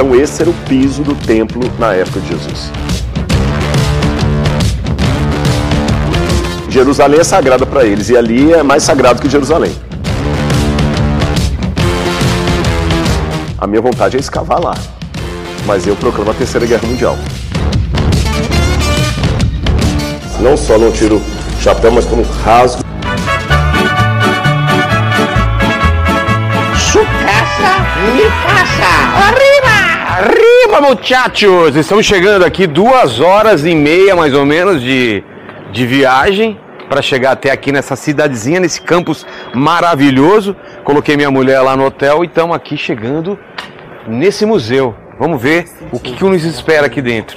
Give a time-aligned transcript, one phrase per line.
[0.00, 2.72] Então esse era o piso do templo na época de Jesus.
[6.70, 9.70] Jerusalém é sagrada para eles e ali é mais sagrado que Jerusalém.
[13.58, 14.74] A minha vontade é escavar lá,
[15.66, 17.18] mas eu proclamo a Terceira Guerra Mundial.
[20.40, 21.20] Não só não tiro
[21.60, 22.89] chapéu, mas como rasgo.
[30.80, 31.76] Arriba, muchachos!
[31.76, 35.22] Estamos chegando aqui duas horas e meia, mais ou menos, de,
[35.70, 40.56] de viagem para chegar até aqui nessa cidadezinha, nesse campus maravilhoso.
[40.82, 43.38] Coloquei minha mulher lá no hotel e estamos aqui chegando
[44.08, 44.94] nesse museu.
[45.18, 47.36] Vamos ver o que, que nos espera aqui dentro.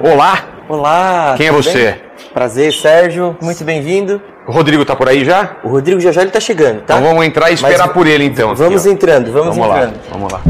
[0.00, 0.40] Olá!
[0.68, 1.34] Olá!
[1.36, 1.92] Quem é você?
[1.92, 1.94] bem?
[2.34, 3.36] Prazer, Sérgio.
[3.40, 4.20] Muito bem-vindo.
[4.48, 5.56] O Rodrigo tá por aí já?
[5.62, 6.96] O Rodrigo já já ele tá chegando, tá?
[6.96, 8.50] Então vamos entrar e esperar Mas por ele então.
[8.50, 8.90] aqui, Vamos ó.
[8.90, 10.00] entrando, vamos, Vamos lá, entrando.
[10.10, 10.40] vamos lá.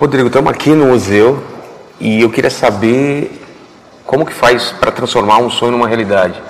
[0.00, 1.44] Rodrigo, estamos aqui no museu
[2.00, 3.38] e eu queria saber
[4.06, 6.42] como que faz para transformar um sonho numa realidade.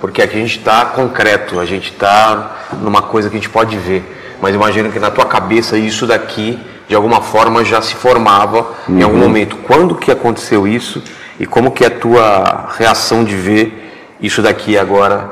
[0.00, 3.76] Porque aqui a gente está concreto, a gente está numa coisa que a gente pode
[3.76, 4.02] ver.
[4.40, 9.02] Mas imagino que na tua cabeça isso daqui, de alguma forma, já se formava em
[9.02, 9.58] algum momento.
[9.58, 11.02] Quando que aconteceu isso
[11.38, 15.30] e como que é a tua reação de ver isso daqui agora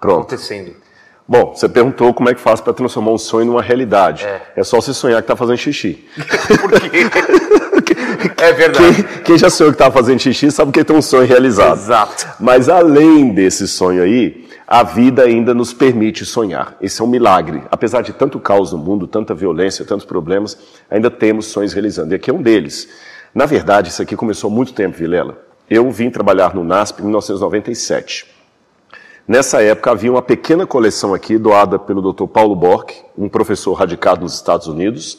[0.00, 0.20] Pronto.
[0.20, 0.83] acontecendo?
[1.26, 4.26] Bom, você perguntou como é que faz para transformar um sonho numa realidade.
[4.54, 6.04] É, só se sonhar que tá fazendo xixi.
[6.60, 7.94] Por quê?
[8.42, 8.94] é verdade.
[8.94, 11.78] Quem, quem já sonhou que estava fazendo xixi sabe que tem um sonho realizado.
[11.78, 12.28] Exato.
[12.38, 16.76] Mas além desse sonho aí, a vida ainda nos permite sonhar.
[16.78, 17.62] Esse é um milagre.
[17.70, 20.58] Apesar de tanto caos no mundo, tanta violência, tantos problemas,
[20.90, 22.12] ainda temos sonhos realizando.
[22.12, 22.86] E aqui é um deles.
[23.34, 25.38] Na verdade, isso aqui começou há muito tempo, Vilela.
[25.70, 28.33] Eu vim trabalhar no NASP em 1997.
[29.26, 32.26] Nessa época havia uma pequena coleção aqui doada pelo Dr.
[32.26, 35.18] Paulo Bork, um professor radicado nos Estados Unidos,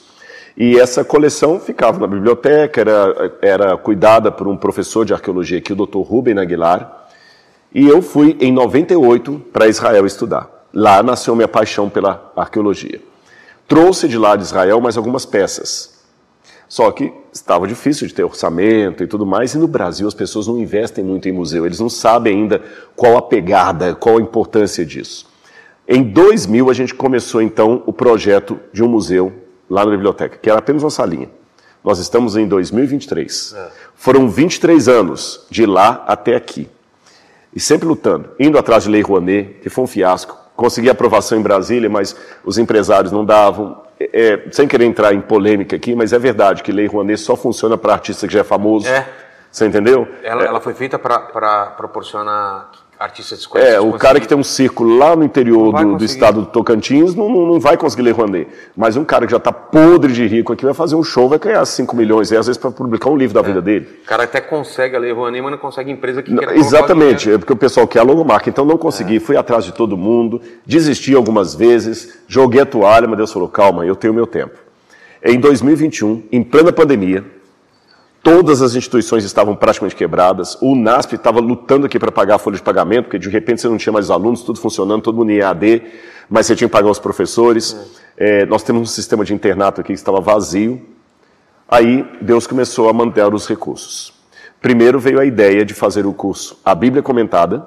[0.56, 5.74] e essa coleção ficava na biblioteca, era, era cuidada por um professor de arqueologia aqui,
[5.74, 5.98] o Dr.
[5.98, 7.08] Ruben Aguilar,
[7.74, 10.68] e eu fui em 98 para Israel estudar.
[10.72, 13.02] Lá nasceu minha paixão pela arqueologia.
[13.68, 15.95] Trouxe de lá de Israel mais algumas peças,
[16.68, 20.48] só que estava difícil de ter orçamento e tudo mais, e no Brasil as pessoas
[20.48, 22.62] não investem muito em museu, eles não sabem ainda
[22.96, 25.28] qual a pegada, qual a importância disso.
[25.88, 29.32] Em 2000 a gente começou então o projeto de um museu
[29.70, 31.30] lá na biblioteca, que era apenas uma salinha.
[31.84, 33.56] Nós estamos em 2023.
[33.94, 36.68] Foram 23 anos de lá até aqui.
[37.56, 40.36] E sempre lutando, indo atrás de Lei Rouanet, que foi um fiasco.
[40.56, 43.85] Consegui aprovação em Brasília, mas os empresários não davam.
[44.00, 47.78] É, sem querer entrar em polêmica aqui, mas é verdade que Lei Rouanet só funciona
[47.78, 48.88] para artista que já é famoso.
[48.88, 49.08] É.
[49.50, 50.06] Você entendeu?
[50.22, 52.72] Ela, ela foi feita para proporcionar
[53.06, 53.78] artistas desconhecidos.
[53.78, 56.06] É, o cara que tem um círculo lá no interior do, do conseguir.
[56.06, 58.48] estado do Tocantins não, não, vai conseguir ler Rouanet.
[58.76, 61.40] Mas um cara que já está podre de rico aqui vai fazer um show, vai
[61.40, 63.88] ganhar 5 milhões, e às vezes para publicar um livro da vida dele.
[64.04, 67.32] O cara até consegue a Lei Rouanet, mas não consegue empresa que Não, o exatamente,
[67.32, 70.42] é porque o pessoal quer a logomarca, então não consegui, fui atrás de todo mundo,
[70.66, 74.66] desisti algumas vezes, joguei a toalha, mas Deus falou, calma, eu tenho meu tempo.
[75.24, 77.24] Em 2021, em plena pandemia,
[78.26, 82.58] todas as instituições estavam praticamente quebradas, o NASP estava lutando aqui para pagar a folha
[82.58, 85.38] de pagamento, porque de repente você não tinha mais alunos, tudo funcionando, todo mundo em
[85.38, 85.84] EAD,
[86.30, 87.96] mas você tinha que pagar os professores.
[88.18, 90.82] É, nós temos um sistema de internato aqui que estava vazio,
[91.68, 94.14] Aí Deus começou a manter os recursos.
[94.62, 97.66] Primeiro veio a ideia de fazer o curso A Bíblia Comentada,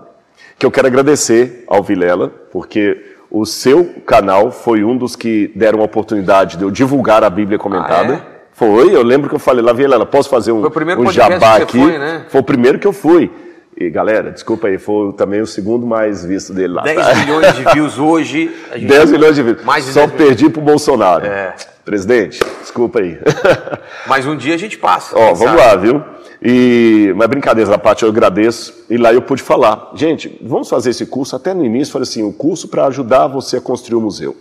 [0.59, 5.81] que eu quero agradecer ao Vilela, porque o seu canal foi um dos que deram
[5.81, 8.15] a oportunidade de eu divulgar a Bíblia Comentada.
[8.15, 8.38] Ah, é?
[8.59, 11.13] Foi, eu lembro que eu falei lá, Vilela, posso fazer um, Foi o primeiro um
[11.13, 11.79] jabá aqui?
[11.79, 12.25] foi, né?
[12.29, 13.31] Foi o primeiro que eu fui.
[13.77, 16.83] E galera, desculpa aí, foi também o segundo mais visto dele lá.
[16.83, 17.15] 10 tá?
[17.25, 18.51] milhões de views hoje.
[18.73, 19.65] a gente- 10 milhões de vídeos.
[19.65, 20.29] Mais de Só 10 milhões.
[20.29, 21.25] perdi pro Bolsonaro.
[21.25, 21.55] É.
[21.85, 23.21] Presidente, desculpa aí.
[24.09, 25.17] Mas um dia a gente passa.
[25.17, 25.57] Ó, vamos sabe?
[25.57, 26.03] lá, viu?
[26.43, 28.85] E, mas brincadeiras à parte, eu agradeço.
[28.89, 31.35] E lá eu pude falar, gente, vamos fazer esse curso.
[31.35, 34.37] Até no início, falei assim, o curso para ajudar você a construir o museu.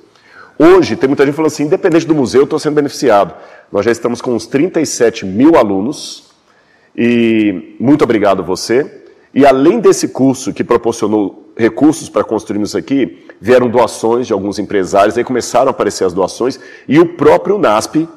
[0.59, 3.35] Hoje, tem muita gente falando assim, independente do museu, eu estou sendo beneficiado.
[3.71, 6.31] Nós já estamos com uns 37 mil alunos.
[6.95, 9.03] E muito obrigado você.
[9.33, 15.15] E além desse curso que proporcionou recursos para construirmos aqui, vieram doações de alguns empresários,
[15.15, 18.07] aí começaram a aparecer as doações, e o próprio NASP,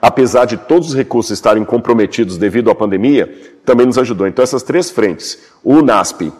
[0.00, 3.32] apesar de todos os recursos estarem comprometidos devido à pandemia,
[3.64, 4.26] também nos ajudou.
[4.26, 6.32] Então, essas três frentes, o NASP,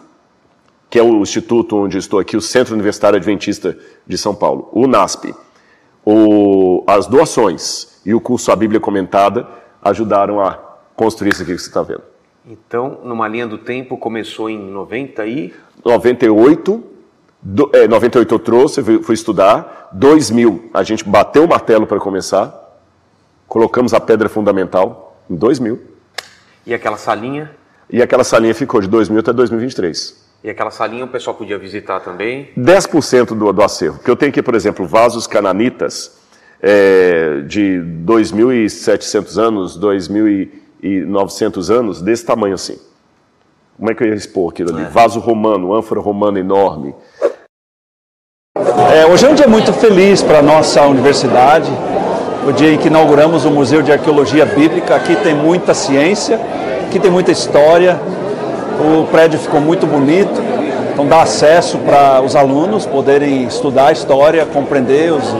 [0.89, 4.87] que é o instituto onde estou aqui, o Centro Universitário Adventista de São Paulo, o
[4.87, 5.33] NASP,
[6.09, 9.45] o- as doações e o curso A Bíblia Comentada
[9.81, 10.57] ajudaram a
[10.95, 12.01] construir isso aqui que você está vendo.
[12.45, 15.53] Então, numa linha do tempo, começou em 90 e...
[15.83, 16.81] 98,
[17.41, 19.89] do, é, 98 eu trouxe, fui, fui estudar.
[19.91, 22.53] 2000 a gente bateu o martelo para começar,
[23.45, 25.77] colocamos a pedra fundamental em 2000.
[26.65, 27.51] E aquela salinha?
[27.89, 30.26] E aquela salinha ficou de 2000 até 2023.
[30.43, 32.49] E aquela salinha o pessoal podia visitar também?
[32.57, 33.97] 10% do, do acervo.
[33.97, 36.17] Porque eu tenho aqui, por exemplo, vasos cananitas
[36.61, 42.79] é, de 2.700 anos, 2.900 anos, desse tamanho assim.
[43.77, 44.85] Como é que eu ia expor aquilo ali?
[44.85, 46.95] Vaso romano, ânfora romana enorme.
[48.93, 51.69] É, hoje é um dia muito feliz para a nossa universidade,
[52.47, 54.95] o dia em que inauguramos o Museu de Arqueologia Bíblica.
[54.95, 56.39] Aqui tem muita ciência,
[56.87, 57.99] aqui tem muita história,
[58.79, 60.41] o prédio ficou muito bonito,
[60.93, 65.35] então dá acesso para os alunos poderem estudar a história, compreender os,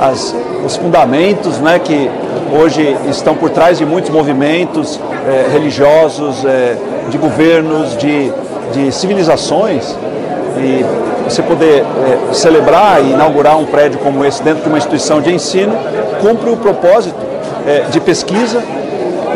[0.00, 0.34] as,
[0.64, 2.10] os fundamentos né, que
[2.52, 6.76] hoje estão por trás de muitos movimentos eh, religiosos, eh,
[7.10, 8.32] de governos, de,
[8.72, 9.96] de civilizações.
[10.56, 10.84] E
[11.24, 15.32] você poder eh, celebrar e inaugurar um prédio como esse dentro de uma instituição de
[15.32, 15.74] ensino
[16.20, 17.34] cumpre o propósito
[17.90, 18.62] de pesquisa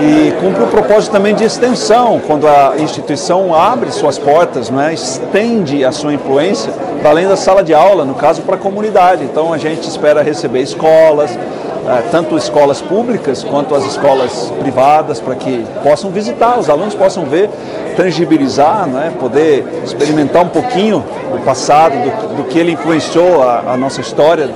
[0.01, 5.85] e cumpre o propósito também de extensão, quando a instituição abre suas portas, né, estende
[5.85, 9.25] a sua influência para além da sala de aula, no caso para a comunidade.
[9.25, 15.35] Então a gente espera receber escolas, eh, tanto escolas públicas quanto as escolas privadas, para
[15.35, 17.51] que possam visitar, os alunos possam ver,
[17.97, 23.77] tangibilizar, né, poder experimentar um pouquinho do passado, do, do que ele influenciou a, a
[23.77, 24.49] nossa história,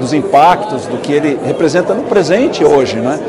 [0.00, 3.20] dos impactos, do que ele representa no presente hoje, né?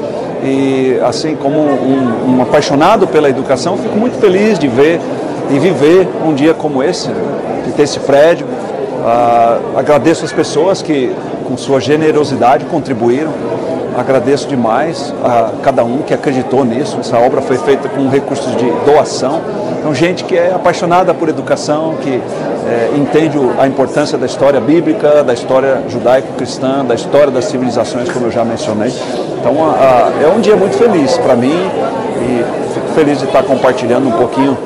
[0.43, 4.99] E assim como um, um apaixonado pela educação, fico muito feliz de ver
[5.49, 7.09] e viver um dia como esse,
[7.65, 8.45] de ter esse prédio.
[8.45, 11.13] Uh, agradeço as pessoas que,
[11.47, 13.31] com sua generosidade, contribuíram.
[13.95, 16.97] Agradeço demais a cada um que acreditou nisso.
[16.99, 19.41] Essa obra foi feita com recursos de doação.
[19.79, 22.21] Então, gente que é apaixonada por educação, que
[22.65, 28.27] é, entende a importância da história bíblica, da história judaico-cristã, da história das civilizações, como
[28.27, 28.93] eu já mencionei.
[29.39, 31.53] Então, a, a, é um dia muito feliz para mim
[32.21, 34.57] e fico feliz de estar compartilhando um pouquinho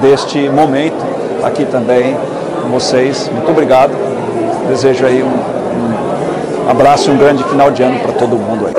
[0.00, 1.04] deste momento
[1.42, 2.16] aqui também
[2.62, 3.30] com vocês.
[3.32, 3.92] Muito obrigado.
[4.68, 5.55] Desejo aí um,
[6.66, 8.74] um abraço e um grande final de ano para todo mundo aí.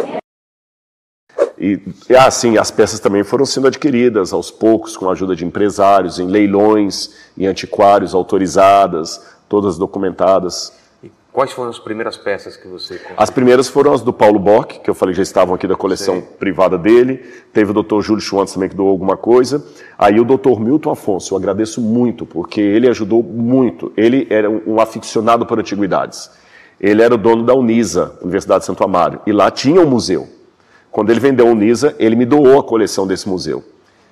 [1.58, 1.82] E,
[2.16, 6.28] assim, as peças também foram sendo adquiridas aos poucos com a ajuda de empresários, em
[6.28, 10.74] leilões, em antiquários autorizadas, todas documentadas.
[11.02, 13.16] E quais foram as primeiras peças que você conseguiu?
[13.18, 16.22] As primeiras foram as do Paulo Bock, que eu falei já estavam aqui da coleção
[16.22, 17.26] privada dele.
[17.54, 18.02] Teve o Dr.
[18.02, 19.66] Júlio Schwantz também que doou alguma coisa.
[19.98, 20.60] Aí o Dr.
[20.60, 23.94] Milton Afonso, eu agradeço muito, porque ele ajudou muito.
[23.96, 26.30] Ele era um aficionado por antiguidades.
[26.80, 30.28] Ele era o dono da Unisa, Universidade de Santo Amaro, e lá tinha um museu.
[30.92, 33.64] Quando ele vendeu o Unisa, ele me doou a coleção desse museu.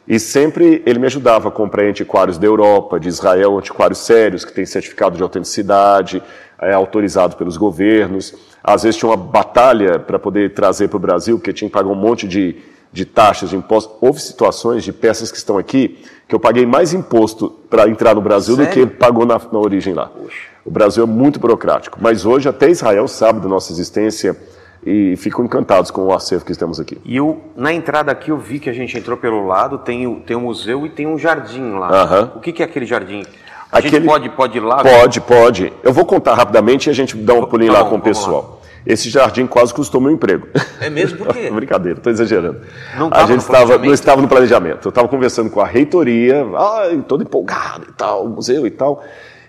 [0.07, 4.53] E sempre ele me ajudava a comprar antiquários da Europa, de Israel, antiquários sérios, que
[4.53, 6.21] têm certificado de autenticidade,
[6.61, 8.35] é, autorizado pelos governos.
[8.63, 11.89] Às vezes tinha uma batalha para poder trazer para o Brasil, porque tinha que pagar
[11.89, 12.55] um monte de,
[12.93, 13.95] de taxas, de impostos.
[13.99, 18.21] Houve situações de peças que estão aqui que eu paguei mais imposto para entrar no
[18.21, 18.85] Brasil Sério?
[18.85, 20.07] do que pagou na, na origem lá.
[20.07, 20.54] Poxa.
[20.65, 21.99] O Brasil é muito burocrático.
[22.01, 24.35] Mas hoje até Israel sabe da nossa existência
[24.83, 26.97] e ficam encantados com o acervo que temos aqui.
[27.05, 30.21] E eu, na entrada aqui eu vi que a gente entrou pelo lado, tem o,
[30.21, 32.31] tem um museu e tem um jardim lá.
[32.35, 33.23] O que, que é aquele jardim?
[33.71, 33.97] A aquele...
[33.97, 34.83] gente pode, pode ir lá?
[34.83, 35.73] Pode, pode.
[35.83, 38.01] Eu vou contar rapidamente e a gente dá um pulinho tá lá bom, com o
[38.01, 38.59] pessoal.
[38.61, 38.65] Lá.
[38.85, 40.47] Esse jardim quase custou meu emprego.
[40.79, 41.17] É mesmo?
[41.17, 41.49] Por quê?
[41.53, 42.61] Brincadeira, estou exagerando.
[42.97, 44.87] Não a gente estava, não estava no planejamento.
[44.87, 49.03] Eu estava conversando com a reitoria, ah, todo empolgado e tal, o museu e tal.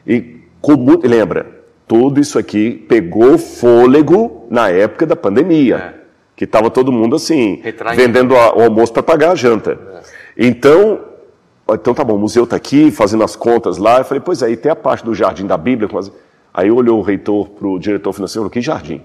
[0.07, 5.95] E com muito, lembra, tudo isso aqui pegou fôlego na época da pandemia, é.
[6.35, 8.03] que estava todo mundo assim, Retraindo.
[8.03, 9.79] vendendo o almoço para pagar a janta.
[9.95, 10.01] É.
[10.37, 11.01] Então,
[11.71, 13.99] então tá bom, o museu está aqui, fazendo as contas lá.
[13.99, 15.89] Eu falei, pois é, e tem a parte do jardim da Bíblia.
[16.53, 19.03] Aí olhou o reitor para o diretor financeiro e falou, que jardim?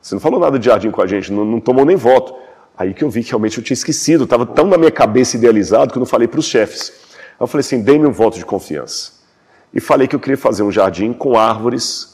[0.00, 2.34] Você não falou nada de jardim com a gente, não, não tomou nem voto.
[2.76, 5.92] Aí que eu vi que realmente eu tinha esquecido, estava tão na minha cabeça idealizado
[5.92, 6.92] que eu não falei para os chefes.
[7.18, 9.21] Aí eu falei assim, dê-me um voto de confiança
[9.74, 12.12] e falei que eu queria fazer um jardim com árvores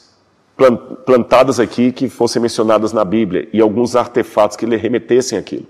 [1.05, 5.65] plantadas aqui que fossem mencionadas na Bíblia e alguns artefatos que lhe remetessem aquilo.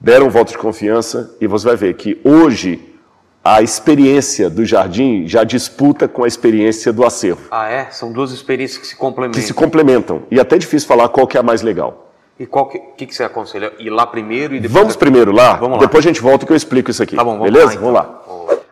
[0.00, 2.94] Deram um voto de confiança e você vai ver que hoje
[3.42, 7.42] a experiência do jardim já disputa com a experiência do acervo.
[7.50, 7.90] Ah, é?
[7.90, 9.40] São duas experiências que se complementam.
[9.40, 10.22] Que se complementam.
[10.30, 12.10] E até é difícil falar qual que é a mais legal.
[12.38, 13.72] E o que, que, que, você aconselha?
[13.78, 14.80] Ir lá primeiro e depois.
[14.80, 15.54] Vamos primeiro lá?
[15.54, 15.84] Vamos lá.
[15.86, 17.14] Depois a gente volta que eu explico isso aqui.
[17.14, 17.66] Tá bom, vamos Beleza?
[17.66, 17.92] Lá, então.
[17.92, 18.22] Vamos lá.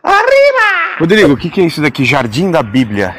[0.03, 0.99] Arriba!
[0.99, 2.03] Rodrigo, o que, que é isso daqui?
[2.03, 3.15] Jardim da Bíblia.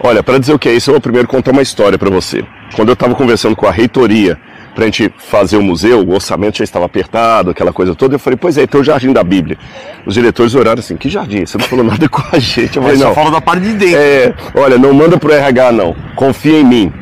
[0.00, 2.42] Olha, para dizer o que é isso, eu vou primeiro contar uma história para você.
[2.74, 4.38] Quando eu estava conversando com a reitoria
[4.74, 8.14] para a gente fazer o museu, o orçamento já estava apertado, aquela coisa toda.
[8.14, 9.58] Eu falei, pois é, tem o Jardim da Bíblia.
[10.06, 11.44] Os diretores oraram assim, que jardim?
[11.46, 12.76] Você não falou nada com a gente.
[12.76, 13.14] Eu falei, Só não.
[13.14, 13.98] fala da parte de dentro.
[13.98, 15.94] É, olha, não manda pro RH não.
[16.14, 16.92] Confia em mim.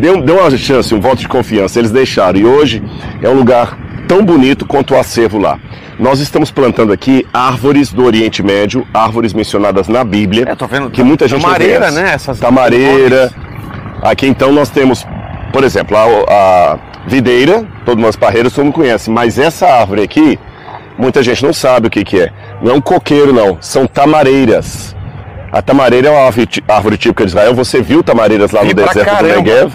[0.00, 1.78] Deu, deu uma chance, um voto de confiança.
[1.78, 2.38] Eles deixaram.
[2.38, 2.82] E hoje
[3.22, 3.78] é um lugar
[4.08, 5.58] tão bonito quanto o acervo lá.
[6.02, 10.46] Nós estamos plantando aqui árvores do Oriente Médio, árvores mencionadas na Bíblia.
[10.48, 10.90] É, tô vendo.
[10.90, 12.12] Que muita gente Tamareira, não né?
[12.12, 13.30] Essas Tamareira.
[14.02, 15.06] Aqui então nós temos,
[15.52, 19.08] por exemplo, a, a videira, todo mundo as parreiras, todo mundo conhece.
[19.10, 20.40] Mas essa árvore aqui,
[20.98, 22.32] muita gente não sabe o que, que é.
[22.60, 23.58] Não é um coqueiro, não.
[23.60, 24.96] São tamareiras.
[25.52, 27.54] A tamareira é uma árvore, árvore típica de Israel.
[27.54, 29.28] Você viu tamareiras lá no deserto do.
[29.28, 29.72] Negev.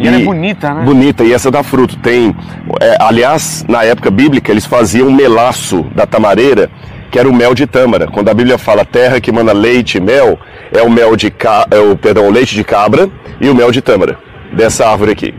[0.00, 0.82] E ela é bonita, né?
[0.82, 1.96] Bonita, e essa dá fruto.
[1.98, 2.34] Tem,
[2.80, 6.70] é, aliás, na época bíblica, eles faziam um melaço da tamareira,
[7.10, 8.06] que era o mel de tâmara.
[8.06, 10.38] Quando a Bíblia fala terra que manda leite e mel,
[10.72, 11.66] é o mel de ca...
[11.70, 14.18] é o, perdão, o leite de cabra e o mel de tâmara,
[14.54, 15.34] dessa árvore aqui.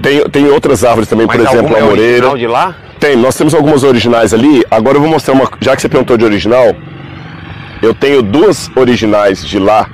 [0.00, 2.30] Tem, tem outras árvores também, Mas por exemplo, a é moreira.
[2.30, 2.74] original de lá?
[3.00, 4.62] Tem, nós temos algumas originais ali.
[4.70, 5.50] Agora eu vou mostrar uma.
[5.60, 6.74] Já que você perguntou de original,
[7.82, 9.88] eu tenho duas originais de lá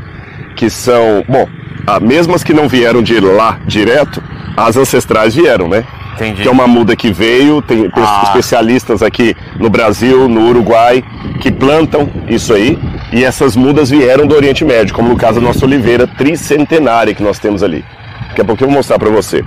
[0.56, 1.24] que são.
[1.28, 1.48] Bom,
[1.86, 4.22] as mesmas que não vieram de lá direto,
[4.56, 5.84] as ancestrais vieram, né?
[6.14, 6.42] Entendi.
[6.42, 8.22] Que é uma muda que veio, tem tem Ah.
[8.24, 11.04] especialistas aqui no Brasil, no Uruguai,
[11.40, 12.78] que plantam isso aí.
[13.12, 17.22] E essas mudas vieram do Oriente Médio, como no caso da nossa oliveira tricentenária que
[17.22, 17.84] nós temos ali.
[18.28, 19.44] Daqui a pouco eu vou mostrar para você.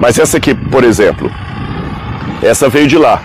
[0.00, 1.30] Mas essa aqui, por exemplo,
[2.42, 3.20] essa veio de lá.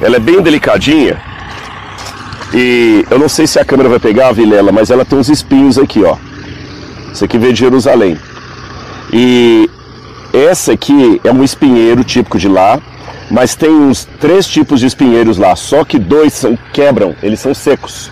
[0.00, 1.20] Ela é bem delicadinha.
[2.54, 5.78] E eu não sei se a câmera vai pegar, Vilela, mas ela tem uns espinhos
[5.78, 6.16] aqui, ó.
[7.12, 8.18] Isso aqui veio de Jerusalém.
[9.12, 9.68] E
[10.32, 12.78] essa aqui é um espinheiro típico de lá,
[13.30, 17.54] mas tem uns três tipos de espinheiros lá, só que dois são quebram, eles são
[17.54, 18.10] secos.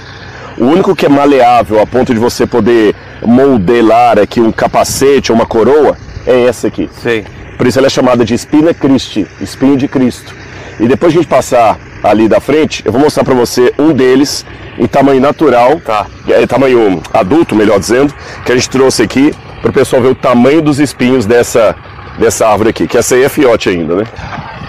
[0.57, 5.37] O único que é maleável a ponto de você poder modelar aqui um capacete ou
[5.39, 6.91] uma coroa é essa aqui.
[7.01, 7.25] Sei.
[7.57, 10.35] Por isso ela é chamada de espina Christi, espinho de Cristo.
[10.81, 13.93] E depois de a gente passar ali da frente, eu vou mostrar para você um
[13.93, 14.45] deles
[14.79, 16.07] em tamanho natural, Tá.
[16.29, 18.13] é, tamanho adulto, melhor dizendo,
[18.45, 21.75] que a gente trouxe aqui para o pessoal ver o tamanho dos espinhos dessa,
[22.19, 24.05] dessa árvore aqui, que essa aí é fiote ainda, né?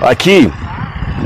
[0.01, 0.51] Aqui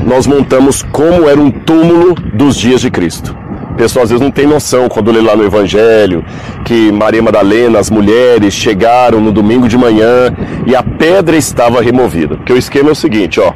[0.06, 3.36] nós montamos como era um túmulo dos dias de Cristo.
[3.70, 6.24] O pessoal às vezes não tem noção quando lê lá no Evangelho
[6.64, 10.32] que Maria Madalena, as mulheres chegaram no domingo de manhã
[10.66, 12.36] e a pedra estava removida.
[12.36, 13.52] Porque o esquema é o seguinte, ó.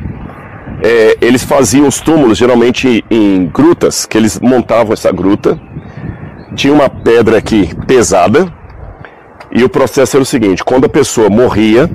[0.82, 5.60] É, eles faziam os túmulos geralmente em grutas, que eles montavam essa gruta.
[6.54, 8.52] Tinha uma pedra aqui pesada
[9.50, 11.90] e o processo era o seguinte: quando a pessoa morria,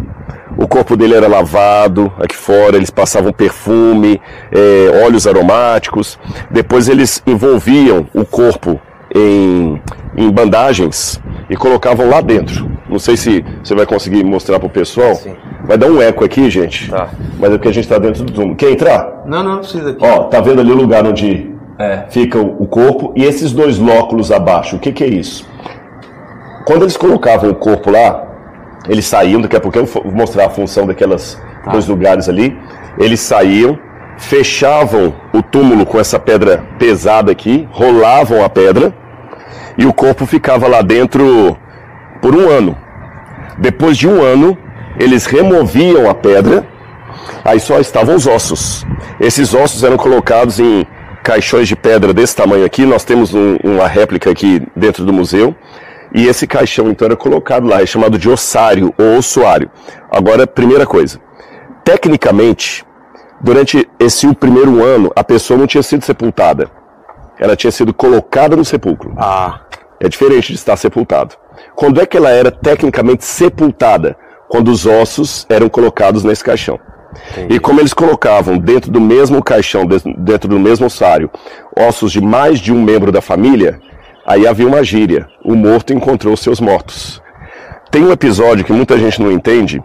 [0.58, 4.22] o corpo dele era lavado aqui fora, eles passavam perfume,
[4.52, 6.20] é, óleos aromáticos.
[6.50, 8.80] Depois eles envolviam o corpo
[9.14, 9.82] em,
[10.16, 12.70] em bandagens e colocavam lá dentro.
[12.90, 15.20] Não sei se você vai conseguir mostrar para o pessoal.
[15.64, 16.90] Vai dar um eco aqui, gente.
[16.90, 17.10] Tá.
[17.40, 18.56] Mas é porque a gente está dentro do túmulo.
[18.56, 19.24] Quer entrar?
[19.26, 20.06] Não, não, não precisa aqui.
[20.06, 22.04] Ó, tá vendo ali o lugar onde É.
[22.10, 24.76] fica o o corpo e esses dois lóculos abaixo.
[24.76, 25.48] O que, que é isso?
[26.66, 28.24] Quando eles colocavam o corpo lá,
[28.88, 31.42] eles saíam, daqui a pouco eu vou mostrar a função daquelas
[31.72, 32.58] dois lugares ali.
[32.98, 33.78] Eles saíam,
[34.18, 38.94] fechavam o túmulo com essa pedra pesada aqui, rolavam a pedra
[39.78, 41.58] e o corpo ficava lá dentro
[42.22, 42.78] por um ano.
[43.58, 44.58] Depois de um ano,
[45.00, 46.66] eles removiam a pedra,
[47.44, 48.86] aí só estavam os ossos.
[49.20, 50.86] Esses ossos eram colocados em
[51.24, 52.86] caixões de pedra desse tamanho aqui.
[52.86, 55.56] Nós temos um- uma réplica aqui dentro do museu.
[56.16, 59.72] E esse caixão então era colocado lá, é chamado de ossário ou ossuário.
[60.12, 61.20] Agora, primeira coisa,
[61.84, 62.86] tecnicamente,
[63.42, 66.70] durante esse primeiro ano, a pessoa não tinha sido sepultada.
[67.40, 69.14] Ela tinha sido colocada no sepulcro.
[69.18, 69.60] Ah,
[70.00, 71.36] É diferente de estar sepultado.
[71.76, 74.18] Quando é que ela era tecnicamente sepultada?
[74.54, 76.80] Quando os ossos eram colocados nesse caixão.
[77.50, 79.84] E como eles colocavam dentro do mesmo caixão,
[80.16, 81.28] dentro do mesmo ossário,
[81.76, 83.82] ossos de mais de um membro da família,
[84.24, 85.28] aí havia uma gíria.
[85.44, 87.20] O morto encontrou seus mortos.
[87.90, 89.82] Tem um episódio que muita gente não entende,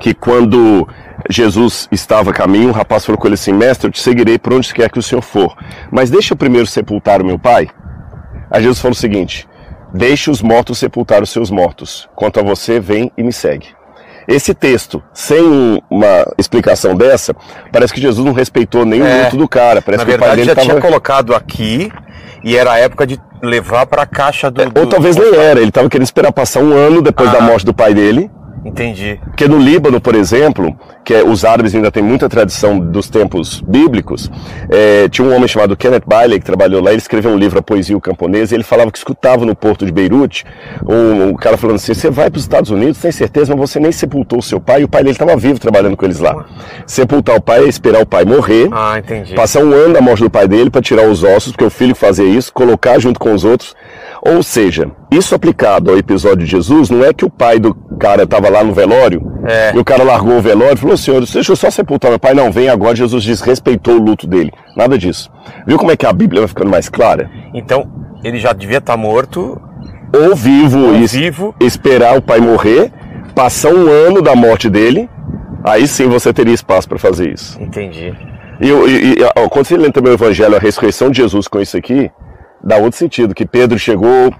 [0.00, 0.88] que quando
[1.30, 4.54] Jesus estava a caminho, o rapaz falou com ele assim, mestre, eu te seguirei por
[4.54, 5.56] onde quer que o senhor for.
[5.92, 7.68] Mas deixa eu primeiro sepultar o meu pai.
[8.50, 9.48] Aí Jesus falou o seguinte:
[9.94, 12.08] Deixe os mortos sepultar os seus mortos.
[12.16, 13.68] Quanto a você, vem e me segue.
[14.26, 17.34] Esse texto, sem um- uma explicação dessa,
[17.72, 19.24] parece que Jesus não respeitou nem o É.
[19.24, 19.82] luto do cara.
[19.82, 20.68] Parece na que o pai verdade dele já estava.
[20.68, 21.92] tinha colocado aqui
[22.42, 24.62] e era a época de levar pra caixa do.
[24.62, 27.42] Ou do- talvez nem era, ele estava querendo esperar passar um ano depois da Ah.
[27.42, 28.30] morte do pai dele
[28.64, 29.20] Entendi.
[29.24, 33.60] Porque no Líbano, por exemplo, que é, os árabes ainda têm muita tradição dos tempos
[33.60, 34.30] bíblicos,
[34.70, 37.62] é, tinha um homem chamado Kenneth Bailey que trabalhou lá, ele escreveu um livro, A
[37.62, 40.44] Poesia e o Camponês, e ele falava que escutava no porto de Beirute
[40.88, 43.78] um, um cara falando assim, você vai para os Estados Unidos, tem certeza, mas você
[43.78, 46.46] nem sepultou o seu pai, e o pai dele estava vivo trabalhando com eles lá.
[46.86, 49.34] Sepultar o pai é esperar o pai morrer, Ah, entendi.
[49.34, 51.94] passar um ano da morte do pai dele para tirar os ossos, porque o filho
[51.94, 53.74] fazia isso, colocar junto com os outros.
[54.26, 58.22] Ou seja, isso aplicado ao episódio de Jesus, não é que o pai do cara
[58.22, 59.72] estava lá no velório É.
[59.74, 62.32] e o cara largou o velório e falou: Senhor, deixa eu só sepultar meu pai.
[62.32, 62.96] Não, vem agora.
[62.96, 64.50] Jesus desrespeitou o luto dele.
[64.76, 65.30] Nada disso.
[65.66, 67.30] Viu como é que a Bíblia vai ficando mais clara?
[67.52, 67.86] Então,
[68.22, 69.60] ele já devia estar morto.
[70.16, 71.54] Ou vivo Ou e vivo.
[71.60, 72.90] esperar o pai morrer,
[73.34, 75.10] passar um ano da morte dele,
[75.64, 77.60] aí sim você teria espaço para fazer isso.
[77.60, 78.14] Entendi.
[78.60, 81.60] E, e, e ó, quando você lê também o Evangelho, a ressurreição de Jesus com
[81.60, 82.10] isso aqui,
[82.64, 84.32] dá outro sentido, que Pedro chegou,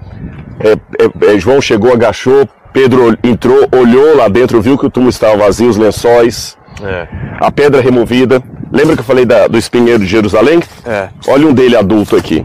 [0.61, 5.11] é, é, é, João chegou, agachou, Pedro entrou, olhou lá dentro, viu que o túmulo
[5.11, 7.07] estava vazio, os lençóis, É.
[7.41, 8.43] a pedra removida.
[8.73, 10.61] Lembra que eu falei da- do espinheiro de Jerusalém?
[10.85, 11.09] É.
[11.29, 12.45] Olha um dele adulto aqui.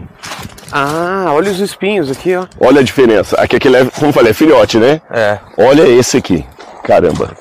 [0.70, 2.46] Ah, olha os espinhos aqui, ó.
[2.60, 3.34] Olha a diferença.
[3.40, 5.00] Aqui aquele é, como eu falei, é filhote, né?
[5.10, 5.38] É.
[5.56, 6.44] Olha esse aqui.
[6.84, 7.32] Caramba.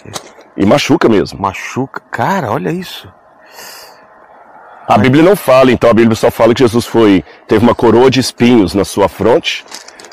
[0.57, 1.39] E machuca mesmo.
[1.39, 2.01] Machuca.
[2.11, 3.07] Cara, olha isso.
[4.89, 8.09] A Bíblia não fala, então a Bíblia só fala que Jesus foi teve uma coroa
[8.09, 9.63] de espinhos na sua fronte,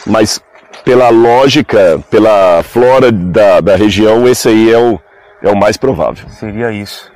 [0.06, 0.38] mas
[0.85, 5.00] pela lógica, pela flora da, da região, esse aí é o,
[5.42, 6.28] é o mais provável.
[6.28, 7.11] Seria isso.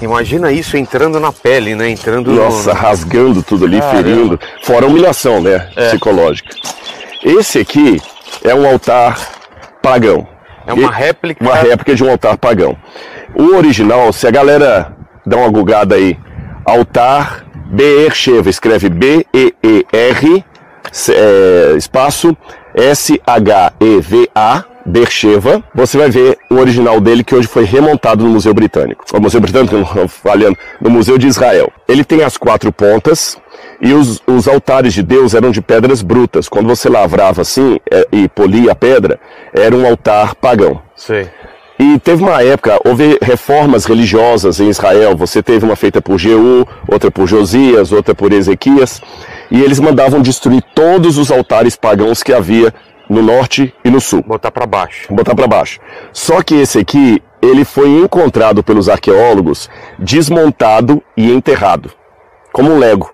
[0.00, 1.90] Imagina isso entrando na pele, né?
[1.90, 2.80] Entrando Nossa, no...
[2.80, 4.02] rasgando tudo ali, Caramba.
[4.02, 4.40] ferindo.
[4.62, 5.58] Fora a humilhação, né?
[5.74, 6.56] Psicológica.
[7.22, 8.00] Esse aqui
[8.42, 9.18] é um altar
[9.82, 10.26] pagão.
[10.66, 11.44] É uma réplica.
[11.44, 12.74] Uma réplica de um altar pagão.
[13.34, 14.96] O original, se a galera
[15.26, 16.18] dá uma gugada aí,
[16.64, 20.44] altar Beersheba, escreve B-E-E-R,
[21.08, 22.36] é, espaço
[22.74, 29.04] S-H-E-V-A, Beersheba, você vai ver o original dele que hoje foi remontado no Museu Britânico.
[29.14, 29.76] O Museu Britânico,
[30.08, 31.72] falhando, no Museu de Israel.
[31.88, 33.38] Ele tem as quatro pontas
[33.80, 36.48] e os, os altares de Deus eram de pedras brutas.
[36.48, 39.18] Quando você lavrava assim é, e polia a pedra,
[39.54, 40.82] era um altar pagão.
[40.94, 41.28] Sei.
[41.78, 45.16] E teve uma época, houve reformas religiosas em Israel.
[45.16, 49.02] Você teve uma feita por Jeú, outra por Josias, outra por Ezequias.
[49.50, 52.72] E eles mandavam destruir todos os altares pagãos que havia
[53.10, 54.22] no norte e no sul.
[54.24, 55.12] Botar pra baixo.
[55.12, 55.80] Botar para baixo.
[56.12, 61.90] Só que esse aqui, ele foi encontrado pelos arqueólogos desmontado e enterrado.
[62.52, 63.12] Como um Lego.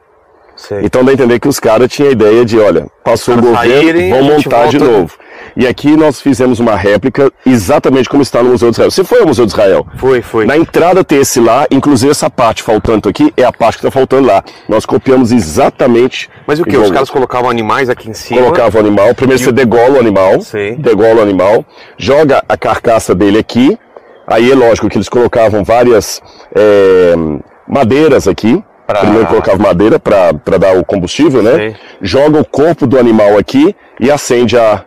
[0.54, 0.82] Sei.
[0.84, 3.98] Então dá a entender que os caras tinham a ideia de, olha, passou o governo,
[3.98, 5.14] gente montar de volta- novo.
[5.56, 8.90] E aqui nós fizemos uma réplica exatamente como está no Museu de Israel.
[8.90, 9.86] Você foi ao Museu de Israel?
[9.96, 10.46] Foi, foi.
[10.46, 13.90] Na entrada tem esse lá, inclusive essa parte faltando aqui é a parte que está
[13.90, 14.42] faltando lá.
[14.68, 16.28] Nós copiamos exatamente.
[16.46, 16.76] Mas o que?
[16.76, 18.40] Os caras colocavam animais aqui em cima.
[18.40, 19.14] colocava o animal.
[19.14, 20.76] Primeiro você degola o animal, Sei.
[20.76, 21.64] degola o animal,
[21.98, 23.78] joga a carcaça dele aqui.
[24.26, 26.22] Aí é lógico que eles colocavam várias
[26.54, 27.14] é,
[27.66, 28.62] madeiras aqui.
[28.86, 31.54] Pra- Primeiro colocava madeira para dar o combustível, né?
[31.54, 31.76] Sei.
[32.02, 34.82] Joga o corpo do animal aqui e acende a,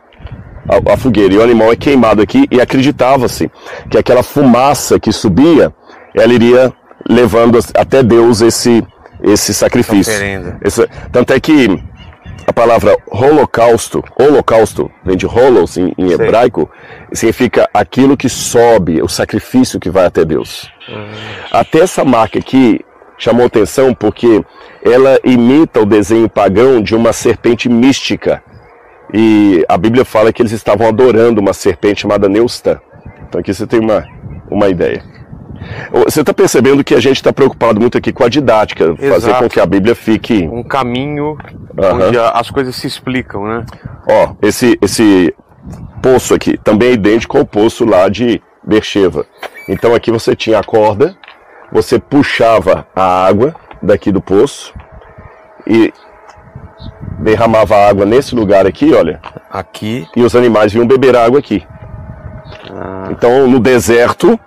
[0.68, 1.34] a, a fogueira.
[1.34, 3.50] E o animal é queimado aqui e acreditava-se
[3.90, 5.74] que aquela fumaça que subia,
[6.16, 6.72] ela iria
[7.10, 8.86] levando até Deus esse,
[9.24, 10.14] esse sacrifício.
[10.64, 11.68] Esse- tanto é que
[12.46, 16.70] a palavra holocausto, holocausto, vem de holos em, em hebraico,
[17.14, 20.70] significa aquilo que sobe, o sacrifício que vai até Deus.
[21.52, 22.82] Até essa marca aqui
[23.18, 24.44] chamou atenção porque
[24.84, 28.44] ela imita o desenho pagão de uma serpente mística.
[29.14, 32.82] E a Bíblia fala que eles estavam adorando uma serpente chamada Neusta.
[33.28, 34.04] Então aqui você tem uma,
[34.50, 35.04] uma ideia.
[35.92, 39.44] Você está percebendo que a gente está preocupado muito aqui com a didática, fazer Exato.
[39.44, 41.38] com que a Bíblia fique Um caminho
[41.78, 42.08] Aham.
[42.08, 43.66] onde as coisas se explicam, né?
[44.08, 45.34] Ó, esse, esse
[46.02, 49.26] poço aqui também é idêntico ao poço lá de Bercheva.
[49.70, 51.16] Então aqui você tinha a corda,
[51.72, 54.74] você puxava a água daqui do poço
[55.66, 55.94] e
[57.20, 59.20] derramava água nesse lugar aqui, olha,
[59.52, 60.06] Aqui.
[60.16, 61.64] e os animais vinham beber água aqui.
[63.12, 64.40] Então no deserto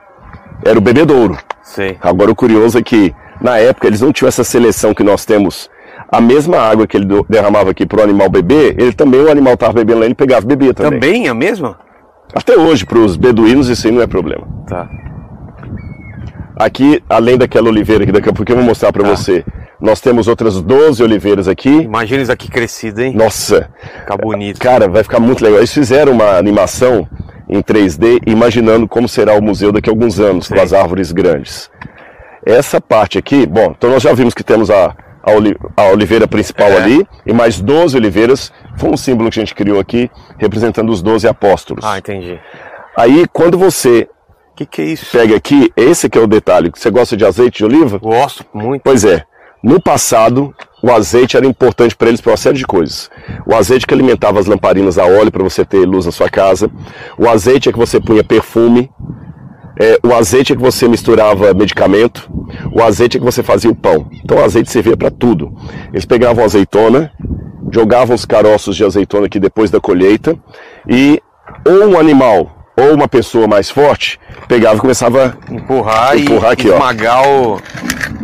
[0.64, 1.37] era o bebedouro.
[1.62, 1.96] Sei.
[2.01, 5.68] Agora o curioso é que na época eles não tinham essa seleção que nós temos.
[6.11, 9.55] A mesma água que ele derramava aqui para o animal beber, ele também, o animal
[9.55, 11.01] estava bebendo lá, ele pegava e bebia também.
[11.01, 11.79] Também a mesma?
[12.35, 14.46] Até hoje, para os beduínos, isso aí não é problema.
[14.68, 14.88] Tá.
[16.57, 19.11] Aqui, além daquela oliveira que daqui a pouco eu vou mostrar para Tá.
[19.11, 19.44] você,
[19.80, 21.68] nós temos outras 12 oliveiras aqui.
[21.68, 23.12] Imagina isso aqui crescido, hein?
[23.14, 24.58] Nossa, Ficar bonito.
[24.60, 25.58] cara, vai ficar muito legal.
[25.58, 27.08] Eles fizeram uma animação
[27.48, 30.60] em 3D, imaginando como será o museu daqui a alguns anos, com Sim.
[30.60, 31.70] as árvores grandes.
[32.44, 36.26] Essa parte aqui, bom, então nós já vimos que temos a, a, oli- a oliveira
[36.28, 36.76] principal É.
[36.76, 38.52] ali, e mais 12 oliveiras.
[38.76, 41.84] Foi um símbolo que a gente criou aqui, representando os 12 apóstolos.
[41.84, 42.38] Ah, entendi.
[42.96, 44.08] Aí, quando você
[44.56, 45.06] que, que é isso?
[45.12, 46.70] pega aqui, esse que é o detalhe.
[46.74, 47.98] Você gosta de azeite de oliva?
[47.98, 48.82] Gosto muito.
[48.82, 49.22] Pois é.
[49.62, 53.10] No passado, o azeite era importante para eles para uma série de coisas.
[53.46, 56.70] O azeite que alimentava as lamparinas a óleo para você ter luz na sua casa.
[57.18, 58.90] O azeite é que você punha perfume.
[59.78, 62.30] É, o azeite é que você misturava medicamento.
[62.72, 64.08] O azeite é que você fazia o pão.
[64.24, 65.52] Então o azeite servia para tudo.
[65.92, 67.10] Eles pegavam azeitona,
[67.72, 70.38] jogavam os caroços de azeitona aqui depois da colheita
[70.88, 71.20] e
[71.64, 76.70] ou um animal ou uma pessoa mais forte pegava e começava Empurrar, Empurrar e aqui,
[76.70, 76.74] ó.
[76.74, 77.60] esmagar o.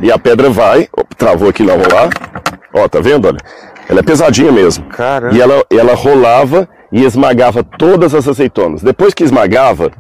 [0.03, 2.11] e a pedra vai, travou aqui não, lá.
[2.75, 3.29] Ó, tá vendo?
[3.29, 3.39] Olha,
[3.89, 4.85] ela é pesadinha mesmo.
[4.87, 5.35] Caramba.
[5.35, 8.83] E ela, ela rolava e esmagava todas as azeitonas.
[8.83, 9.91] Depois que esmagava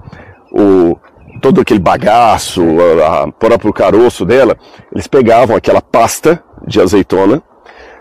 [0.53, 0.97] o
[1.41, 2.63] todo aquele bagaço,
[3.05, 4.57] a, a próprio caroço dela,
[4.93, 7.43] eles pegavam aquela pasta de azeitona,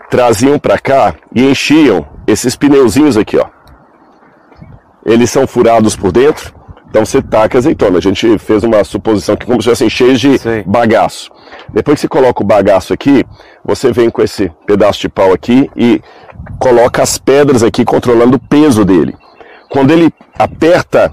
[0.08, 3.46] traziam para cá e enchiam esses pneuzinhos aqui, ó.
[5.04, 6.54] Eles são furados por dentro,
[6.88, 7.98] então você taca azeitona.
[7.98, 10.62] A gente fez uma suposição que como se estivessem cheios de Sei.
[10.64, 11.30] bagaço.
[11.72, 13.24] Depois que você coloca o bagaço aqui,
[13.64, 16.00] você vem com esse pedaço de pau aqui e
[16.58, 19.16] coloca as pedras aqui controlando o peso dele.
[19.70, 21.10] Quando ele aperta,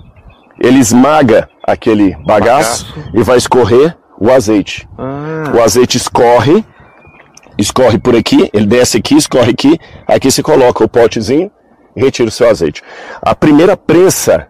[0.60, 4.88] ele esmaga aquele bagaço, e vai escorrer o azeite.
[5.56, 6.66] O azeite escorre,
[7.58, 11.50] escorre por aqui, ele desce aqui, escorre aqui, aqui você coloca o potezinho
[12.00, 12.82] retira o seu azeite.
[13.22, 14.48] A primeira prensa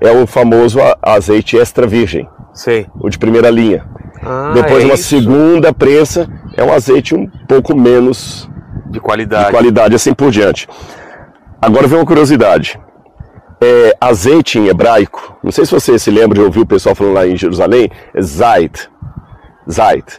[0.00, 2.86] é o famoso azeite extra virgem, Sei.
[3.00, 3.84] o de primeira linha.
[4.22, 5.04] Ah, Depois é uma isso.
[5.08, 8.48] segunda prensa é um azeite um pouco menos
[8.86, 9.46] De qualidade.
[9.46, 10.68] de qualidade, assim por diante.
[11.60, 12.78] Agora vem uma curiosidade.
[13.62, 17.12] É, azeite em hebraico, não sei se você se lembra de ouvir o pessoal falando
[17.14, 18.88] lá em Jerusalém, é Zait.
[19.70, 20.18] Zait.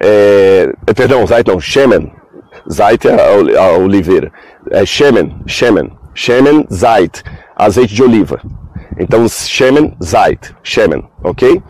[0.00, 2.12] É, é, perdão, Zait não, Shemen.
[2.70, 3.14] Zait é
[3.58, 4.32] a, a oliveira.
[4.70, 5.92] É Shemen, Shemen.
[6.14, 7.22] Shemen, Zait.
[7.56, 8.40] Azeite de oliva.
[8.98, 10.54] Então, Shemen, Zait.
[10.62, 11.62] Shemen, ok?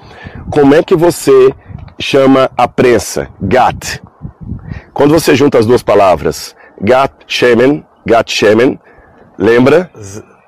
[0.50, 1.54] Como é que você
[1.98, 3.28] chama a prensa?
[3.40, 4.00] Gat.
[4.92, 8.78] Quando você junta as duas palavras, Gat Shemen, Gat Shemen,
[9.38, 9.90] lembra?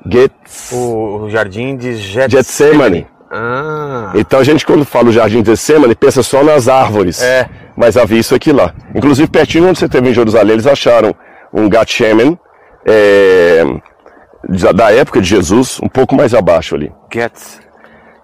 [0.07, 0.33] Get,
[0.72, 3.07] O, o jardim de Getsemane.
[3.37, 4.12] Ah.
[4.14, 7.20] Então a gente quando fala o jardim de Getsemane pensa só nas árvores.
[7.20, 7.49] É.
[7.77, 8.73] Mas havia isso aqui lá.
[8.94, 11.12] Inclusive pertinho onde você teve em Jerusalém, eles acharam
[11.53, 12.38] um Gat Shemen
[12.87, 13.64] é,
[14.75, 16.92] da- época de Jesus, um pouco mais abaixo ali.
[17.12, 17.61] Gets,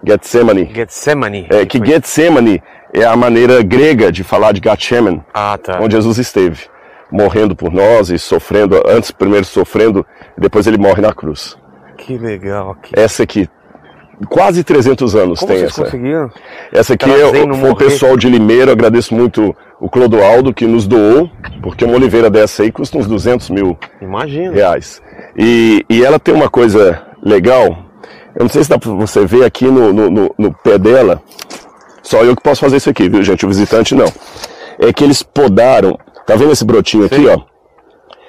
[0.05, 0.71] Getsemane.
[0.73, 1.47] Getsemane.
[1.49, 5.21] É, que Getsemane é a maneira grega de falar de Gat Shemen.
[5.33, 5.79] Ah, tá.
[5.81, 6.61] onde Jesus esteve,
[7.11, 10.05] morrendo por nós e sofrendo, antes primeiro sofrendo,
[10.37, 11.57] depois ele morre na cruz.
[11.97, 12.75] Que legal.
[12.81, 12.97] Que...
[12.97, 13.49] Essa aqui,
[14.29, 15.83] quase 300 anos Como tem essa.
[15.83, 16.29] conseguiram?
[16.71, 21.29] Essa aqui é, foi o pessoal de Limeira, agradeço muito o Clodoaldo que nos doou,
[21.61, 24.53] porque uma oliveira dessa aí custa uns 200 mil Imagina.
[24.53, 25.01] reais.
[25.37, 27.65] E, e ela tem uma coisa legal,
[28.35, 31.21] eu não sei se dá pra você ver aqui no, no, no- no pé dela,
[32.03, 34.11] só eu que posso fazer isso aqui, viu gente, o visitante não.
[34.79, 37.39] É que eles podaram, tá vendo esse brotinho aqui, ó?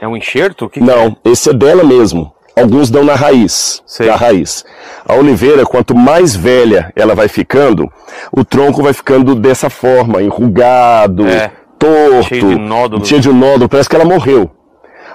[0.01, 0.69] É um enxerto?
[0.69, 2.33] Que Não, esse é dela mesmo.
[2.55, 4.07] Alguns dão na raiz, Sei.
[4.07, 4.65] da raiz.
[5.07, 7.91] A oliveira, quanto mais velha ela vai ficando,
[8.31, 11.51] o tronco vai ficando dessa forma, enrugado, É.
[11.79, 13.09] torto, Cheio de nódulos.
[13.09, 14.51] cheio de nódulo, parece que ela morreu.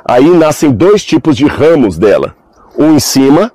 [0.10, 2.36] Aí nascem dois tipos de ramos dela,
[2.78, 3.52] um em cima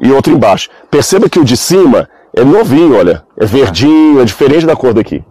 [0.00, 0.68] e outro embaixo.
[0.90, 5.22] Perceba que o de cima é novinho, olha, é verdinho, é diferente da cor daqui.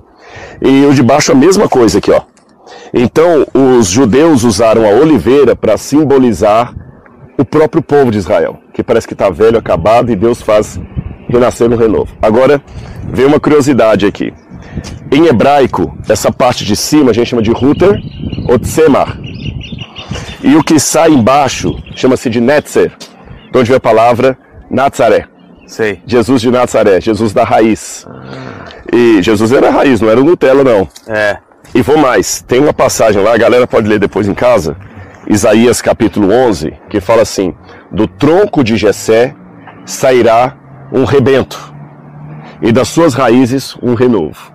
[0.61, 2.21] E o de baixo a mesma coisa aqui, ó.
[2.93, 6.73] Então, os judeus usaram a oliveira para simbolizar
[7.37, 10.79] o próprio povo de Israel, que parece que está velho, acabado, e Deus faz
[11.27, 12.15] renascer no renovo.
[12.21, 12.61] Agora,
[13.11, 14.33] vem uma curiosidade aqui.
[15.11, 17.99] Em hebraico, essa parte de cima a gente chama de Ruter
[18.47, 19.17] ou Tsemar.
[20.43, 22.91] E o que sai embaixo chama-se de Netzer,
[23.51, 24.37] de onde vem a palavra
[24.69, 25.27] Nazaré.
[25.67, 26.01] Sei.
[26.05, 28.05] Jesus de Nazaré, Jesus da raiz.
[28.93, 30.87] E Jesus era a raiz, não era o Nutella, não.
[31.07, 31.37] É.
[31.73, 34.77] E vou mais, tem uma passagem lá, a galera pode ler depois em casa,
[35.27, 37.53] Isaías capítulo 11, que fala assim:
[37.91, 39.35] Do tronco de Jessé
[39.85, 40.55] sairá
[40.91, 41.73] um rebento,
[42.61, 44.53] e das suas raízes um renovo.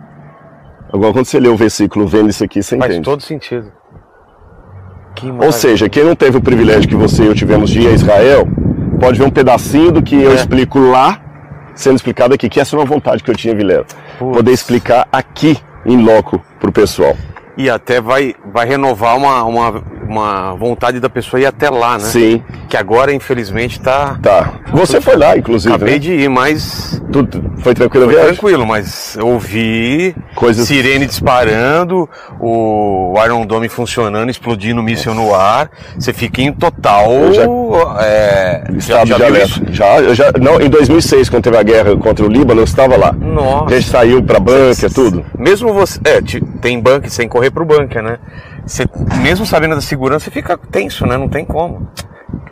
[0.92, 3.04] Agora, quando você lê o versículo vendo isso aqui, você Faz entende.
[3.04, 3.72] todo sentido.
[5.40, 7.92] Ou seja, quem não teve o privilégio que você e eu tivemos de ir a
[7.92, 8.48] Israel,
[8.98, 10.34] pode ver um pedacinho do que eu É.
[10.34, 11.20] explico lá,
[11.74, 13.84] sendo explicado aqui, que essa é uma vontade que eu tinha, Vilela.
[14.18, 14.36] Putz.
[14.36, 17.16] Poder explicar aqui, em loco, pro pessoal.
[17.56, 22.04] E até vai, vai renovar uma, uma uma vontade da pessoa ir até lá, né?
[22.04, 24.18] Sim, Que agora, infelizmente, tá.
[24.22, 24.52] tá.
[24.72, 25.74] Você foi lá, inclusive.
[25.74, 25.98] Acabei né?
[26.00, 28.32] de ir, mas Tudo foi tranquilo foi viagem?
[28.34, 35.70] tranquilo, mas eu ouvi Coisas- sirene disparando, o Iron Dome funcionando, explodindo míssil no ar.
[35.98, 37.10] Você fica em total.
[37.12, 39.60] Eu já- é, Estado já de viu alerta.
[39.72, 42.96] Já, eu já, não, em 2006, quando teve a guerra contra o Líbano, eu estava
[42.96, 43.12] lá.
[43.12, 43.74] Nossa.
[43.74, 45.24] A gente saiu pra bunker, tudo.
[45.38, 46.00] Mesmo você.
[46.04, 48.18] É, te- tem bunker, sem correr pro bunker, né?
[48.66, 48.84] Você,
[49.22, 51.16] mesmo sabendo da segurança, você fica tenso, né?
[51.16, 51.88] Não tem como.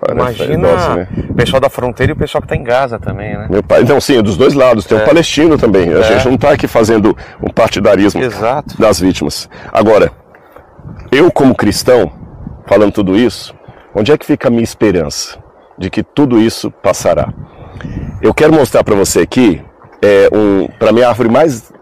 [0.00, 1.08] Cara, Imagina nossa, né?
[1.30, 3.46] o pessoal da fronteira e o pessoal que tá em Gaza também, né?
[3.50, 4.84] Meu pai, não, sim, dos dois lados.
[4.86, 5.92] Tem o palestino também.
[5.92, 6.02] A É.
[6.02, 8.76] gente não está aqui fazendo um partidarismo Exato.
[8.80, 9.48] das vítimas.
[9.72, 10.10] Agora,
[11.12, 12.10] eu como cristão,
[12.66, 13.54] falando tudo isso,
[13.94, 15.38] onde é que fica a minha esperança
[15.76, 17.32] de que tudo isso passará?
[18.20, 19.62] Eu quero mostrar para você aqui,
[20.02, 21.72] é um, para mim a árvore mais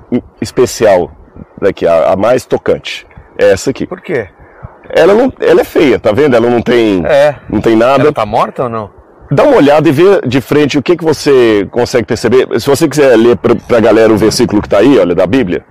[0.41, 1.11] especial
[1.61, 3.07] daqui, a, a mais tocante,
[3.39, 3.87] é essa aqui.
[3.87, 4.29] Por quê?
[4.91, 6.37] Ela não, ela é feia, tá vendo?
[6.37, 7.35] Ela não tem, É.
[7.51, 8.03] não tem nada.
[8.05, 8.91] Ela tá morta ou não?
[9.31, 12.47] Dá uma olhada e vê de frente o que, que você consegue perceber.
[12.61, 15.65] Se você quiser ler para a galera o versículo que está aí, olha, da Bíblia.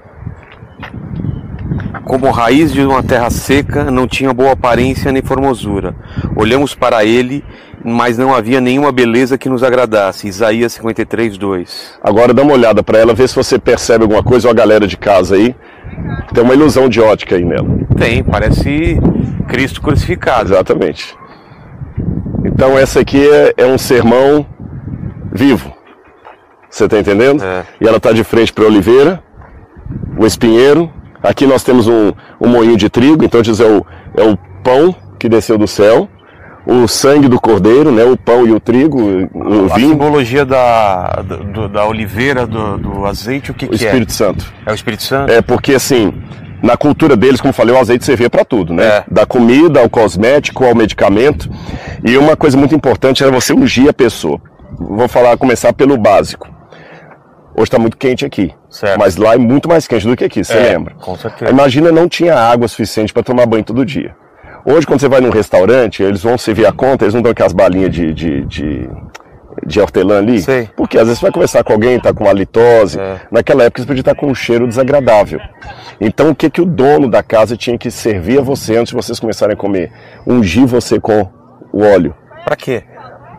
[2.04, 5.96] Como raiz de uma terra seca, não tinha boa aparência nem formosura.
[6.36, 7.44] Olhamos para ele,
[7.84, 10.28] mas não havia nenhuma beleza que nos agradasse.
[10.28, 12.00] Isaías 53, 2.
[12.04, 14.86] Agora dá uma olhada para ela, vê se você percebe alguma coisa ou a galera
[14.86, 15.56] de casa aí.
[16.34, 17.68] Tem uma ilusão de ótica aí nela.
[17.98, 19.00] Tem, parece
[19.48, 20.54] Cristo crucificado.
[20.54, 21.16] Exatamente.
[22.46, 24.46] Então essa aqui é, é um sermão
[25.34, 25.74] vivo.
[26.70, 27.44] Você está entendendo?
[27.44, 27.64] É.
[27.80, 29.24] E ela está de frente para a oliveira,
[30.18, 30.92] o espinheiro.
[31.24, 34.94] Aqui nós temos um, um moinho de trigo, então diz é o, é o pão
[35.18, 36.10] que desceu do céu,
[36.66, 38.04] o sangue do cordeiro, né?
[38.04, 39.00] O pão e o trigo,
[39.34, 41.22] o A vinho, simbologia da,
[41.54, 44.46] do- da oliveira, do, do azeite, o que, o que Espírito Santo.
[44.66, 44.70] é?
[44.70, 45.32] É o Espírito Santo?
[45.32, 46.12] É porque assim,
[46.64, 48.84] na cultura deles, como falei, o azeite servia para tudo, né?
[48.86, 49.04] É.
[49.10, 51.50] Da comida ao cosmético, ao medicamento.
[52.04, 54.42] E uma coisa muito importante era você ungir a pessoa.
[54.80, 56.50] Vou falar, começar pelo básico.
[57.58, 59.00] Hoje está muito quente aqui, Certo.
[59.00, 60.94] mas lá é muito mais quente do que aqui, você É, lembra?
[60.96, 61.50] com certeza.
[61.50, 64.14] Imagina não tinha água suficiente para tomar banho todo dia.
[64.66, 67.54] Hoje, quando você vai num restaurante, eles vão servir a conta, eles não dão aquelas
[67.54, 68.90] balinhas de, de, de,
[69.66, 70.42] de hortelã ali.
[70.42, 70.70] Sei.
[70.76, 73.00] Porque às vezes você vai conversar com alguém, tá com halitose.
[73.00, 73.22] É.
[73.32, 75.40] Naquela época você podia estar com um cheiro desagradável.
[76.02, 78.96] Então o que, que o dono da casa tinha que servir a você antes de
[78.96, 79.92] vocês começarem a comer?
[80.26, 81.30] Ungir você com
[81.72, 82.16] o óleo.
[82.44, 82.84] Pra quê?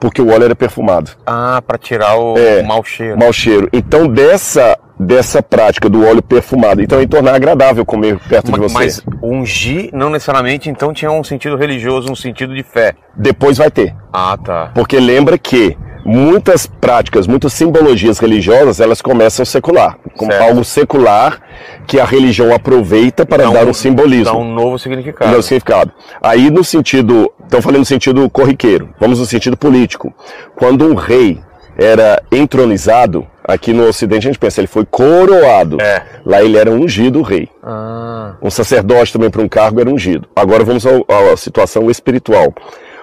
[0.00, 1.10] Porque o óleo era perfumado.
[1.26, 3.18] Ah, pra tirar o É, mau cheiro.
[3.18, 3.68] Mau cheiro.
[3.72, 8.68] Então dessa, dessa prática do óleo perfumado, então ia tornar agradável comer perto de Ma-
[8.68, 8.74] você.
[8.74, 12.94] Mas ungir não necessariamente então tinha um sentido religioso, um sentido de fé.
[13.14, 13.94] Depois vai ter.
[14.12, 14.70] Ah, tá.
[14.74, 20.44] Porque lembra que muitas práticas, muitas simbologias religiosas, elas começam secular, como Certo.
[20.48, 21.40] algo secular
[21.86, 24.24] que a religião aproveita para Dá dar um- um simbolismo.
[24.32, 25.30] Dá um novo significado.
[25.32, 25.92] Não, significado.
[26.22, 30.14] Aí no sentido, estão falando no sentido corriqueiro, vamos no sentido político.
[30.54, 31.40] Quando um rei
[31.76, 35.80] era entronizado, aqui no ocidente a gente pensa, ele foi coroado.
[35.80, 36.02] É.
[36.24, 37.48] Lá ele era ungido rei.
[37.62, 40.28] Ah, Um sacerdote também para um cargo era ungido.
[40.34, 42.52] Agora vamos à situação espiritual.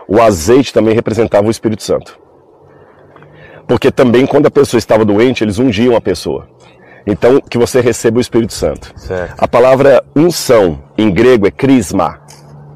[0.08, 2.20] O azeite também representava o Espírito Santo.
[3.68, 6.48] Porque também quando a pessoa estava doente, eles ungiam a pessoa.
[7.06, 8.94] Então, que você receba o Espírito Santo.
[8.96, 9.36] Certo.
[9.38, 12.22] A palavra unção em grego é crisma.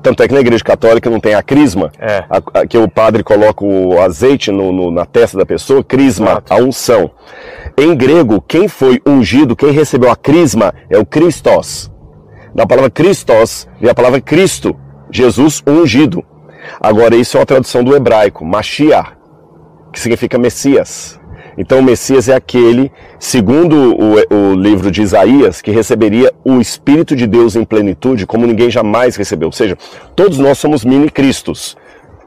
[0.08, 2.24] Tanto é que na igreja católica não tem a crisma, É.
[2.30, 6.32] a- a- que o padre coloca o azeite no- no- na testa da pessoa, crisma,
[6.32, 6.54] Exato.
[6.54, 7.12] a unção.
[7.78, 11.92] Em grego, quem foi ungido, quem recebeu a crisma é o Christos.
[12.56, 14.74] Da palavra Christos vem a palavra Cristo,
[15.12, 16.24] Jesus ungido.
[16.80, 19.12] Agora, isso é uma tradução do hebraico, Mashiach,
[19.92, 21.20] que significa Messias.
[21.58, 27.16] Então, o Messias é aquele, segundo o, o livro de Isaías, que receberia o Espírito
[27.16, 29.48] de Deus em plenitude, como ninguém jamais recebeu.
[29.48, 29.76] Ou seja,
[30.16, 31.76] todos nós somos mini-cristos,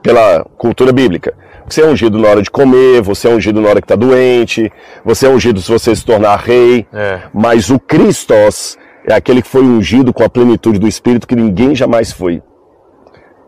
[0.02, 1.34] pela cultura bíblica.
[1.68, 4.72] Você é ungido na hora de comer, você é ungido na hora que está doente,
[5.04, 6.86] você é ungido se você se tornar rei.
[6.92, 7.20] É.
[7.32, 11.74] Mas o Christos é aquele que foi ungido com a plenitude do Espírito que ninguém
[11.74, 12.42] jamais foi.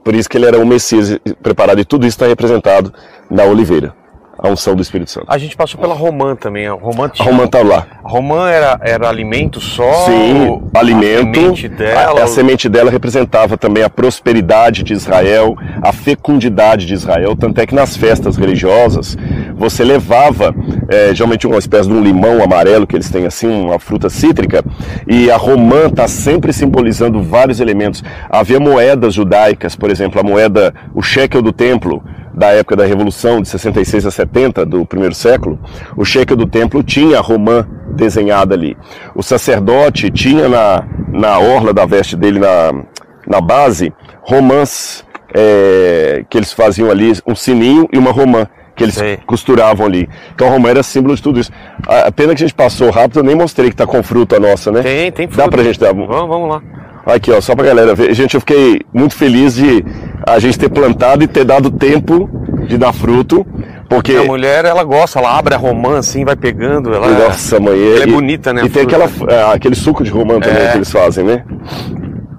[0.04, 2.92] Por isso que ele era o Messias preparado e tudo isso está representado
[3.30, 3.94] na oliveira,
[4.42, 5.26] a unção do Espírito Santo.
[5.28, 6.66] a gente passou pela Romã também.
[6.66, 7.30] A Romã, A tinha...
[7.30, 7.86] Romã está lá.
[8.02, 9.92] A Romã era, era alimento só?
[10.06, 11.34] Sim, A alimento.
[11.34, 12.24] semente A, dela?
[12.24, 17.36] a semente dela representava também a prosperidade de Israel, a fecundidade de Israel.
[17.36, 19.16] Tanto é que nas festas religiosas
[19.54, 20.52] você levava
[20.88, 24.64] eh, geralmente uma espécie de um limão amarelo que eles têm assim, uma fruta cítrica,
[25.06, 28.02] e a romã está sempre simbolizando vários elementos.
[28.28, 32.02] Havia moedas judaicas, por exemplo, a moeda, o shekel do templo
[32.34, 35.58] da época da Revolução, de 66 a 70, do primeiro século,
[35.96, 38.76] o shekel do templo tinha a romã desenhada ali.
[39.14, 42.72] O sacerdote tinha na, na orla da veste dele, na,
[43.26, 43.92] na base,
[44.22, 49.18] romãs é, que eles faziam ali, um sininho e uma romã que eles Sei.
[49.26, 50.08] costuravam ali.
[50.34, 51.50] Então a romã era símbolo de tudo isso.
[51.86, 54.72] A pena que a gente passou rápido, eu nem mostrei que tá com fruta nossa,
[54.72, 54.82] né?
[54.82, 55.50] Tem, tem Dá fruta.
[55.50, 55.92] pra gente dar.
[55.92, 56.62] Vamos, vamos lá.
[57.04, 58.14] Aqui, ó, só pra galera ver.
[58.14, 59.84] Gente, eu fiquei muito feliz de
[60.26, 62.30] a gente ter plantado e ter dado tempo
[62.68, 63.44] de dar fruto,
[63.88, 64.12] porque.
[64.14, 66.94] A mulher, ela gosta, ela abre a romã assim, vai pegando.
[66.94, 67.74] Ela, Nossa, mãe.
[67.94, 68.62] ela é e- bonita, né?
[68.64, 70.70] E tem aquela, é, aquele suco de romã também É.
[70.70, 71.44] que eles fazem, né?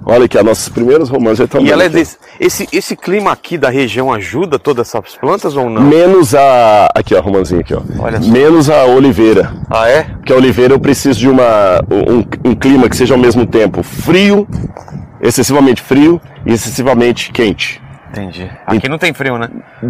[0.05, 3.31] Olha aqui, as nossas primeiras romãs já estão E ela é desse, esse, esse clima
[3.31, 5.81] aqui da região ajuda todas essas plantas ou não?
[5.81, 6.89] Menos a.
[6.93, 7.81] Aqui, ó, a romãzinha aqui, ó.
[7.99, 8.29] Olha só.
[8.29, 9.53] Menos a oliveira.
[9.69, 10.03] Ah, é?
[10.03, 13.81] Porque a oliveira eu preciso de uma, um, um clima que seja ao mesmo tempo
[13.81, 14.47] frio,
[15.21, 17.81] excessivamente frio e excessivamente quente.
[18.11, 18.49] Entendi.
[18.67, 19.49] Aqui não tem frio, né?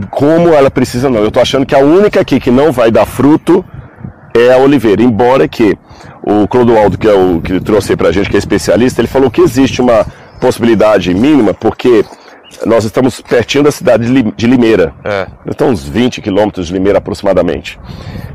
[0.10, 1.20] Como ela precisa, não.
[1.20, 3.66] Eu tô achando que a única aqui que não vai dar fruto
[4.34, 5.02] é a oliveira.
[5.02, 5.78] Embora que
[6.24, 9.30] o Clodoaldo, que é o que trouxe aí pra gente, que é especialista, ele falou
[9.30, 10.06] que existe uma
[10.40, 12.04] possibilidade mínima, porque
[12.66, 14.94] nós estamos pertinho da cidade de Lim- de Limeira.
[15.04, 15.28] É.
[15.48, 17.80] Então, uns 20 quilômetros de Limeira aproximadamente.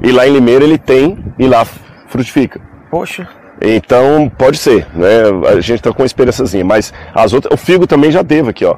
[0.03, 1.66] E lá em Limeira ele tem e lá
[2.09, 2.61] frutifica.
[2.90, 3.29] Poxa.
[3.61, 5.22] Então, pode ser, né?
[5.57, 7.53] A gente tá com uma experiênciazinha, mas as outras.
[7.53, 8.77] O figo também já teve aqui, ó.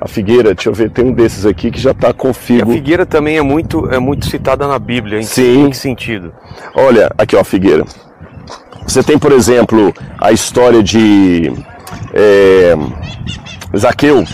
[0.00, 2.34] A figueira, deixa eu ver, tem um desses aqui que já tá com E a
[2.34, 2.72] figo.
[2.72, 5.18] figueira também é muito, é muito citada na Bíblia.
[5.18, 5.64] Em, Sim.
[5.66, 6.32] em que sentido?
[6.74, 7.84] Olha, aqui, ó, a figueira.
[8.88, 11.52] Você tem, por exemplo, a história de
[12.14, 12.74] é,
[13.76, 14.24] Zaqueu,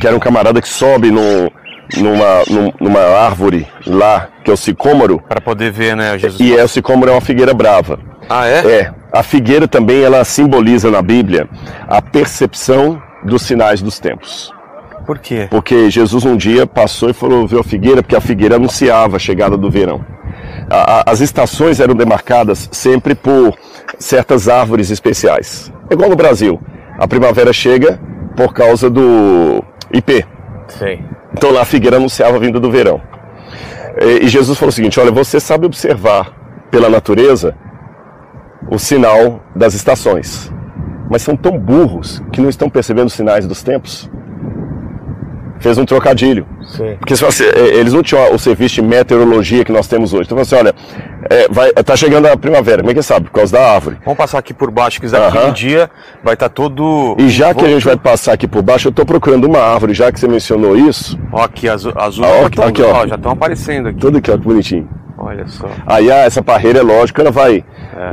[0.00, 1.50] que era um camarada que sobe no,
[1.96, 6.38] numa, num- numa árvore lá, que é o sicômoro, Para poder ver, né, Jesus?
[6.38, 7.98] e é, o sicômoro é uma figueira brava.
[8.28, 8.58] Ah, é?
[8.80, 11.48] É, a figueira também ela simboliza na Bíblia
[11.88, 14.52] a percepção dos sinais dos tempos.
[15.06, 15.46] Por quê?
[15.50, 19.18] Porque Jesus um dia passou e falou, viu a figueira, porque a figueira anunciava a
[19.18, 20.04] chegada do verão.
[20.70, 23.54] A- a- as estações eram demarcadas sempre por
[23.98, 25.72] certas árvores especiais.
[25.90, 26.60] É igual no Brasil.
[26.98, 28.00] A primavera chega
[28.36, 30.24] por causa do IP.
[30.68, 31.04] Sei.
[31.32, 33.00] Então lá a figueira anunciava a vinda do verão.
[34.22, 36.32] E Jesus falou o seguinte: olha, você sabe observar
[36.70, 37.54] pela natureza
[38.68, 40.52] o sinal das estações,
[41.10, 44.10] mas são tão burros que não estão percebendo os sinais dos tempos.
[45.60, 46.46] Fez um trocadilho.
[46.62, 46.96] Sei.
[46.96, 50.24] Porque eh, eles não tinham o serviço de meteorologia que nós temos hoje.
[50.24, 50.74] Então, você olha,
[51.30, 53.26] é, vai, tá chegando a primavera, como é que sabe?
[53.26, 53.96] Por causa da árvore.
[54.04, 55.48] Vamos passar aqui por baixo, que daqui Aham.
[55.48, 55.90] um dia
[56.22, 57.16] vai estar todo.
[57.18, 59.94] E já que a gente vai passar aqui por baixo, eu estou procurando uma árvore,
[59.94, 61.18] já que você mencionou isso.
[61.32, 62.92] Ó, aqui, as, as Ah, ó, uvas tão- aqui, ó.
[62.92, 63.98] ó, já estão aparecendo aqui.
[64.00, 64.88] Tudo aqui, ó, que bonitinho.
[65.16, 65.68] Olha só.
[65.86, 67.64] Aí ah, essa parreira é lógico, ela vai.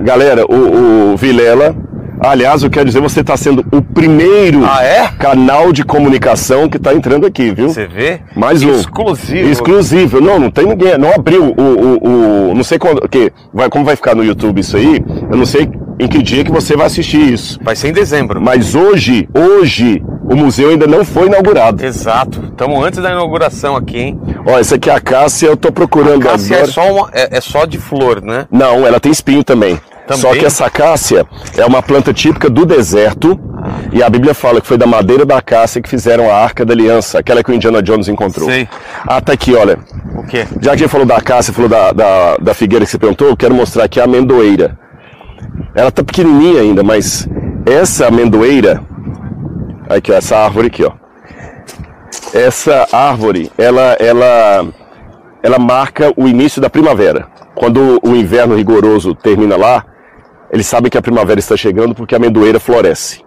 [0.03, 1.75] Galera, o, o Vilela,
[2.21, 5.07] aliás, eu quero dizer, você está sendo o primeiro Ah, é?
[5.19, 7.69] canal de comunicação que está entrando aqui, viu?
[7.69, 8.21] Você vê?
[8.35, 8.71] Mais um.
[8.73, 9.49] Exclusivo.
[9.49, 10.21] Exclusivo.
[10.21, 10.97] Não, não tem ninguém.
[10.97, 11.61] Não abriu o.
[11.61, 13.07] o, o- não sei quando.
[13.09, 15.03] Que, vai, como vai ficar no YouTube isso aí.
[15.31, 17.59] Eu não sei em que dia que você vai assistir isso.
[17.61, 18.41] Vai ser em dezembro.
[18.41, 21.83] Mas hoje, hoje, o museu ainda não foi inaugurado.
[21.85, 22.41] Exato.
[22.51, 24.19] Estamos antes da inauguração aqui, hein?
[24.45, 26.69] Ó, essa aqui é a Cássia, eu tô procurando Cássia agora.
[26.69, 28.47] é só, uma, é, é só de flor, né?
[28.51, 29.79] Não, ela tem espinho também.
[30.07, 30.21] Também?
[30.21, 31.25] Só que essa cássia
[31.57, 33.39] é uma planta típica do deserto.
[33.91, 36.73] E a Bíblia fala que foi da madeira da cássia que fizeram a Arca da
[36.73, 38.49] Aliança, aquela que o Indiana Jones encontrou.
[38.49, 38.67] Sei.
[39.07, 39.77] Ah, tá aqui, olha.
[40.15, 40.47] O quê?
[40.59, 43.27] Já que a gente falou da cássia, falou da, da, da figueira que você perguntou,
[43.27, 44.77] eu quero mostrar aqui a amendoeira.
[45.75, 47.27] Ela tá pequenininha ainda, mas
[47.65, 48.81] essa amendoeira,
[49.89, 50.91] aqui ó, essa árvore aqui, ó.
[52.33, 54.65] Essa árvore, ela, ela,
[55.43, 57.27] ela marca o início da primavera.
[57.53, 59.85] Quando o inverno rigoroso termina lá,
[60.51, 63.23] eles sabem que a primavera está chegando porque a amendoeira floresce.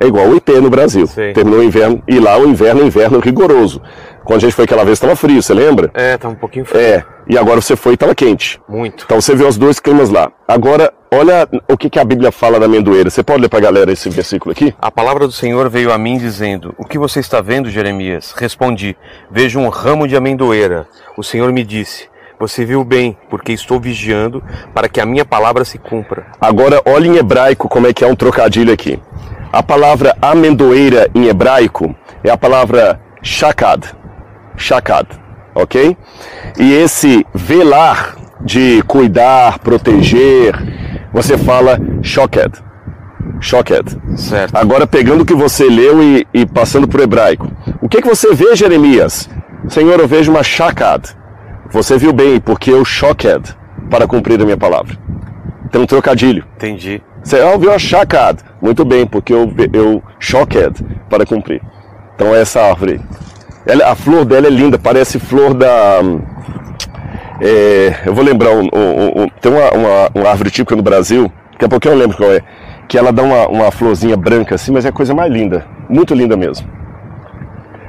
[0.00, 1.06] É igual o IP no Brasil.
[1.06, 1.32] Sei.
[1.32, 3.82] Terminou o inverno e lá o inverno é inverno rigoroso.
[4.24, 5.90] Quando a gente foi aquela vez estava frio, você lembra?
[5.94, 6.80] É, tá um pouquinho frio.
[6.80, 8.60] É, e agora você foi e estava quente.
[8.68, 9.04] Muito.
[9.04, 10.30] Então você viu os dois climas lá.
[10.46, 13.10] Agora, olha o que, que a Bíblia fala da amendoeira.
[13.10, 14.74] Você pode ler para a galera esse versículo aqui?
[14.80, 18.32] A palavra do Senhor veio a mim dizendo: O que você está vendo, Jeremias?
[18.32, 18.96] Respondi:
[19.30, 20.86] Vejo um ramo de amendoeira.
[21.16, 22.08] O Senhor me disse:
[22.42, 24.42] Você viu bem, porque estou vigiando
[24.74, 26.26] para que a minha palavra se cumpra.
[26.40, 28.98] Agora, olha em hebraico como é que é um trocadilho aqui.
[29.52, 33.94] A palavra amendoeira em hebraico é a palavra shakad.
[34.56, 35.06] Shakad,
[35.54, 35.96] ok?
[36.58, 40.52] E esse velar de cuidar, proteger,
[41.12, 42.60] você fala shoked.
[43.40, 43.96] Shoked.
[44.16, 44.56] Certo.
[44.56, 47.48] Agora, pegando o que você leu e, e passando para o hebraico.
[47.80, 49.30] O que, que você vê, Jeremias?
[49.68, 51.21] Senhor, eu vejo uma shakad.
[51.72, 53.56] Você viu bem, porque eu shoked
[53.90, 54.96] para cumprir a minha palavra.
[55.70, 56.44] Tem um trocadilho.
[56.56, 57.02] Entendi.
[57.24, 58.40] Você ah, viu a shakad.
[58.60, 61.62] Muito bem, porque eu, eu shoked para cumprir.
[62.14, 63.00] Então, é essa árvore.
[63.66, 66.00] Ela, a flor dela é linda, parece flor da.
[67.40, 71.32] é, eu vou lembrar, um, um- um- tem uma, uma, uma árvore típica no Brasil,
[71.52, 72.40] daqui a pouquinho eu lembro qual é,
[72.88, 76.12] que ela dá uma, uma florzinha branca assim, mas é a coisa mais linda, muito
[76.14, 76.66] linda mesmo.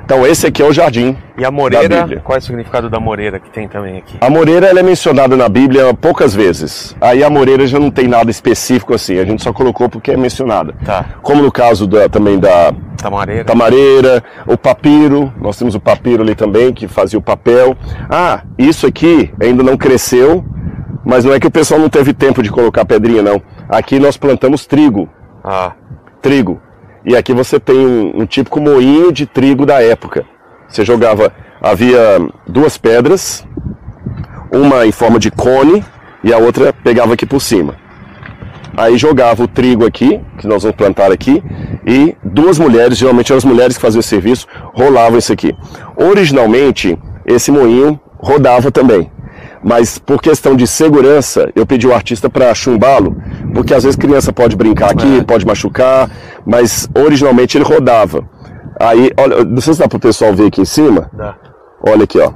[0.06, 1.16] Então esse aqui é o jardim.
[1.38, 4.18] E a moreira, qual é o significado da moreira que tem também aqui?
[4.22, 6.96] A moreira ela é mencionada na Bíblia poucas vezes.
[7.00, 10.18] Aí a moreira já não tem nada específico assim, a gente só colocou porque é
[10.18, 10.76] mencionada.
[10.86, 11.06] Tá.
[11.22, 13.44] Como no caso da- também da Tamareira.
[13.46, 17.76] tamareira, o papiro, nós temos o papiro ali também que fazia o papel.
[18.10, 20.44] Ah, isso aqui ainda não cresceu,
[21.06, 23.42] mas não é que o pessoal não teve tempo de colocar pedrinha não.
[23.70, 25.10] Aqui nós plantamos trigo,
[25.44, 25.72] Ah,
[26.22, 26.62] trigo.
[27.06, 30.26] E aqui você tem um, um típico moinho de trigo da época.
[30.68, 33.46] Você jogava, havia duas pedras,
[34.52, 35.84] uma em forma de cone
[36.24, 37.76] e a outra pegava aqui por cima.
[38.76, 41.44] Aí jogava o trigo aqui, que nós vamos plantar aqui,
[41.86, 45.56] e duas mulheres, geralmente eram as mulheres que faziam o serviço, rolavam isso aqui.
[45.96, 49.12] Originalmente, esse moinho rodava também.
[49.64, 53.16] Mas por questão de segurança, eu pedi o artista para chumbá-lo,
[53.54, 56.10] porque às vezes criança pode brincar aqui, pode machucar,
[56.46, 58.24] mas originalmente ele rodava.
[58.80, 61.10] Aí, olha, não sei se dá para o pessoal ver aqui em cima.
[61.14, 61.36] dá.
[61.88, 62.32] Olha aqui, ó.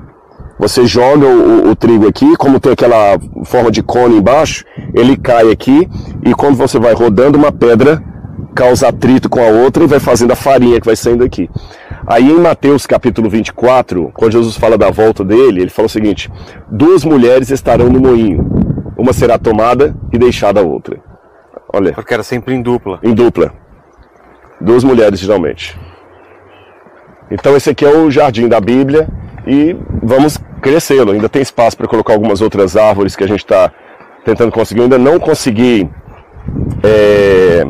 [0.59, 4.63] Você joga o, o- o trigo aqui, como tem aquela forma de cone embaixo,
[4.93, 5.87] ele cai aqui
[6.25, 8.01] e quando você vai rodando uma pedra
[8.55, 11.47] causa atrito com a outra e vai fazendo a farinha que vai saindo aqui.
[12.07, 16.31] Aí em Mateus capítulo 24, quando Jesus fala da volta dele, ele fala o seguinte:
[16.71, 18.47] duas mulheres estarão no moinho,
[18.97, 20.97] uma será tomada e deixada a outra.
[21.73, 22.99] Olha, Porque era sempre em dupla.
[23.03, 23.51] em dupla.
[24.61, 25.77] Duas mulheres, geralmente.
[27.29, 29.07] Então, esse aqui é o jardim da Bíblia
[29.45, 31.11] e vamos crescê-lo.
[31.11, 33.69] Ainda tem espaço para colocar algumas outras árvores que a gente está
[34.23, 34.79] tentando conseguir.
[34.79, 35.87] Eu ainda não consegui.
[36.83, 37.65] é,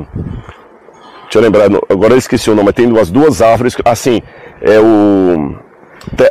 [1.28, 3.76] Deixa eu lembrar, agora eu esqueci o nome, mas tem umas duas árvores.
[3.84, 4.22] Assim,
[4.62, 5.56] é o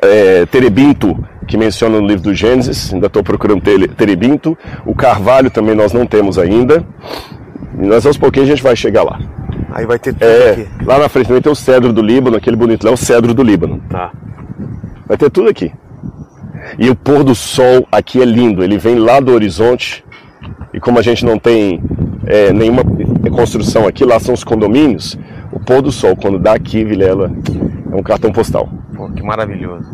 [0.03, 1.17] é, terebinto,
[1.47, 2.93] que menciona no livro do Gênesis.
[2.93, 3.63] Ainda estou procurando
[3.95, 4.57] terebinto.
[4.85, 6.85] O carvalho também nós não temos ainda.
[7.79, 9.21] E nós aos pouquinhos a gente vai chegar lá.
[9.71, 10.69] Aí vai ter tudo É, aqui.
[10.85, 13.35] lá na frente também tem o cedro do Líbano, aquele bonito lá, é o cedro
[13.35, 13.83] do Líbano.
[13.91, 14.11] Tá.
[15.07, 15.71] Vai ter tudo aqui.
[16.79, 20.03] E o pôr do sol aqui é lindo, ele vem lá do horizonte.
[20.73, 21.83] E como a gente não tem
[22.27, 22.83] é, nenhuma
[23.31, 25.17] construção aqui, lá são os condomínios,
[25.53, 27.31] o pôr do sol, quando dá aqui, Vilela,
[27.93, 28.69] é um cartão postal.
[28.97, 29.87] Pô, que maravilhoso.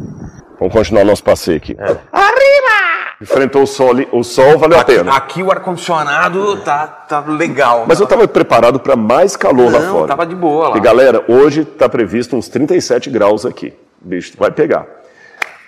[0.59, 1.77] Vamos continuar nosso passeio aqui.
[1.79, 2.73] Arriba!
[3.21, 5.13] Enfrentou o sol, ali, o sol valeu a Aqui, pena.
[5.17, 7.85] aqui o ar-condicionado tá, tá legal.
[7.87, 10.09] Mas eu estava preparado para mais calor lá Não, fora.
[10.09, 10.77] tava de boa lá.
[10.77, 13.73] E galera, hoje está previsto uns 37 graus aqui.
[14.01, 14.87] Bicho, vai pegar.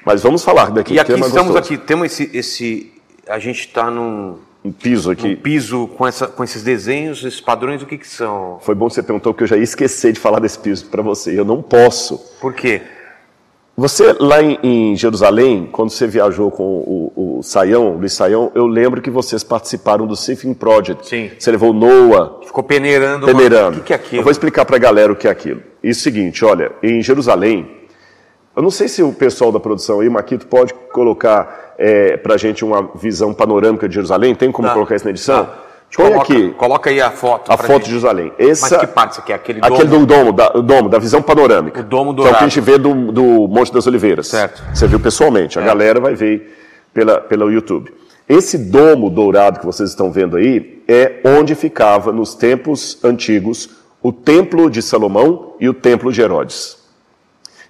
[0.04, 0.94] Mas vamos falar daqui.
[0.94, 1.58] E aqui que é estamos gostoso.
[1.74, 2.92] aqui, temos esse, esse
[3.28, 5.36] a gente está num, Um piso aqui.
[5.36, 8.58] piso com, essa, com esses desenhos, esses padrões, o que que são?
[8.62, 11.02] Foi bom que você perguntou, porque eu já ia esquecer de falar desse piso para
[11.02, 11.38] você.
[11.38, 12.16] Eu não posso.
[12.40, 12.80] Por quê?
[13.76, 18.52] Você, lá em, em Jerusalém, quando você viajou com o, o Saião, o Luiz Saião,
[18.54, 21.08] eu lembro que vocês participaram do Symphony Project.
[21.08, 21.30] Sim.
[21.36, 23.26] Você levou Noah, Ficou peneirando.
[23.26, 23.78] uma- peneirando.
[23.78, 24.20] O que, que é aquilo?
[24.20, 25.60] Eu vou explicar para a galera o que é aquilo.
[25.82, 27.68] E o seguinte, olha, em Jerusalém,
[28.56, 32.36] eu não sei se o pessoal da produção aí, Maquito, pode colocar é, para a
[32.36, 34.34] gente uma visão panorâmica de Jerusalém.
[34.34, 34.74] Tem como Tá.
[34.74, 35.44] colocar isso na edição?
[35.44, 35.58] Tá.
[35.96, 37.52] Põe Coloca- aqui Coloca aí a foto.
[37.52, 37.82] a foto gente.
[37.84, 38.32] de Jerusalém.
[38.38, 39.32] Mas Essa, que parte isso aqui?
[39.32, 39.74] Aquele domo?
[39.74, 41.80] Aquele do domo, da, domo, da visão panorâmica.
[41.80, 42.50] O domo Que é o que a dourado.
[42.50, 44.26] gente vê do, do Monte das Oliveiras.
[44.26, 44.60] Certo.
[44.74, 46.52] Você viu pessoalmente, a galera vai ver
[46.92, 47.92] pela, pelo YouTube.
[48.28, 53.70] Esse domo dourado que vocês estão vendo aí é onde ficava, nos tempos antigos,
[54.02, 56.76] o Templo de Salomão e o Templo de Herodes.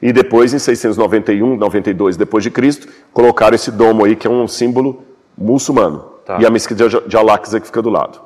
[0.05, 4.47] E depois, em 691, 92 depois de Cristo, colocaram esse domo aí, que é um
[4.47, 5.03] símbolo
[5.37, 6.05] muçulmano.
[6.27, 6.37] Tá.
[6.39, 8.21] E a mesquita de Al-Aqsa que fica do lado.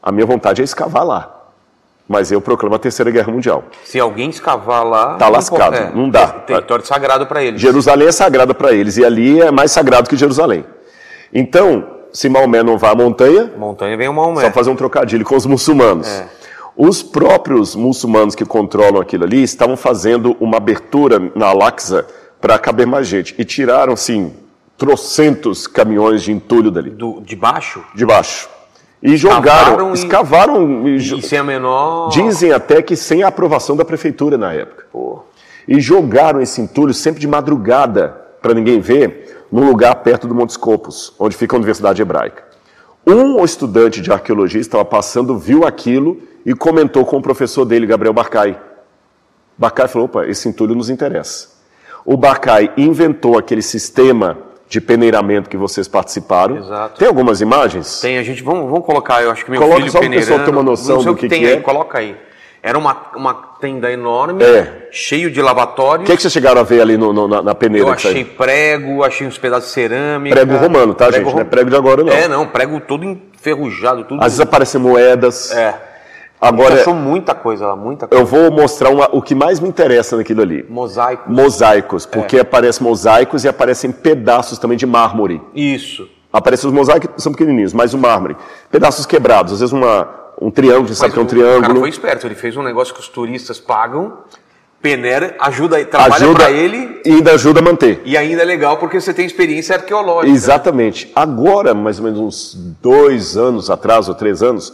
[0.00, 1.34] A minha vontade é escavar lá.
[2.08, 3.64] Mas eu proclamo a Terceira Guerra Mundial.
[3.84, 5.16] Se alguém escavar lá.
[5.16, 6.22] Tá não lascado, pode- não dá.
[6.22, 7.60] é Território sagrado para eles.
[7.60, 10.64] Jerusalém é sagrada para eles e ali é mais sagrado que Jerusalém.
[11.34, 14.42] Então, se Maomé não vai à montanha, Montanha vem uma Maomé.
[14.42, 16.08] só fazer um trocadilho com os muçulmanos.
[16.08, 16.37] É.
[16.78, 22.06] Os próprios muçulmanos que controlam aquilo ali estavam fazendo uma abertura na Al-Aqsa
[22.40, 24.32] para caber mais gente e tiraram, assim,
[24.76, 27.82] trocentos caminhões de entulho dali, Do, de baixo?
[27.96, 28.48] de baixo.
[29.02, 32.10] E jogaram, Cavaram e- escavaram e, jo- E sem a menor.
[32.10, 34.86] Dizem até que sem a aprovação da prefeitura na época.
[34.92, 35.20] Pô.
[35.66, 38.08] E jogaram esse entulho sempre de madrugada,
[38.40, 42.44] para ninguém ver, num lugar perto do Monte Scopus, onde fica a Universidade Hebraica.
[43.10, 48.12] Um estudante de arqueologia estava passando, viu aquilo e comentou com o professor dele, Gabriel
[48.12, 48.60] Barcai.
[49.56, 51.48] Barcai falou: opa, esse entulho nos interessa.
[52.04, 54.36] O Barcai inventou aquele sistema
[54.68, 56.58] de peneiramento que vocês participaram.
[56.58, 56.98] Exato.
[56.98, 57.98] Tem algumas imagens?
[58.00, 58.42] Tem, a gente.
[58.42, 60.44] Vamos, vamos colocar, eu acho que meu Coloca filho só pro pessoal peneirando.
[60.44, 61.60] ter uma noção do o que, que tem que aí, é.
[61.60, 62.14] coloca aí.
[62.62, 64.88] Era uma, uma tenda enorme, É.
[64.90, 66.02] cheio de lavatórios.
[66.02, 67.86] O que, é que vocês chegaram a ver ali no- no- na, na peneira?
[67.88, 70.34] Eu achei prego, achei uns pedaços de cerâmica.
[70.34, 71.24] Prego romano, tá, gente?
[71.32, 72.12] Não é prego de agora, não.
[72.12, 74.18] É, não, prego todo enferrujado, tudo.
[74.20, 75.52] Às vezes aparecem moedas.
[75.52, 75.74] É.
[76.40, 78.22] Agora, Achou muita coisa lá, muita coisa.
[78.22, 80.64] eu vou mostrar uma- o que mais me interessa naquilo ali.
[80.68, 81.30] Mosaico.
[81.30, 85.42] Mosaicos, porque aparecem mosaicos e aparecem pedaços também de mármore.
[85.54, 86.08] Isso.
[86.32, 88.36] Aparecem os mosaicos, são pequenininhos, mas o mármore.
[88.70, 90.08] Pedaços quebrados, às vezes uma,
[90.40, 91.80] um triângulo, você sabe que é um o cara triângulo.
[91.80, 94.18] foi esperto, ele fez um negócio que os turistas pagam,
[94.80, 98.00] peneira, ajuda, trabalha Ajuda pra ele e ainda ajuda a manter.
[98.04, 100.32] e ainda é legal porque você tem experiência arqueológica.
[100.32, 101.10] Exatamente.
[101.14, 104.72] Agora, mais ou menos uns dois anos atrás, ou três anos,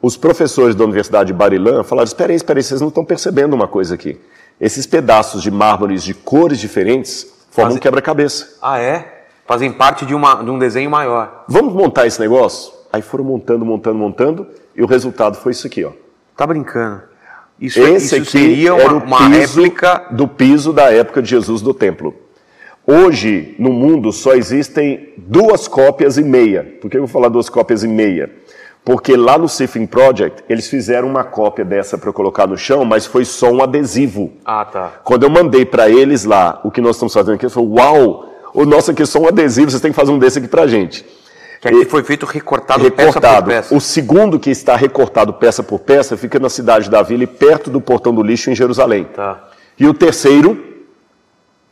[0.00, 3.52] os professores da Universidade de Barilã falaram: espera aí, espera aí, vocês não estão percebendo
[3.54, 4.18] uma coisa aqui.
[4.60, 8.56] Esses pedaços de mármores de cores diferentes formam um quebra-cabeça.
[8.62, 9.24] Ah, é?
[9.46, 11.44] Fazem parte de, uma, de um desenho maior.
[11.48, 12.72] Vamos montar esse negócio?
[12.92, 15.92] Aí foram montando, montando, montando, e o resultado foi isso aqui, ó.
[16.36, 17.02] Tá brincando.
[17.60, 20.06] Isso, Esse isso aqui seria uma, era o uma réplica.
[20.10, 22.14] do piso da época de Jesus do templo.
[22.84, 26.76] Hoje, no mundo, só existem duas cópias e meia.
[26.80, 28.28] Por que eu vou falar duas cópias e meia?
[28.84, 33.06] Porque lá no Sifting Project, eles fizeram uma cópia dessa para colocar no chão, mas
[33.06, 34.32] foi só um adesivo.
[34.44, 34.94] Ah, tá.
[35.04, 38.28] Quando eu mandei para eles lá o que nós estamos fazendo aqui, eles falaram, uau,
[38.52, 40.66] o nosso aqui é só um adesivo, vocês têm que fazer um desse aqui pra
[40.66, 41.06] gente.
[41.62, 43.46] Que aqui foi feito recortado, peça por Recortado.
[43.46, 43.74] peça.
[43.74, 47.80] O segundo que está recortado peça por peça fica na cidade da Vila, perto do
[47.80, 49.04] portão do lixo em Jerusalém.
[49.04, 49.48] Tá.
[49.78, 50.54] E o terceiro,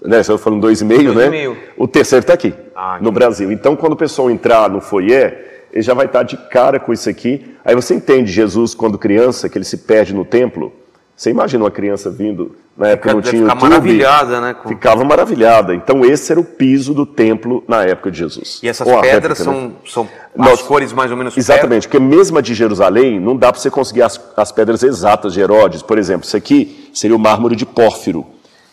[0.01, 1.27] né, você está falando dois e meio, Dois né?
[1.27, 1.57] e meio.
[1.77, 3.51] O terceiro está aqui, Ah, no Brasil.
[3.51, 7.11] Então, quando o pessoal entrar no foyer, ele já vai estar de cara com isso
[7.11, 7.55] aqui.
[7.65, 10.73] Aí você entende Jesus quando criança, que ele se perde no templo.
[11.21, 13.61] Você imagina uma criança vindo, na época não Deve tinha YouTube.
[13.63, 14.55] maravilhada, né?
[14.55, 15.75] com- Ficava maravilhada.
[15.75, 18.59] Então, esse era o piso do templo na época de Jesus.
[18.63, 19.73] E essas Ou pedras réplica, né?
[19.85, 23.37] são, são Nós- as cores mais ou menos Exatamente, porque mesmo a de Jerusalém, não
[23.37, 25.83] dá para você conseguir as, as pedras exatas de Herodes.
[25.83, 28.25] Por exemplo, isso aqui seria o mármore de Pórfiro.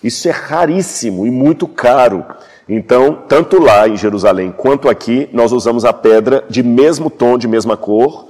[0.01, 2.23] Isso é raríssimo e muito caro.
[2.69, 7.45] Então, tanto lá em Jerusalém quanto aqui, nós usamos a pedra de mesmo tom, de
[7.45, 8.25] mesma cor.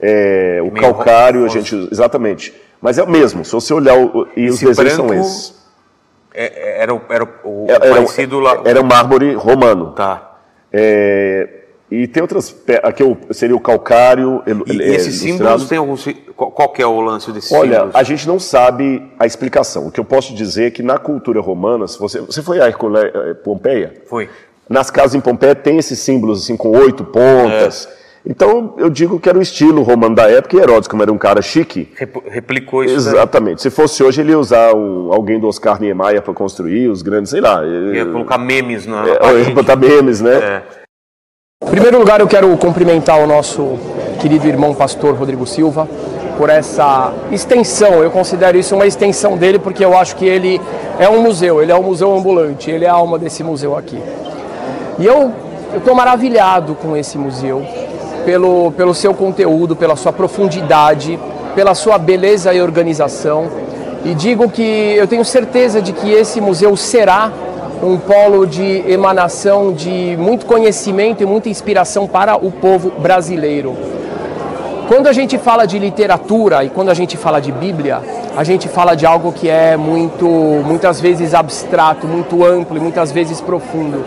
[0.00, 2.52] É, o Meio calcário, a gente exatamente.
[2.80, 5.54] Mas é o mesmo, se você olhar o, e os Esse desenhos são esses.
[6.34, 6.44] É-
[6.78, 8.60] é- era, o- era o o Era, parecido lá.
[8.66, 9.92] era um mármore romano.
[9.92, 10.36] Tá.
[10.70, 11.48] É,
[11.90, 12.54] e tem outras.
[12.82, 14.42] Aqui é seria o calcário.
[14.66, 15.96] E, é, esses símbolos tem algum.
[16.34, 17.94] Qual, é o lance desses Olha, símbolos?
[17.94, 19.86] a gente não sabe a explicação.
[19.86, 22.66] O que eu posso dizer é que na cultura romana, se você, você foi a
[22.66, 23.94] Herculé, eh, Pompeia?
[24.06, 24.28] Foi.
[24.68, 27.88] Nas casas em Pompeia tem esses símbolos assim com oito pontas.
[28.02, 28.05] É.
[28.28, 31.18] Então eu digo que era o estilo romano da época e Herodes, como era um
[31.18, 31.88] cara chique.
[31.96, 33.04] Rep- replicou isso.
[33.04, 33.14] daí.
[33.14, 33.62] Exatamente.
[33.62, 37.30] Se fosse hoje, ele ia usar um- alguém do Oscar Niemeyer para construir os grandes,
[37.30, 37.62] sei lá.
[37.64, 39.50] Ia colocar memes na, na É, parede.
[39.52, 40.34] botar memes, né?
[40.34, 40.62] É.
[41.64, 43.78] Em primeiro lugar, eu quero cumprimentar o nosso
[44.20, 45.88] querido irmão pastor Rodrigo Silva
[46.36, 48.02] por essa extensão.
[48.02, 50.60] Eu considero isso uma extensão dele porque eu acho que ele
[50.98, 53.98] é um museu, ele é um museu ambulante, ele é a alma desse museu aqui.
[54.98, 55.32] E eu
[55.76, 57.64] estou maravilhado com esse museu,
[58.26, 61.18] pelo, pelo seu conteúdo, pela sua profundidade,
[61.54, 63.46] pela sua beleza e organização.
[64.04, 67.30] E digo que eu tenho certeza de que esse museu será
[67.82, 73.74] um polo de emanação de muito conhecimento e muita inspiração para o povo brasileiro.
[74.88, 78.00] Quando a gente fala de literatura e quando a gente fala de Bíblia,
[78.36, 83.12] a gente fala de algo que é muito, muitas vezes abstrato, muito amplo e muitas
[83.12, 84.04] vezes profundo.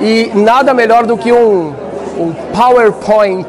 [0.00, 1.72] E nada melhor do que um,
[2.18, 3.46] um PowerPoint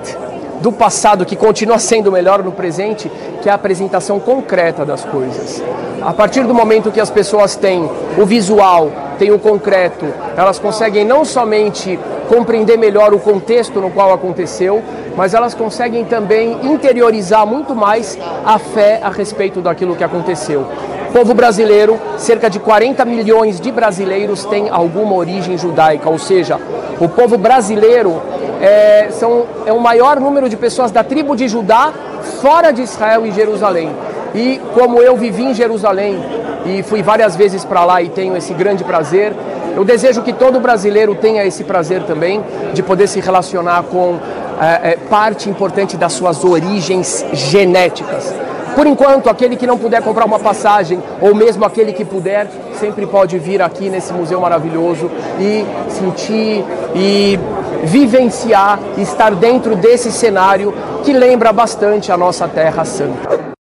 [0.62, 5.62] do passado que continua sendo melhor no presente, que é a apresentação concreta das coisas.
[6.02, 11.06] A partir do momento que as pessoas têm o visual, têm o concreto, elas conseguem
[11.06, 14.82] não somente compreender melhor o contexto no qual aconteceu,
[15.16, 20.66] mas elas conseguem também interiorizar muito mais a fé a respeito daquilo que aconteceu.
[21.14, 26.60] Povo brasileiro, cerca de 40 milhões de brasileiros têm alguma origem judaica, ou seja,
[27.00, 28.22] o povo brasileiro
[28.62, 31.94] é, são, é o maior número de pessoas da tribo de Judá
[32.42, 33.90] fora de Israel e Jerusalém.
[34.34, 36.24] E como eu vivi em Jerusalém
[36.66, 39.34] e fui várias vezes para lá e tenho esse grande prazer,
[39.76, 42.44] eu desejo que todo brasileiro tenha esse prazer também
[42.74, 44.18] de poder se relacionar com
[44.60, 48.34] é, é, parte importante das suas origens genéticas.
[48.74, 52.48] Por enquanto, aquele que não puder comprar uma passagem, ou mesmo aquele que puder,
[52.78, 57.40] sempre pode vir aqui nesse museu maravilhoso e sentir e
[57.86, 60.74] vivenciar, estar dentro desse cenário
[61.04, 63.56] que lembra bastante a nossa Terra Santa.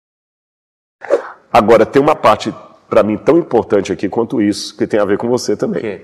[1.52, 2.54] Agora, tem uma parte,
[2.88, 6.00] para mim, tão importante aqui quanto isso, que tem a ver com você também.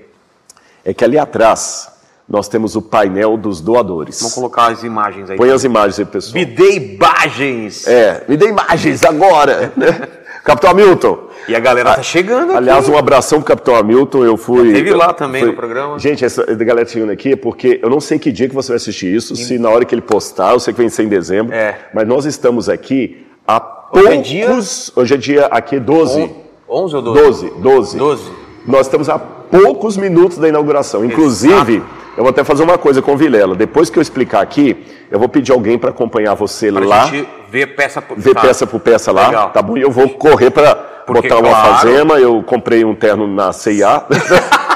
[0.85, 1.91] É que ali atrás
[2.27, 4.19] nós temos o painel dos doadores.
[4.19, 5.37] Vamos colocar as imagens aí.
[5.37, 6.35] Põe as imagens aí, pessoal.
[6.35, 7.87] Me dê imagens!
[7.87, 10.07] É, me dê imagens agora, né?
[10.49, 11.19] Capitão Hamilton.
[11.47, 12.57] E a galera tá chegando aqui.
[12.57, 14.25] Aliás, um abração pro Capitão Hamilton.
[14.25, 14.73] Eu fui.
[14.73, 15.97] teve lá também fui- no programa.
[15.99, 18.77] Gente, essa galera chegando aqui é porque eu não sei que dia que você vai
[18.77, 21.53] assistir isso, se na hora que ele postar, eu sei que vem ser em dezembro.
[21.53, 21.75] É.
[21.93, 24.07] Mas nós estamos aqui há Hoje
[24.39, 24.91] é poucos.
[24.95, 26.29] Hoje é dia aqui 12.
[26.69, 27.21] 11 ou 12?
[27.49, 27.97] 12, 12.
[27.97, 28.31] 12.
[28.67, 31.03] Nós estamos a poucos minutos da inauguração.
[31.03, 31.81] Inclusive,
[32.19, 33.55] eu vou até fazer uma coisa com o Vilela.
[33.55, 37.25] Depois que eu explicar aqui, eu vou pedir alguém para acompanhar você Pra lá, gente
[37.49, 38.41] ver peça por ver tá.
[38.41, 39.49] peça por peça lá, Legal.
[39.51, 39.77] tá bom?
[39.77, 40.75] E eu vou correr para
[41.07, 41.69] botar uma claro.
[41.69, 42.19] alfazema.
[42.19, 44.03] Eu comprei um terno na CIA.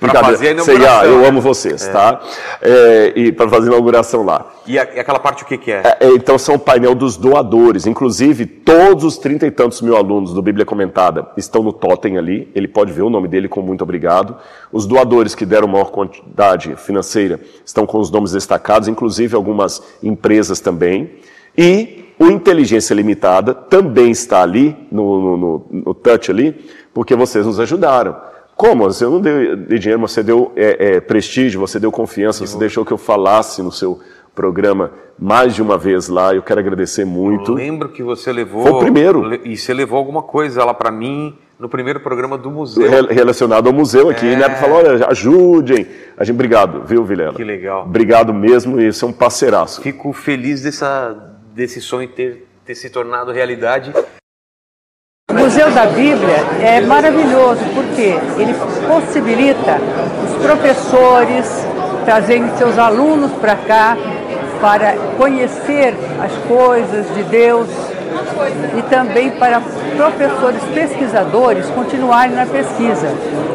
[0.00, 0.26] Brincadeira.
[0.36, 2.20] fazer a inauguração, eu amo vocês, tá?
[2.60, 4.46] É, e para fazer a inauguração lá.
[4.66, 5.82] E, a- e aquela parte o que, que é?
[6.00, 7.86] É, Então são o painel dos doadores.
[7.86, 12.50] Inclusive, todos os trinta e tantos mil alunos do Bíblia Comentada estão no totem ali.
[12.54, 14.36] Ele pode ver o nome dele com muito obrigado.
[14.72, 20.60] Os doadores que deram maior quantidade financeira estão com os nomes destacados, inclusive algumas empresas
[20.60, 21.10] também.
[21.56, 26.54] E o Inteligência Limitada também está ali, no, no, no- no touch ali,
[26.92, 28.14] porque vocês nos ajudaram.
[28.60, 28.84] Como?
[28.84, 32.58] Você não deu de dinheiro, mas você deu é, é, prestígio, você deu confiança, você
[32.58, 33.98] deixou que eu falasse no seu
[34.34, 36.34] programa mais de uma vez lá.
[36.34, 37.54] Eu quero agradecer Eu muito.
[37.54, 38.62] lembro que você levou.
[38.62, 39.34] Foi o primeiro.
[39.46, 42.88] E você levou alguma coisa lá pra mim no primeiro programa do museu.
[42.88, 44.48] Re- Relacionado ao museu aqui, né?
[44.56, 45.86] Falou, olha, ajudem.
[46.16, 47.32] A gente, obrigado, viu, Vilela?
[47.34, 47.84] Que legal.
[47.84, 49.80] Obrigado mesmo, e isso é um parceiraço.
[49.80, 53.92] Fico feliz dessa, desse sonho ter, ter se tornado realidade.
[55.30, 58.52] O Museu da Bíblia é maravilhoso porque ele
[58.88, 59.78] possibilita
[60.24, 61.66] os professores
[62.04, 63.96] trazerem seus alunos para cá
[64.60, 67.68] para conhecer as coisas de Deus
[68.76, 69.60] e também para
[69.96, 73.08] professores pesquisadores continuarem na pesquisa.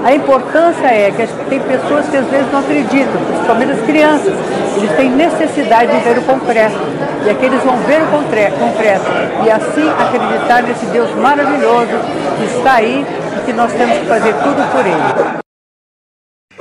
[0.03, 4.33] A importância é que tem pessoas que às vezes não acreditam, principalmente as crianças.
[4.77, 6.77] Eles têm necessidade de ver o concreto.
[7.25, 9.05] E aqui eles vão ver o concre- concreto.
[9.45, 11.97] E assim acreditar nesse Deus maravilhoso
[12.37, 13.05] que está aí
[13.37, 15.44] e que nós temos que fazer tudo por ele.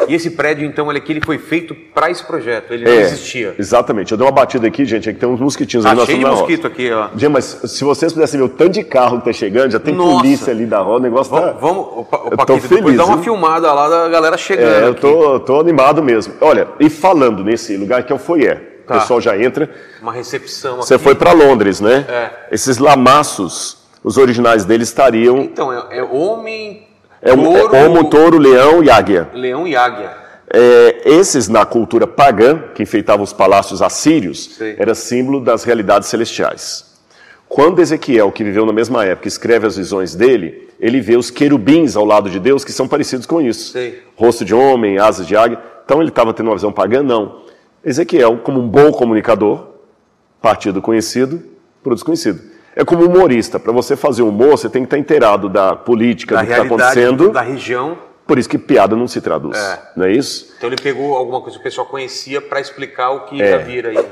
[0.08, 2.72] E esse prédio, então, ele aqui ele foi feito para esse projeto.
[2.72, 3.54] Ele não É, existia.
[3.58, 4.12] Exatamente.
[4.12, 6.24] Eu dei uma batida aqui, gente, aqui tem uns mosquitinhos ali Tá nós cheio de
[6.24, 7.08] na mosquito aqui, ó.
[7.16, 9.94] Gente, mas se vocês pudessem ver o tanto de carro que tá chegando, já tem
[9.94, 10.16] Nossa.
[10.18, 11.52] polícia ali da roda, o negócio tá...
[11.52, 12.36] Vamos, vamos o, Pa- Paquito,
[12.68, 14.84] depois feliz, dá uma filmada lá da galera chegando.
[14.84, 16.34] É, eu tô, tô animado mesmo.
[16.40, 18.96] Olha, e falando nesse lugar que é o foyer, Tá.
[18.96, 19.70] o pessoal já entra.
[20.02, 21.04] Uma recepção Você aqui.
[21.04, 22.04] foi para Londres, né?
[22.06, 22.30] É.
[22.54, 25.38] Esses lamaços, os originais deles estariam.
[25.38, 26.86] Então, é, é homem,
[27.24, 29.28] É um touro, é homo, touro, leão e águia.
[29.32, 30.12] leão e águia.
[30.52, 34.76] É, esses, na cultura pagã, que enfeitavam os palácios assírios, Sei.
[34.78, 36.94] era símbolo das realidades celestiais.
[37.48, 41.96] Quando Ezequiel, que viveu na mesma época, escreve as visões dele, ele vê os querubins
[41.96, 43.72] ao lado de Deus que são parecidos com isso.
[43.72, 44.02] Sei.
[44.16, 45.58] Rosto de homem, asas de águia.
[45.84, 47.02] Então ele estava tendo uma visão pagã?
[47.02, 47.42] Não.
[47.84, 49.68] Ezequiel, como um bom comunicador,
[50.42, 51.42] partir do conhecido
[51.82, 52.53] para o desconhecido.
[52.76, 53.58] É como humorista.
[53.60, 56.64] Para você fazer humor, você tem que estar inteirado da política, Da do que está
[56.64, 57.30] acontecendo.
[57.30, 57.96] da região.
[58.26, 59.56] Por isso que piada não se traduz.
[59.58, 59.78] É.
[59.96, 60.52] Não é isso?
[60.56, 63.50] Então ele pegou alguma coisa que o pessoal conhecia para explicar o que É.
[63.50, 63.94] ia vir aí.
[63.94, 64.02] né?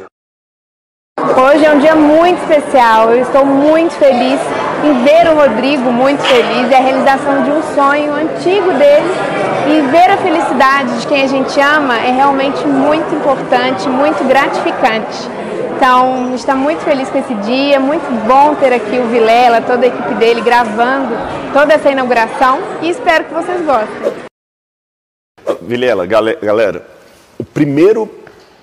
[1.20, 3.10] Hoje é um dia muito especial.
[3.10, 4.38] Eu estou muito feliz
[4.84, 6.70] em ver o Rodrigo muito feliz.
[6.70, 9.08] É a realização de um sonho antigo dele.
[9.68, 15.28] E ver a felicidade de quem a gente ama é realmente muito importante, muito gratificante.
[15.84, 17.80] Então, a gente está muito feliz com esse dia.
[17.80, 21.12] Muito bom ter aqui o Vilela, toda a equipe dele gravando
[21.52, 22.60] toda essa inauguração.
[22.80, 24.12] E espero que vocês gostem.
[25.62, 26.86] Vilela, gale- galera,
[27.36, 28.08] o primeiro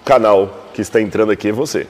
[0.06, 1.88] canal que está entrando aqui é você.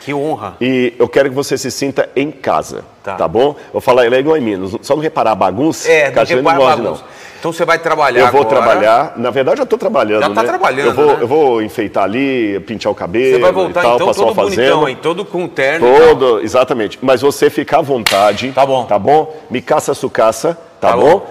[0.00, 0.56] Que honra.
[0.60, 3.14] E eu quero que você se sinta em casa, Tá.
[3.14, 3.50] tá, bom?
[3.68, 6.18] Eu vou falar, ele é igual em mim, só não reparar a bagunça, É, que
[6.18, 7.02] a não gente não gosta, bagunça.
[7.02, 7.35] não.
[7.46, 8.56] Então você vai trabalhar Eu vou agora.
[8.56, 10.48] trabalhar, na verdade eu estou trabalhando, Já tá né?
[10.48, 11.18] trabalhando, eu vou, né?
[11.20, 14.62] eu vou enfeitar ali, pintar o cabelo Você vai voltar e tal, então todo fazenda.
[14.72, 15.86] bonitão aí, todo com terno.
[15.86, 16.98] Todo, exatamente.
[17.00, 18.50] Mas você fica à vontade.
[18.50, 18.84] Tá bom.
[18.86, 19.32] Tá bom?
[19.48, 21.24] Me caça, sucaça, tá, Tá bom?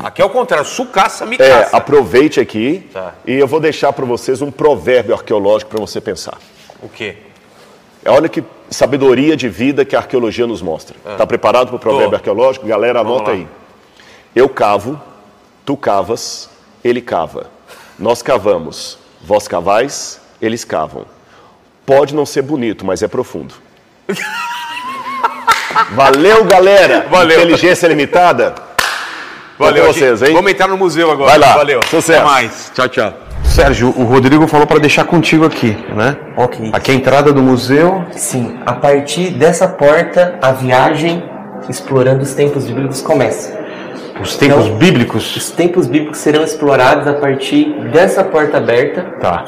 [0.00, 1.76] Aqui é o contrário, sucaça me É, caça.
[1.76, 3.12] aproveite aqui Tá.
[3.24, 6.38] e eu vou deixar para vocês um provérbio arqueológico para você pensar.
[6.82, 7.14] O quê?
[8.04, 10.96] É, Olha que sabedoria de vida que a arqueologia nos mostra.
[11.08, 12.16] Está preparado para o provérbio Tô.
[12.16, 12.66] arqueológico?
[12.66, 13.36] Galera, Vamos anota lá.
[13.36, 13.46] aí.
[14.34, 15.00] Eu cavo,
[15.64, 16.48] tu cavas,
[16.84, 17.50] ele cava.
[17.98, 21.06] Nós cavamos, vós cavais, eles cavam.
[21.84, 23.54] Pode não ser bonito, mas é profundo.
[25.92, 27.06] Valeu, galera!
[27.10, 27.38] Valeu.
[27.40, 28.54] Inteligência limitada.
[29.58, 30.32] Valeu, Com vocês, hein?
[30.32, 31.30] Vamos entrar no museu agora.
[31.30, 31.54] Vai lá.
[31.54, 31.80] Valeu.
[31.88, 32.20] Sucesso.
[32.20, 32.72] Até mais.
[32.74, 33.14] Tchau, tchau.
[33.44, 36.16] Sérgio, o Rodrigo falou para deixar contigo aqui, né?
[36.36, 36.70] Ok.
[36.72, 38.04] Aqui é a entrada do museu.
[38.12, 41.22] Sim, a partir dessa porta, a viagem
[41.68, 43.61] explorando os tempos bíblicos começa.
[44.20, 45.36] Os tempos Então, bíblicos.
[45.36, 49.44] Os tempos bíblicos serão explorados a partir dessa porta aberta Tá.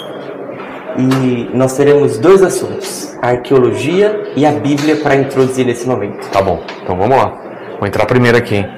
[0.97, 6.29] e nós teremos dois assuntos: a arqueologia e a Bíblia para introduzir nesse momento.
[6.31, 6.63] Tá bom.
[6.83, 7.33] Então vamos lá.
[7.79, 8.69] Vou entrar primeiro aqui, hein?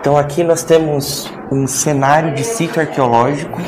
[0.00, 3.58] Então aqui nós temos um cenário de sítio arqueológico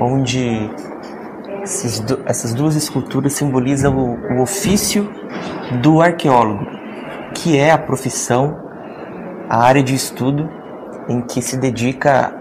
[0.00, 0.70] onde
[2.06, 5.10] Du- essas duas esculturas simbolizam o, o ofício
[5.82, 6.66] do arqueólogo,
[7.34, 8.56] que é a profissão,
[9.48, 10.48] a área de estudo
[11.08, 12.34] em que se dedica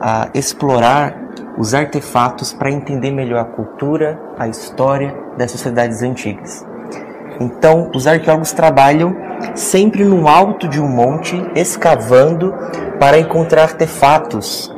[0.00, 1.16] a explorar
[1.56, 6.64] os artefatos para entender melhor a cultura, a história das sociedades antigas.
[7.40, 9.16] Então, os arqueólogos trabalham
[9.54, 12.52] sempre no alto de um monte, escavando
[12.98, 14.72] para encontrar artefatos,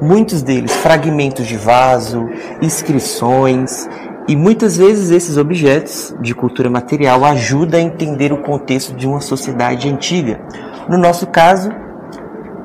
[0.00, 2.28] muitos deles fragmentos de vaso,
[2.62, 3.88] inscrições,
[4.28, 9.20] e muitas vezes esses objetos de cultura material ajudam a entender o contexto de uma
[9.20, 10.40] sociedade antiga.
[10.88, 11.70] No nosso caso,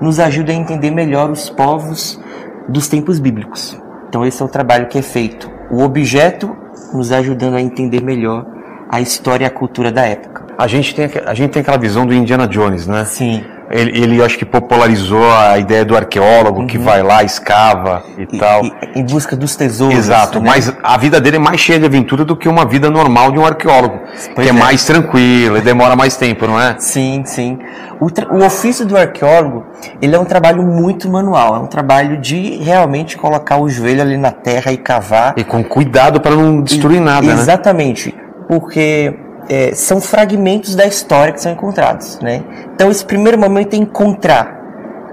[0.02, 2.20] nos ajuda a entender melhor os povos
[2.68, 3.80] dos tempos bíblicos.
[4.10, 5.50] Então esse é o trabalho que é feito.
[5.72, 6.54] O objeto
[6.94, 8.46] nos ajudando a entender melhor
[8.90, 10.46] a história e a cultura da época.
[10.58, 13.06] A gente tem, a gente tem aquela visão do Indiana Jones, né?
[13.06, 13.44] Sim.
[13.74, 18.62] Ele, ele acho que popularizou a ideia do arqueólogo que vai lá, escava e, tal.
[18.62, 18.72] Uhum.
[18.96, 19.98] E- em busca dos tesouros.
[19.98, 20.48] Exato, né?
[20.48, 23.40] mas a vida dele é mais cheia de aventura do que uma vida normal de
[23.40, 24.00] um arqueólogo,
[24.36, 24.64] Pois que é, é.
[24.64, 26.76] mais tranquila e demora mais tempo, não é?
[26.78, 27.58] Sim, sim.
[28.00, 29.66] O, o ofício do arqueólogo,
[30.00, 34.18] ele é um trabalho muito manual, é um trabalho de realmente colocar o joelho ali
[34.18, 35.34] na terra e cavar.
[35.36, 37.34] E com cuidado para não destruir nada, né?
[37.34, 38.14] Exatamente,
[38.48, 39.18] porque
[39.50, 42.44] é, são fragmentos da história que são encontrados, né?
[42.74, 44.62] Então esse primeiro momento é encontrar.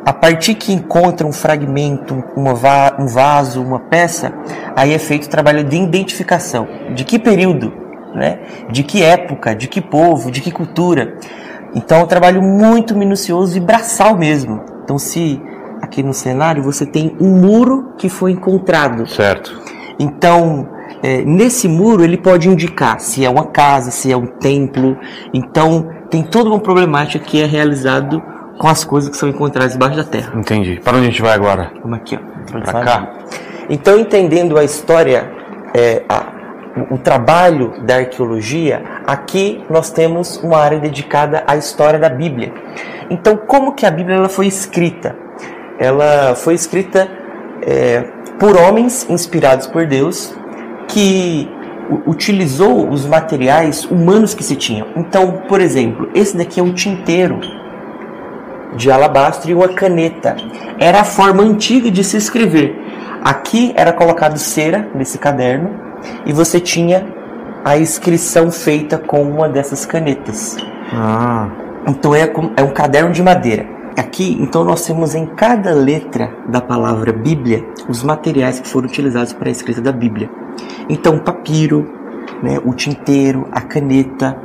[0.05, 4.33] A partir que encontra um fragmento, uma va- um vaso, uma peça,
[4.75, 6.67] aí é feito o trabalho de identificação.
[6.95, 7.73] De que período,
[8.15, 8.39] né?
[8.71, 11.17] De que época, de que povo, de que cultura.
[11.75, 14.63] Então é um trabalho muito minucioso e braçal mesmo.
[14.83, 15.41] Então se
[15.83, 19.07] aqui no cenário você tem um muro que foi encontrado.
[19.07, 19.61] Certo.
[19.99, 20.67] Então,
[21.03, 24.97] é, nesse muro ele pode indicar se é uma casa, se é um templo.
[25.33, 28.23] Então, tem toda uma problemática que é realizado
[28.59, 30.33] com as coisas que são encontradas debaixo da terra.
[30.37, 30.81] Entendi.
[30.85, 31.73] Para onde a gente vai agora?
[31.83, 32.61] Vamos aqui, ó.
[32.61, 33.13] Pra cá?
[33.69, 35.31] Então, entendendo a história,
[35.75, 36.27] é, a-
[36.91, 42.53] o, o trabalho da arqueologia, aqui nós temos uma área dedicada à história da Bíblia.
[43.09, 45.17] Então, como que a Bíblia ela foi escrita?
[45.79, 47.09] Ela foi escrita
[47.63, 48.05] é,
[48.39, 50.35] por homens inspirados por Deus
[50.93, 51.49] que
[52.07, 54.87] utilizou os materiais humanos que se tinham.
[54.97, 57.41] Então, por exemplo, esse daqui é um tinteiro
[58.77, 60.37] de alabastro e uma caneta.
[60.79, 62.79] Era a forma antiga de se escrever.
[63.23, 65.71] Aqui era colocado cera nesse caderno
[66.25, 67.07] e você tinha
[67.65, 70.57] a inscrição feita com uma dessas canetas.
[70.93, 71.49] Ah,
[71.87, 73.67] Então é, é um caderno de madeira.
[73.97, 79.33] Aqui, então, nós temos em cada letra da palavra Bíblia os materiais que foram utilizados
[79.33, 80.31] para a escrita da Bíblia.
[80.89, 82.01] Então, papiro,
[82.43, 84.37] né, o tinteiro, a caneta.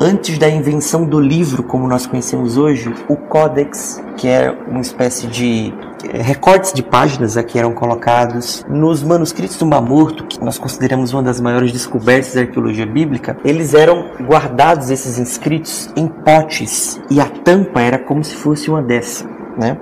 [0.00, 5.26] Antes da invenção do livro, como nós conhecemos hoje, o códex, que é uma espécie
[5.26, 8.64] de eh, recortes de páginas aqui eram colocados.
[8.66, 13.36] Nos manuscritos do Mar Morto, que nós consideramos uma das maiores descobertas da arqueologia bíblica,
[13.44, 16.98] eles eram guardados, esses inscritos, em potes.
[17.10, 19.26] E a tampa era como se fosse uma dessa,
[19.58, 19.76] né?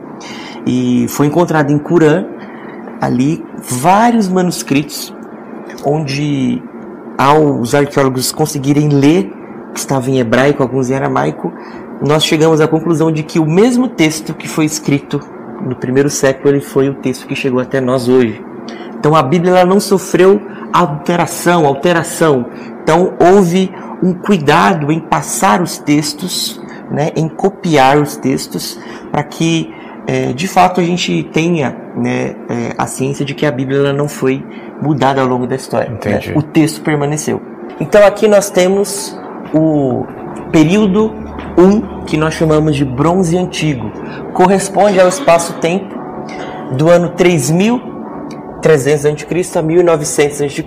[0.67, 2.25] E foi encontrado em Curã,
[3.01, 5.15] ali, vários manuscritos
[5.89, 6.63] onde
[7.17, 9.33] ao os arqueólogos conseguirem ler,
[9.73, 11.53] que estava em hebraico, alguns em aramaico,
[12.01, 15.21] nós chegamos à conclusão de que o mesmo texto que foi escrito
[15.67, 18.41] no primeiro século, ele foi o texto que chegou até nós hoje.
[18.99, 20.41] Então a Bíblia ela não sofreu
[20.73, 22.47] alteração, alteração.
[22.83, 23.71] Então houve
[24.03, 26.61] um cuidado em passar os textos,
[26.91, 28.79] né, em copiar os textos,
[29.11, 29.75] para que
[30.07, 33.93] é, de fato a gente tenha né, é, a ciência de que a Bíblia ela
[33.93, 34.45] não foi
[34.83, 35.91] mudada ao longo da história.
[35.91, 35.99] Né?
[36.35, 37.41] O texto permaneceu.
[37.81, 39.17] Então aqui nós temos
[39.55, 40.05] o
[40.51, 41.15] período
[41.57, 43.91] 1, que nós chamamos de Bronze Antigo.
[44.33, 45.97] Corresponde ao espaço-tempo
[46.77, 49.59] do ano 3300 a.C.
[49.59, 50.65] a 1900 a.C.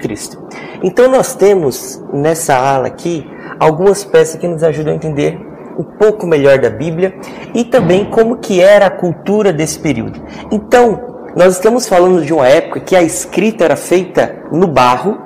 [0.83, 3.25] Então nós temos nessa ala aqui
[3.59, 5.39] algumas peças que nos ajudam a entender
[5.77, 7.15] um pouco melhor da Bíblia
[7.53, 10.21] e também como que era a cultura desse período.
[10.51, 15.17] Então, nós estamos falando de uma época que a escrita era feita no barro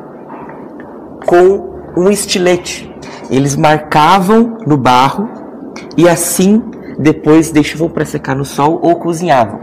[1.26, 2.94] com um estilete.
[3.30, 5.30] Eles marcavam no barro
[5.98, 6.64] e assim
[7.00, 9.60] depois deixavam para secar no sol ou cozinhavam.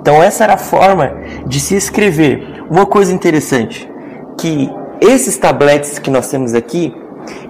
[0.00, 1.12] Então essa era a forma
[1.46, 2.64] de se escrever.
[2.70, 3.90] Uma coisa interessante,
[4.38, 4.70] que
[5.00, 6.94] esses tabletes que nós temos aqui,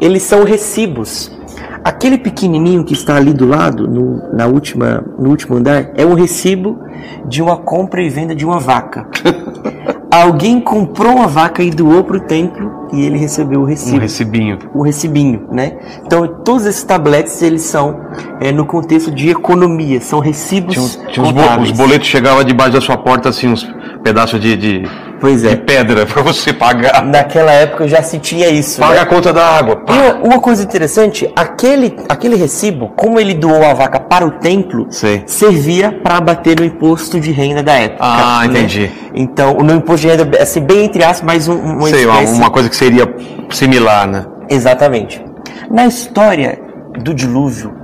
[0.01, 1.37] eles são recibos.
[1.85, 6.15] Aquele pequenininho que está ali do lado, no, na última, no último andar, é um
[6.15, 6.79] recibo
[7.27, 9.07] de uma compra e venda de uma vaca.
[10.11, 14.01] Alguém comprou uma vaca e doou para o templo e ele recebeu o recibo um
[14.01, 14.59] recibinho.
[14.75, 15.77] o recibinho, né?
[16.05, 18.01] Então todos esses tabletes eles são
[18.41, 21.71] é, no contexto de economia, são recibos Tinha, tinha contábeis.
[21.71, 23.69] os boletos chegavam debaixo da sua porta, assim, uns
[24.03, 24.83] pedaços de, de,
[25.21, 25.51] Pois é.
[25.51, 27.05] de pedra para você pagar.
[27.05, 28.81] Naquela época já se tinha isso.
[28.81, 29.01] Paga né?
[29.01, 29.83] a conta da água.
[29.89, 34.87] E uma- coisa interessante, aquele, aquele recibo, como ele doou a vaca para o templo,
[34.89, 35.25] Sei.
[35.27, 37.99] servia para abater no imposto de renda da época.
[38.03, 38.47] Ah, né?
[38.47, 38.91] entendi.
[39.15, 42.39] Então, no imposto de renda, assim, bem entre aspas, mas um, uma Sei, uma, espécie...
[42.41, 43.13] uma coisa que seria
[43.51, 44.25] similar, né?
[44.49, 45.23] Exatamente.
[45.71, 46.59] Na história
[47.03, 47.75] do dilúvio,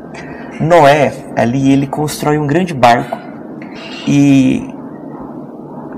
[0.61, 3.19] Noé, ali, ele constrói um grande barco
[4.07, 4.74] e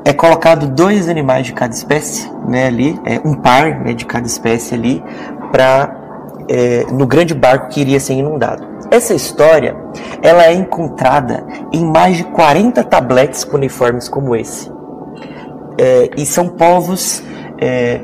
[0.06, 4.24] é colocado dois animais de cada espécie, né, ali, é, um par né, de cada
[4.24, 5.02] espécie ali,
[5.50, 6.02] para
[6.92, 8.64] no grande barco que iria ser inundado.
[8.88, 9.74] Essa história,
[10.22, 14.70] ela é encontrada em mais de 40 tabletes cuneiformes como esse.
[15.76, 17.20] É, e são povos
[17.60, 18.00] é,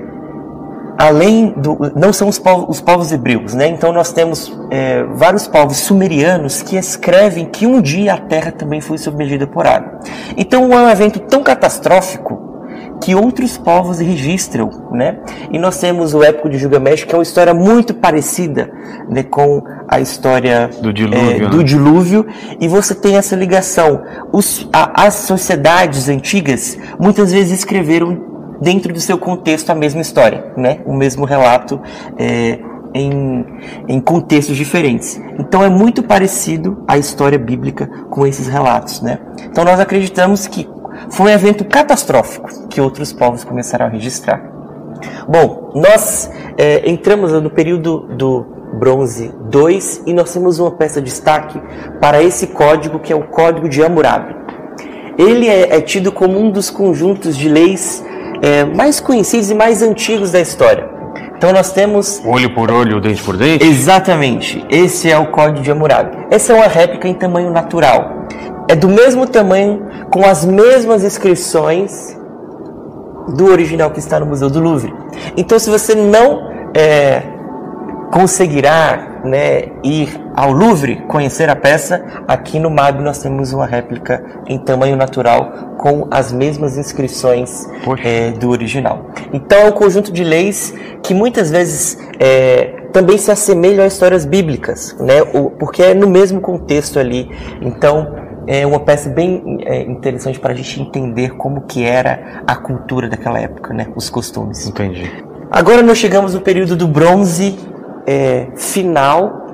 [1.02, 3.66] além do não são os povos, os povos hebreus, né?
[3.66, 8.80] Então nós temos é, vários povos sumerianos que escrevem que um dia a Terra também
[8.80, 9.98] foi submergida por água.
[10.36, 12.50] Então é um evento tão catastrófico
[13.00, 15.18] que outros povos registram, né?
[15.50, 18.70] E nós temos o épico de Gilgamesh, que é uma história muito parecida
[19.08, 21.64] né, com a história Do dilúvio, é, do né?
[21.64, 22.26] dilúvio,
[22.60, 24.02] e você tem essa ligação.
[24.32, 28.30] Os, a- as sociedades antigas muitas vezes escreveram
[28.62, 30.80] dentro do seu contexto a mesma história, né?
[30.86, 31.80] O mesmo relato
[32.16, 32.58] é,
[32.94, 33.44] em,
[33.88, 35.20] em contextos diferentes.
[35.38, 39.18] Então é muito parecido a história bíblica com esses relatos, né?
[39.50, 40.68] Então nós acreditamos que
[41.10, 44.50] foi um evento catastrófico que outros povos começaram a registrar.
[45.28, 48.46] Bom, nós é, entramos no período do
[48.78, 51.60] Bronze 2 e nós temos uma peça de destaque
[52.00, 54.34] para esse código que é o Código de Hammurabi.
[55.18, 58.02] Ele é, é tido como um dos conjuntos de leis
[58.42, 60.90] é, mais conhecidos e mais antigos da história.
[61.36, 63.64] Então nós temos Olho por olho, dente por dente?
[63.64, 64.64] Exatamente.
[64.68, 66.26] Esse é o Código de Hammurabi.
[66.30, 68.26] Essa é uma réplica em tamanho natural.
[68.68, 72.16] É do mesmo tamanho, com as mesmas inscrições
[73.36, 74.92] do original que está no Museu do Louvre.
[75.36, 77.22] Então, se você não é,
[78.12, 84.22] conseguirá né, ir ao Louvre conhecer a peça, aqui no MAB nós temos uma réplica
[84.46, 87.66] em tamanho natural com as mesmas inscrições
[88.04, 89.06] é, do original.
[89.32, 94.26] Então é um conjunto de leis que muitas vezes é, também se assemelham a histórias
[94.26, 95.24] bíblicas, né,
[95.58, 97.30] porque é no mesmo contexto ali.
[97.62, 98.14] Então
[98.46, 103.08] é uma peça bem é, interessante para a gente entender como que era a cultura
[103.08, 104.66] daquela época, né, os costumes.
[104.66, 105.10] Entendi.
[105.50, 107.71] Agora nós chegamos no período do bronze
[108.06, 109.46] é, final,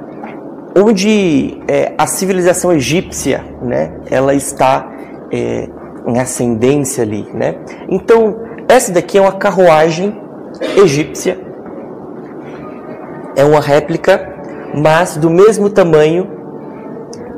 [0.76, 4.90] onde é, a civilização egípcia, né, ela está
[5.32, 5.68] é,
[6.06, 7.56] em ascendência ali, né?
[7.88, 8.36] Então
[8.68, 10.14] essa daqui é uma carruagem
[10.76, 11.38] egípcia,
[13.36, 14.34] é uma réplica,
[14.74, 16.26] mas do mesmo tamanho,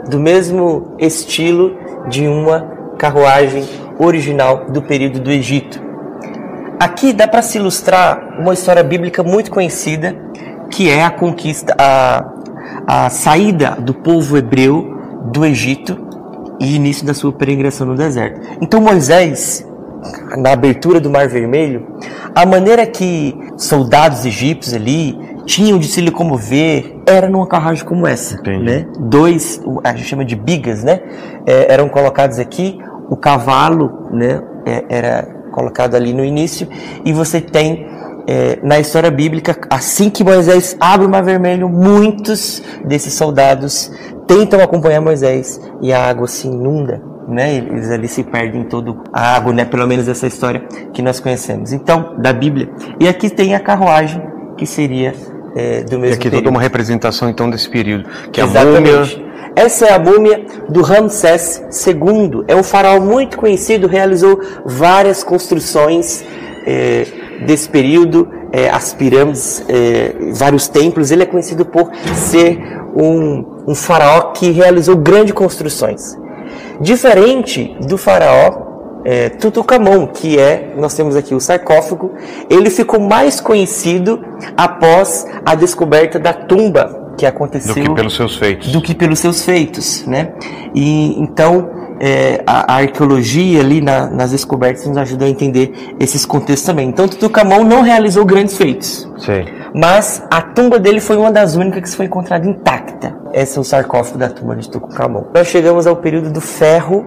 [0.09, 1.77] do mesmo estilo
[2.09, 3.65] de uma carruagem
[3.99, 5.81] original do período do Egito.
[6.81, 10.17] Aqui dá para se ilustrar uma história bíblica muito conhecida,
[10.71, 12.25] que é a conquista, a,
[12.87, 14.99] a saída do povo hebreu
[15.33, 15.99] do Egito
[16.61, 18.41] e início da sua peregrinação no deserto.
[18.61, 19.67] Então Moisés,
[20.37, 21.87] na abertura do Mar Vermelho,
[22.35, 28.41] a maneira que soldados egípcios ali tinham de se locomover era numa carruagem como essa,
[28.43, 28.87] né?
[28.99, 31.01] Dois, a gente chama de bigas, né?
[31.47, 34.41] É, eram colocados aqui, o cavalo, né?
[34.65, 36.69] é, era colocado ali no início
[37.05, 37.89] e você tem
[38.27, 43.91] é, na história bíblica, assim que Moisés abre o Mar Vermelho, muitos desses soldados
[44.27, 47.57] tentam acompanhar Moisés e a água se inunda, né?
[47.57, 49.65] Eles ali se perdem em todo a água, né?
[49.65, 50.61] Pelo menos essa história
[50.93, 51.73] que nós conhecemos.
[51.73, 52.71] Então, da Bíblia.
[53.01, 54.23] E aqui tem a carruagem
[54.57, 55.15] que seria
[55.57, 56.45] é, do mesmo E aqui período.
[56.45, 59.03] toda uma representação então desse período, que é a múmia,
[59.57, 62.45] Essa é a múmia do Ramsés II.
[62.47, 66.25] É um faraó muito conhecido, realizou várias construções
[66.67, 67.07] eh,
[67.47, 71.11] desse período, eh, as pirâmides, eh, vários templos.
[71.11, 72.59] Ele é conhecido por ser
[72.95, 76.19] um, um faraó que realizou grandes construções.
[76.81, 78.71] Diferente do faraó
[79.05, 82.13] é, Tutankhamon, que é, nós temos aqui o sarcófago,
[82.49, 84.23] ele ficou mais conhecido
[84.57, 88.73] após a descoberta da tumba que aconteceu do que pelos seus feitos.
[88.73, 90.33] do que pelos seus feitos, né?
[90.75, 91.71] E então
[92.01, 96.89] é, a, a arqueologia ali na- nas descobertas nos ajuda a entender esses contextos também.
[96.89, 99.47] Então Tutankhamon não realizou grandes feitos, Sei.
[99.75, 103.15] mas a tumba dele foi uma das únicas que foi encontrada intacta.
[103.33, 105.25] Esse é o sarcófago da tumba de Tutankhamon.
[105.35, 107.05] Nós chegamos ao período do Ferro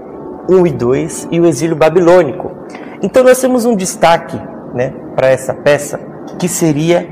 [0.49, 2.51] 1 e 2 e o exílio babilônico.
[3.01, 4.39] Então nós temos um destaque,
[4.73, 5.99] né, para essa peça
[6.39, 7.07] que seria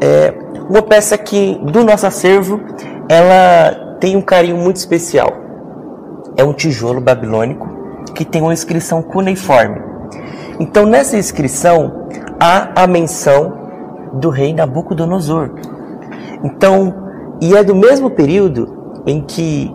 [0.00, 0.32] é,
[0.68, 2.60] uma peça que do nosso acervo
[3.08, 5.45] ela tem um carinho muito especial.
[6.36, 7.68] É um tijolo babilônico
[8.14, 9.80] que tem uma inscrição cuneiforme.
[10.58, 12.08] Então nessa inscrição
[12.40, 13.66] há a menção
[14.14, 15.50] do rei Nabucodonosor.
[16.42, 16.94] Então,
[17.40, 19.74] e é do mesmo período em que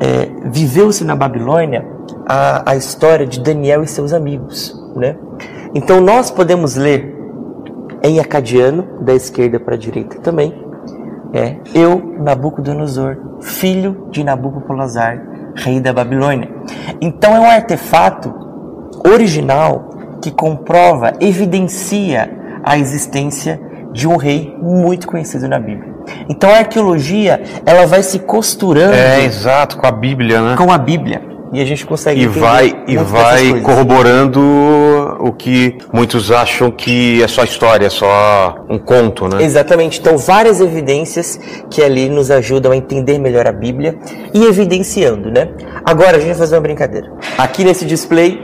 [0.00, 1.86] é, viveu-se na Babilônia
[2.26, 4.74] a, a história de Daniel e seus amigos.
[4.96, 5.16] Né?
[5.74, 7.14] Então nós podemos ler
[8.02, 10.54] em acadiano, da esquerda para a direita também,
[11.32, 15.20] é eu, Nabucodonosor, filho de Nabucodonosor,
[15.54, 16.48] rei da Babilônia.
[17.00, 18.32] Então é um artefato
[19.06, 19.90] original
[20.22, 22.30] que comprova, evidencia
[22.62, 23.60] a existência
[23.92, 25.92] de um rei muito conhecido na Bíblia.
[26.28, 30.56] Então a arqueologia, ela vai se costurando É, exato, com a Bíblia, né?
[30.56, 31.33] com a Bíblia.
[31.54, 34.40] E a gente consegue E vai, e vai corroborando
[35.20, 39.40] o que muitos acham que é só história, é só um conto, né?
[39.40, 40.00] Exatamente.
[40.00, 41.38] Então, várias evidências
[41.70, 43.96] que ali nos ajudam a entender melhor a Bíblia
[44.34, 45.48] e evidenciando, né?
[45.84, 47.12] Agora, a gente vai fazer uma brincadeira.
[47.38, 48.36] Aqui nesse display,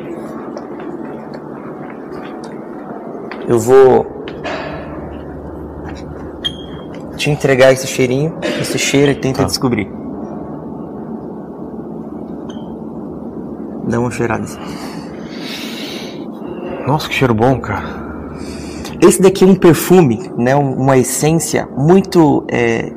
[3.48, 4.06] eu vou
[7.16, 9.99] te entregar esse cheirinho, esse cheiro e tenta descobrir.
[13.90, 14.46] Dá uma cheirada.
[16.86, 18.00] Nossa, que cheiro bom, cara.
[19.02, 22.92] Esse daqui é um perfume, né, um- uma essência muito é,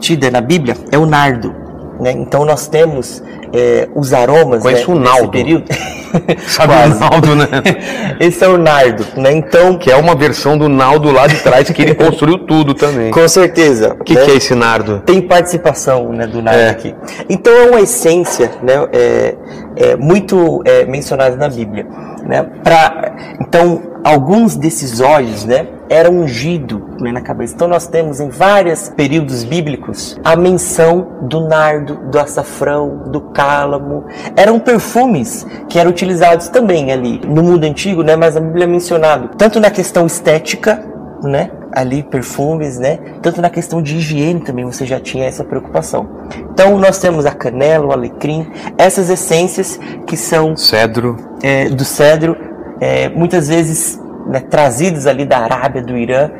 [0.00, 1.54] tida na Bíblia, é o nardo.
[2.00, 2.12] Né?
[2.12, 3.22] Então nós temos
[3.54, 5.30] é, os aromas Conheço né, o Naldo.
[5.30, 5.64] período.
[6.46, 7.46] Sabe o Naldo, né?
[8.20, 9.32] Esse é o nardo, né?
[9.32, 13.10] Então, Que é uma versão do Naldo lá de trás, que ele construiu tudo também.
[13.10, 13.96] com certeza.
[13.98, 14.24] O que, né?
[14.24, 15.00] que é esse nardo?
[15.06, 16.68] tem participação né, do nardo É.
[16.70, 16.94] aqui.
[17.28, 19.34] Então é uma essência né, é,
[19.76, 21.86] é muito é, mencionada na Bíblia.
[22.26, 27.54] Né, pra, então, alguns desses óleos né, eram ungidos né, na cabeça.
[27.54, 34.04] Então nós temos em vários períodos bíblicos a menção do nardo, do açafrão, do cálamo.
[34.36, 38.68] Eram perfumes que eram utilizados também ali no mundo antigo, né, mas a Bíblia é
[38.68, 40.94] mencionado tanto na questão estética
[41.24, 41.50] né?
[41.74, 42.98] Ali perfumes, né?
[43.20, 46.08] Tanto na questão de higiene também você já tinha essa preocupação.
[46.52, 48.46] Então nós temos a canela, o alecrim,
[48.78, 51.16] essas essências que são Cedro.
[51.42, 52.36] é, do cedro,
[52.80, 56.30] é, muitas vezes né, trazidos ali da Arábia, do Irã,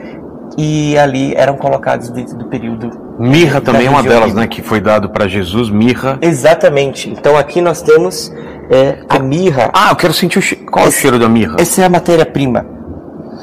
[0.57, 2.91] e ali eram colocados dentro do período.
[3.18, 4.47] Mirra também é uma delas, né?
[4.47, 5.68] Que foi dado para Jesus.
[5.68, 6.18] Mirra.
[6.22, 7.11] Exatamente.
[7.11, 8.32] Então aqui nós temos
[8.70, 9.70] é, a mirra.
[9.72, 10.64] Ah, eu quero sentir o cheiro.
[10.66, 11.57] Qual é o Esse- cheiro da mirra?
[11.59, 12.64] Essa é a matéria-prima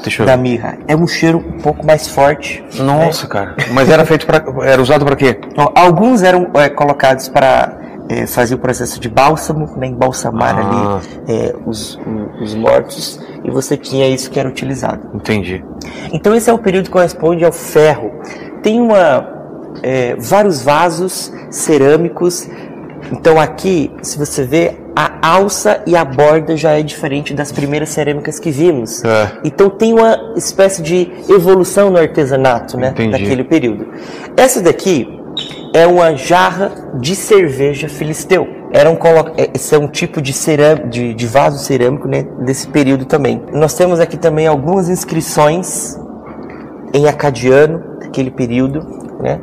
[0.02, 0.78] Deixa eu da mirra.
[0.88, 2.62] É um cheiro um pouco mais forte.
[2.74, 2.82] né?
[2.84, 3.56] Nossa, cara.
[3.72, 4.42] Mas era feito para.
[4.64, 5.38] Era usado para quê?
[5.50, 7.78] Então, alguns eram é, colocados para
[8.08, 10.98] é, fazer o processo de bálsamo, né, embalsamar Ah.
[10.98, 11.98] ali é, os,
[12.40, 15.10] os mortos, e você tinha isso que era utilizado.
[15.14, 15.64] Entendi.
[16.12, 18.12] Então esse é o período que corresponde ao ferro.
[18.62, 19.26] Tem uma,
[19.82, 22.48] é, vários vasos cerâmicos.
[23.12, 24.76] Então aqui, se você vê,
[25.22, 29.02] alça e a borda já é diferente das primeiras cerâmicas que vimos.
[29.04, 29.30] É.
[29.44, 33.12] Então tem uma espécie de evolução no artesanato, né, Entendi.
[33.12, 33.86] daquele período.
[34.36, 35.08] Essa daqui
[35.72, 38.46] é uma jarra de cerveja filisteu.
[38.72, 42.26] Era um, colo- é- esse é um tipo de, cerâmico, de, de vaso cerâmico né,
[42.40, 43.40] desse período também.
[43.52, 45.96] Nós temos aqui também algumas inscrições
[46.92, 48.80] em acadiano, daquele período,
[49.22, 49.40] né,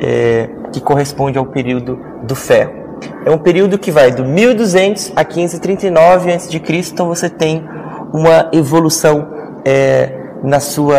[0.00, 2.83] é, que corresponde ao período do ferro.
[3.24, 6.60] É um período que vai do 1200 a 539 a.C.,
[6.92, 7.64] então você tem
[8.12, 9.28] uma evolução
[9.64, 10.98] é, na sua,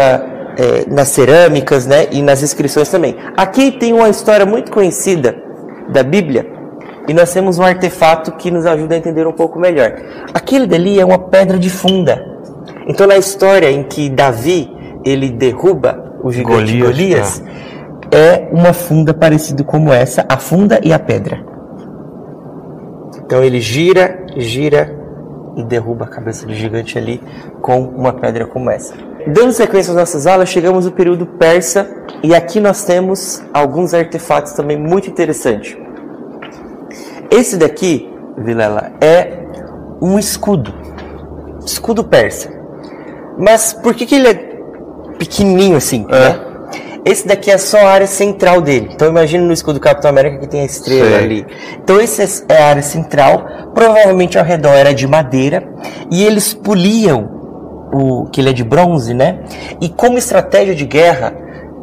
[0.58, 3.16] é, nas cerâmicas né, e nas inscrições também.
[3.38, 5.36] Aqui tem uma história muito conhecida
[5.90, 6.56] da Bíblia,
[7.08, 9.94] e nós temos um artefato que nos ajuda a entender um pouco melhor.
[10.34, 12.36] Aquele dali é uma pedra de funda.
[12.88, 14.72] Então, na história em que Davi
[15.04, 17.44] ele derruba o gigante Golias, Golias,
[18.12, 21.55] é uma funda parecida como essa, a funda e a pedra.
[23.26, 24.96] Então ele gira, gira
[25.56, 27.22] e derruba a cabeça do gigante ali
[27.62, 28.94] com uma pedra como essa.
[29.28, 31.90] Dando sequência às nossas aulas, chegamos no período persa
[32.22, 35.76] e aqui nós temos alguns artefatos também muito interessantes.
[37.32, 39.40] Esse daqui, Vilela, é
[40.02, 40.74] um escudo,
[41.66, 42.54] escudo persa.
[43.38, 44.34] Mas por que, que ele é
[45.18, 46.06] pequenininho assim?
[46.06, 46.55] Né?
[47.06, 48.90] Esse daqui é só a área central dele.
[48.94, 51.24] Então imagina no escudo do Capitão América que tem a estrela Sei.
[51.24, 51.46] ali.
[51.84, 53.46] Então esse é a área central.
[53.76, 55.70] Provavelmente ao redor era de madeira
[56.12, 57.30] e eles poliam
[57.94, 59.40] o que ele é de bronze, né?
[59.80, 61.32] E como estratégia de guerra,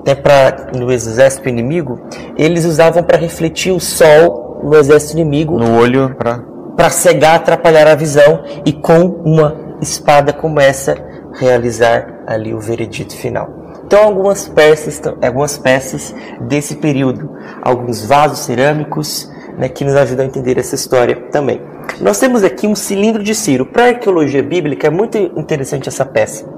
[0.05, 2.01] né, para no exército inimigo,
[2.37, 6.41] eles usavam para refletir o sol no exército inimigo No olho para.
[6.77, 10.97] para cegar, atrapalhar a visão e com uma espada como essa
[11.35, 13.62] realizar ali o veredito final.
[13.93, 17.29] Então algumas peças, algumas peças desse período,
[17.61, 21.61] alguns vasos cerâmicos né, que nos ajudam a entender essa história também.
[22.01, 23.67] Nós temos aqui um cilindro de Ciro.
[23.67, 26.49] Para a arqueologia bíblica é muito interessante essa peça.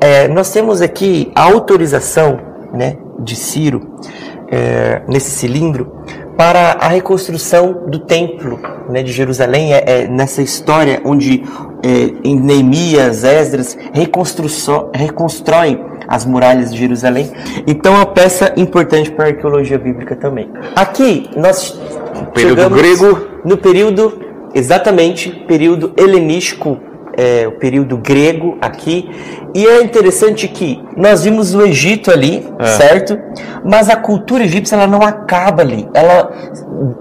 [0.00, 2.40] É, nós temos aqui a autorização
[2.72, 3.96] né, de Ciro
[4.50, 6.02] é, nesse cilindro
[6.36, 11.44] para a reconstrução do templo né, de Jerusalém, é, é nessa história onde
[11.84, 17.30] é, em Neemias, Esdras reconstruem as muralhas de Jerusalém.
[17.68, 20.50] Então é uma peça importante para a arqueologia bíblica também.
[20.74, 21.80] Aqui nós
[22.34, 24.20] período grego no período
[24.52, 26.78] exatamente período helenístico
[27.16, 29.08] é, o período grego aqui.
[29.54, 32.66] E é interessante que nós vimos o Egito ali, é.
[32.66, 33.18] certo?
[33.64, 35.88] Mas a cultura egípcia ela não acaba ali.
[35.92, 36.30] Ela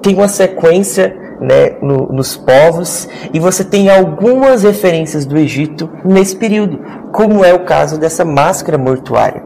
[0.01, 6.36] tem uma sequência né, no, nos povos e você tem algumas referências do Egito nesse
[6.36, 6.80] período,
[7.12, 9.44] como é o caso dessa máscara mortuária.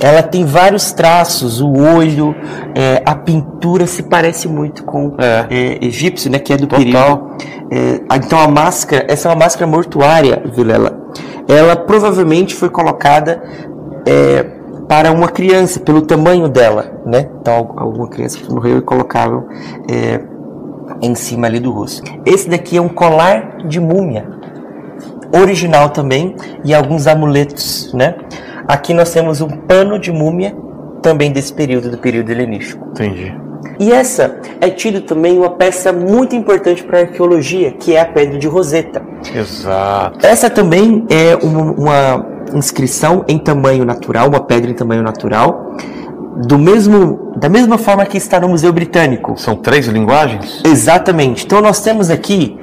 [0.00, 2.34] Ela tem vários traços, o olho,
[2.74, 5.46] é, a pintura se parece muito com é.
[5.50, 6.78] É, egípcio, né, que é do Total.
[6.78, 7.36] período.
[7.70, 10.96] É, então a máscara, essa é uma máscara mortuária, Vilela.
[11.48, 13.42] Ela provavelmente foi colocada
[14.06, 14.44] é,
[14.88, 17.28] para uma criança, pelo tamanho dela, né?
[17.40, 19.44] Então alguma criança que morreu e colocava
[19.90, 20.20] é,
[21.00, 22.10] em cima ali do rosto.
[22.24, 24.26] Esse daqui é um colar de múmia,
[25.32, 26.34] original também,
[26.64, 28.14] e alguns amuletos, né?
[28.66, 30.54] Aqui nós temos um pano de múmia,
[31.02, 32.86] também desse período, do período helenístico.
[32.90, 33.34] Entendi.
[33.80, 38.04] E essa é tido também uma peça muito importante para a arqueologia, que é a
[38.04, 39.02] Pedra de Roseta.
[39.34, 40.26] Exato.
[40.26, 45.76] Essa também é uma, uma inscrição em tamanho natural, uma pedra em tamanho natural,
[46.36, 49.34] do mesmo, da mesma forma que está no Museu Britânico.
[49.36, 50.62] São três linguagens?
[50.64, 51.44] Exatamente.
[51.44, 52.58] Então nós temos aqui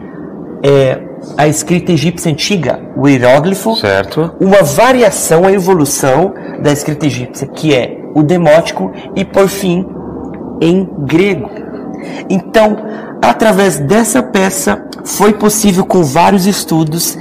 [0.64, 1.00] é,
[1.38, 4.32] a escrita egípcia antiga, o hieróglifo, certo.
[4.40, 9.86] uma variação, a evolução da escrita egípcia, que é o demótico, e por fim,
[10.62, 11.50] em grego.
[12.30, 12.78] Então,
[13.22, 17.18] através dessa peça, foi possível, com vários estudos,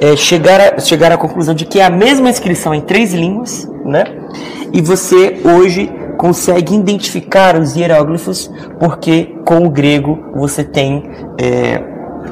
[0.00, 3.68] é, chegar, a, chegar à conclusão de que é a mesma inscrição em três línguas,
[3.84, 4.04] né?
[4.72, 11.08] E você hoje consegue identificar os hieróglifos, porque com o grego você tem
[11.40, 11.80] é,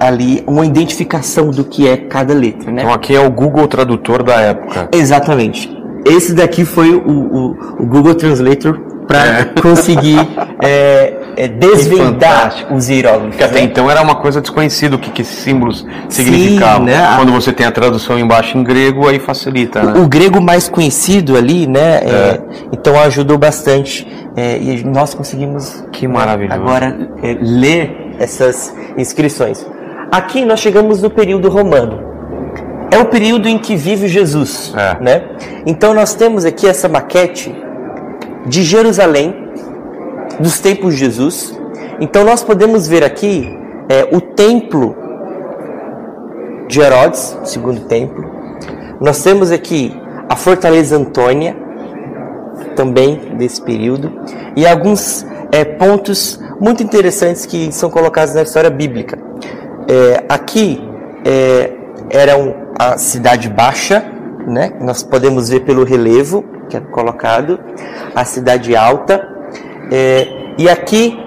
[0.00, 2.82] ali uma identificação do que é cada letra, né?
[2.82, 4.88] Então aqui é o Google Tradutor da época.
[4.92, 5.74] Exatamente.
[6.04, 7.50] Esse daqui foi o, o,
[7.80, 9.44] o Google Translator para é.
[9.60, 10.18] conseguir
[10.62, 13.30] é, é, desvendar os hieróglifos.
[13.30, 13.62] Porque até né?
[13.62, 16.86] então era uma coisa desconhecida o que, que esses símbolos significavam.
[16.86, 17.14] Sim, né?
[17.16, 19.82] Quando você tem a tradução embaixo em grego, aí facilita.
[19.82, 20.00] Né?
[20.00, 21.98] O, o, grego mais conhecido ali, né?
[21.98, 22.40] É, é.
[22.72, 24.06] então ajudou bastante.
[24.34, 26.60] É, e nós conseguimos que maravilhoso.
[26.60, 26.94] agora
[27.40, 29.66] ler essas inscrições.
[30.10, 32.00] Aqui nós chegamos no período romano.
[32.90, 35.02] É o período em que vive Jesus, é.
[35.02, 35.22] né?
[35.66, 37.54] Então nós temos aqui essa maquete
[38.46, 39.45] de Jerusalém
[40.40, 41.58] dos tempos de Jesus.
[42.00, 43.48] Então nós podemos ver aqui
[43.88, 44.96] é, o templo
[46.68, 48.24] de Herodes, segundo templo.
[49.00, 49.94] Nós temos aqui
[50.28, 51.56] a fortaleza Antônia,
[52.74, 54.12] também desse período,
[54.56, 59.18] e alguns é, pontos muito interessantes que são colocados na história bíblica.
[59.88, 60.82] É, aqui
[61.24, 61.72] é,
[62.10, 62.32] era
[62.78, 64.04] a cidade baixa,
[64.46, 64.72] né?
[64.80, 67.58] Nós podemos ver pelo relevo que é colocado,
[68.14, 69.35] a cidade alta,
[69.90, 70.28] é,
[70.58, 71.18] e aqui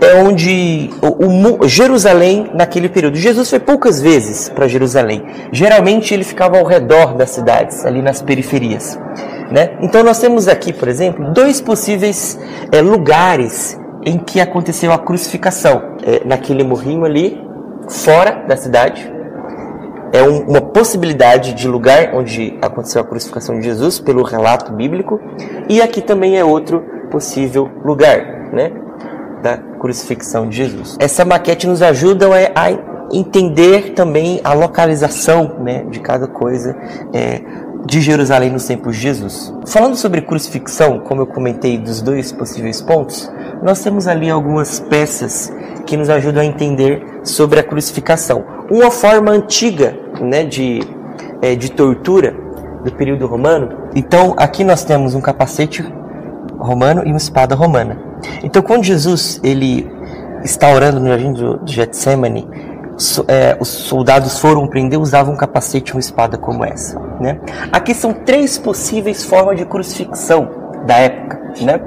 [0.00, 3.16] é onde o, o, Jerusalém naquele período.
[3.16, 5.24] Jesus foi poucas vezes para Jerusalém.
[5.52, 8.98] Geralmente ele ficava ao redor das cidades, ali nas periferias.
[9.50, 9.76] Né?
[9.82, 12.38] Então nós temos aqui, por exemplo, dois possíveis
[12.72, 15.82] é, lugares em que aconteceu a crucificação.
[16.02, 17.38] É, naquele morrinho ali,
[17.88, 19.12] fora da cidade.
[20.12, 25.20] É um, uma possibilidade de lugar onde aconteceu a crucificação de Jesus, pelo relato bíblico.
[25.68, 28.72] E aqui também é outro possível lugar, né?
[29.42, 30.96] Da crucifixão de Jesus.
[31.00, 36.76] Essa maquete nos ajuda a, entender também a localização né, de cada coisa.
[37.12, 37.40] É,
[37.86, 39.54] de Jerusalém nos tempos de Jesus.
[39.66, 43.32] Falando sobre crucifixão, como eu comentei dos dois possíveis pontos,
[43.62, 45.52] nós temos ali algumas peças
[45.86, 48.44] que nos ajudam a entender sobre a crucificação.
[48.70, 50.80] Uma forma antiga né, de,
[51.42, 52.34] é, de tortura
[52.84, 53.90] do período romano.
[53.94, 55.84] Então, aqui nós temos um capacete
[56.60, 57.98] romano e uma espada romana.
[58.42, 59.90] Então, quando Jesus ele
[60.44, 62.46] está orando no jardim do Getsemane,
[63.28, 66.98] é, os soldados foram prender usavam um capacete e uma espada como essa.
[67.20, 67.40] Né?
[67.72, 71.40] Aqui são três possíveis formas de crucifixão da época.
[71.60, 71.80] Né?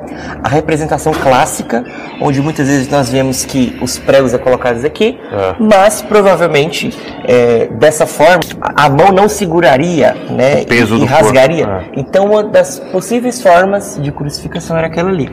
[0.44, 1.86] A representação clássica,
[2.22, 5.56] onde muitas vezes nós vemos que os pregos são colocados aqui, é.
[5.58, 6.94] mas provavelmente
[7.24, 11.66] é, dessa forma a mão não seguraria né, o peso e, e rasgaria.
[11.66, 12.00] É.
[12.00, 15.30] Então, uma das possíveis formas de crucificação era aquela ali.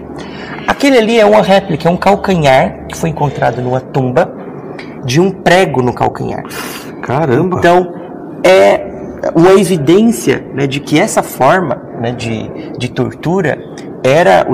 [0.66, 4.32] Aquele ali é uma réplica, é um calcanhar que foi encontrado numa tumba
[5.04, 6.44] de um prego no calcanhar.
[7.02, 7.58] Caramba!
[7.58, 7.94] Então,
[8.44, 8.90] é
[9.34, 13.58] uma evidência né, de que essa forma né, de, de tortura
[14.02, 14.46] era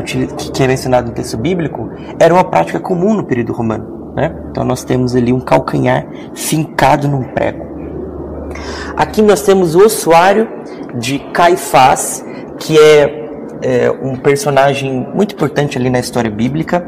[0.53, 1.89] que é mencionado no texto bíblico
[2.19, 4.13] era uma prática comum no período romano.
[4.17, 4.35] Né?
[4.51, 7.65] Então nós temos ali um calcanhar fincado num prego.
[8.97, 10.49] Aqui nós temos o ossuário
[10.99, 12.25] de Caifás,
[12.59, 13.29] que é,
[13.63, 16.81] é um personagem muito importante ali na história bíblica.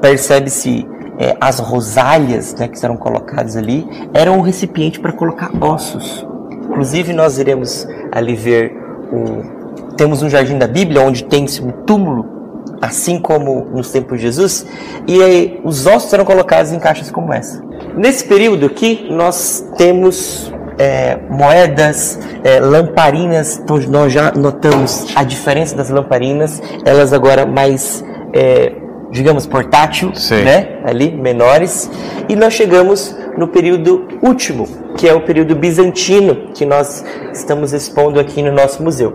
[0.00, 6.26] Percebe-se é, as rosálias né, que eram colocadas ali, eram um recipiente para colocar ossos.
[6.70, 8.72] Inclusive nós iremos ali ver
[9.12, 9.60] o
[10.00, 12.24] temos um jardim da Bíblia onde tem-se um túmulo,
[12.80, 14.64] assim como nos tempos de Jesus,
[15.06, 17.62] e aí, os ossos eram colocados em caixas como essa.
[17.94, 25.76] Nesse período aqui, nós temos é, moedas, é, lamparinas, então nós já notamos a diferença
[25.76, 28.02] das lamparinas, elas agora mais,
[28.32, 28.72] é,
[29.10, 30.44] digamos, portátil, Sim.
[30.44, 30.78] né?
[30.82, 31.90] ali, menores,
[32.26, 34.66] e nós chegamos no período último,
[34.96, 39.14] que é o período bizantino, que nós estamos expondo aqui no nosso museu.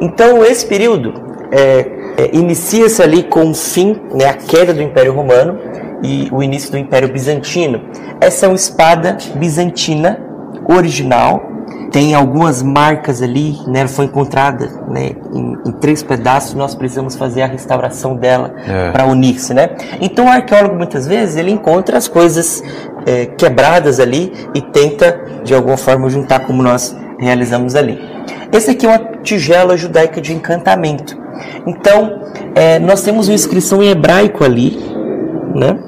[0.00, 1.14] Então, esse período
[1.50, 1.86] é,
[2.18, 5.58] é, inicia-se ali com o fim, né, a queda do Império Romano
[6.02, 7.80] e o início do Império Bizantino.
[8.20, 10.18] Essa é uma espada bizantina
[10.68, 11.56] original,
[11.90, 17.42] tem algumas marcas ali, né, foi encontrada né, em, em, três pedaços, nós precisamos fazer
[17.42, 18.90] a restauração dela É.
[18.90, 19.70] para unir-se, né?
[20.00, 22.62] Então o arqueólogo muitas vezes ele encontra as coisas
[23.06, 27.98] é, quebradas ali e tenta de alguma forma juntar como nós realizamos ali.
[28.52, 31.16] Esse aqui é uma tigela judaica de encantamento.
[31.66, 32.20] Então
[32.54, 34.78] é, nós temos uma inscrição em hebraico ali,
[35.54, 35.78] né?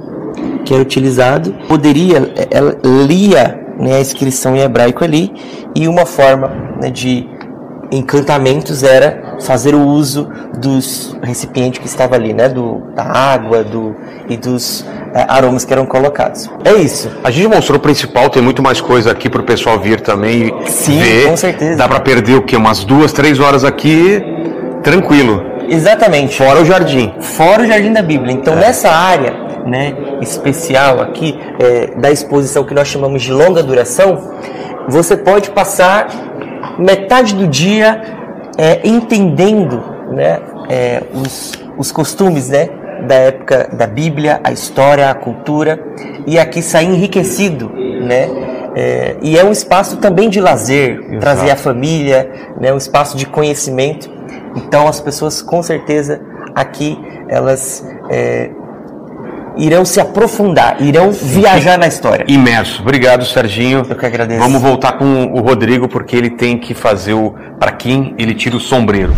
[0.64, 1.54] Que era utilizado.
[1.66, 5.32] Poderia, ela lia né, a inscrição em hebraico ali
[5.74, 6.48] e uma forma
[6.80, 7.28] né, de
[7.90, 10.28] encantamentos era fazer o uso
[10.58, 13.94] dos recipientes que estava ali, né, do, da água do,
[14.28, 14.84] e dos
[15.14, 16.50] é, aromas que eram colocados.
[16.64, 17.10] É isso.
[17.24, 20.70] A gente mostrou o principal, tem muito mais coisa aqui pro pessoal vir também e
[20.70, 21.28] Sim, ver.
[21.28, 21.76] com certeza.
[21.76, 22.56] Dá pra perder o quê?
[22.56, 24.22] Umas duas, três horas aqui,
[24.82, 25.42] tranquilo.
[25.68, 26.36] Exatamente.
[26.36, 27.12] Fora o jardim.
[27.20, 28.32] Fora o Jardim da Bíblia.
[28.32, 29.34] Então, nessa área
[29.66, 34.32] né, especial aqui é, da exposição que nós chamamos de longa duração,
[34.88, 36.08] você pode passar
[36.78, 38.02] metade do dia
[38.56, 39.82] é, entendendo
[40.12, 42.68] né, é, os, os costumes né,
[43.06, 45.78] da época da Bíblia, a história, a cultura,
[46.26, 47.70] e aqui sair enriquecido.
[47.70, 48.28] Né?
[48.74, 52.30] É, e é um espaço também de lazer, trazer a família,
[52.60, 54.10] né, um espaço de conhecimento.
[54.56, 56.20] Então as pessoas com certeza
[56.54, 56.98] aqui
[57.28, 58.50] elas é,
[59.58, 62.24] irão se aprofundar, irão viajar na história.
[62.28, 62.80] Imerso.
[62.82, 63.84] Obrigado, Serginho.
[63.88, 64.40] Eu que agradeço.
[64.40, 67.34] Vamos voltar com o Rodrigo, porque ele tem que fazer o.
[67.58, 69.12] Para quem ele tira o sombreiro.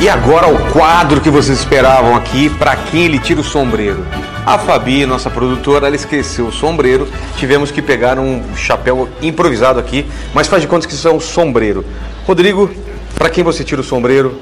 [0.00, 4.04] E agora o quadro que vocês esperavam aqui, para quem ele tira o sombreiro.
[4.46, 7.06] A Fabi, nossa produtora, ela esqueceu o sombreiro.
[7.36, 11.20] Tivemos que pegar um chapéu improvisado aqui, mas faz de conta que isso é um
[11.20, 11.84] sombreiro.
[12.26, 12.70] Rodrigo,
[13.14, 14.40] para quem você tira o sombreiro?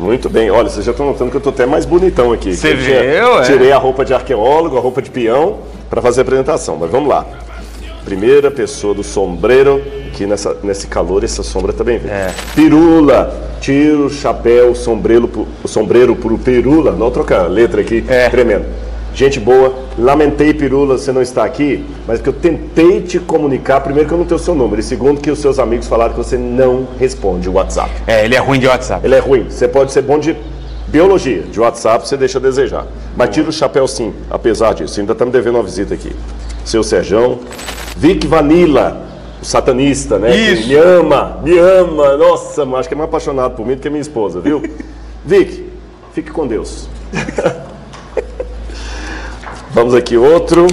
[0.00, 2.56] Muito bem, olha, vocês já estão notando que eu tô até mais bonitão aqui.
[2.56, 3.42] Você viu, é?
[3.42, 5.58] Tirei a roupa de arqueólogo, a roupa de peão,
[5.90, 7.26] para fazer a apresentação, mas vamos lá.
[8.02, 12.10] Primeira pessoa do sombreiro, aqui nessa, nesse calor, essa sombra também vem.
[12.10, 12.32] É.
[12.54, 15.28] Pirula, tiro chapéu, o sombreiro,
[15.62, 16.92] o sombreiro pro Pirula.
[16.92, 18.30] Não trocar a letra aqui, É.
[18.30, 18.64] tremendo.
[19.14, 24.08] Gente boa, lamentei, Pirula, você não está aqui, mas que eu tentei te comunicar, primeiro
[24.08, 26.18] que eu não tenho o seu número, e segundo que os seus amigos falaram que
[26.18, 27.90] você não responde o WhatsApp.
[28.06, 29.04] É, ele é ruim de WhatsApp.
[29.04, 29.46] Ele é ruim.
[29.50, 30.36] Você pode ser bom de
[30.88, 32.86] biologia, de WhatsApp você deixa a desejar.
[33.16, 35.00] Mas tira o chapéu sim, apesar disso.
[35.00, 36.14] Ainda estamos devendo uma visita aqui.
[36.64, 37.40] Seu Serjão,
[37.96, 39.02] Vic Vanilla,
[39.42, 40.34] o satanista, né?
[40.34, 40.62] Isso.
[40.62, 42.16] Que me ama, me ama.
[42.16, 44.62] Nossa, acho que é mais apaixonado por mim do que minha esposa, viu?
[45.24, 45.70] Vic,
[46.12, 46.88] fique com Deus.
[49.72, 50.66] Vamos aqui outro.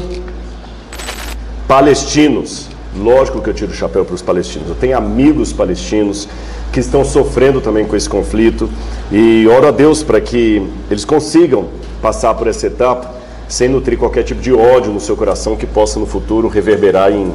[1.68, 2.68] Palestinos.
[2.96, 4.70] Lógico que eu tiro o chapéu para os palestinos.
[4.70, 6.28] Eu tenho amigos palestinos
[6.74, 8.68] que estão sofrendo também com esse conflito
[9.12, 11.68] e oro a Deus para que eles consigam
[12.02, 13.14] passar por essa etapa
[13.48, 17.32] sem nutrir qualquer tipo de ódio no seu coração que possa no futuro reverberar em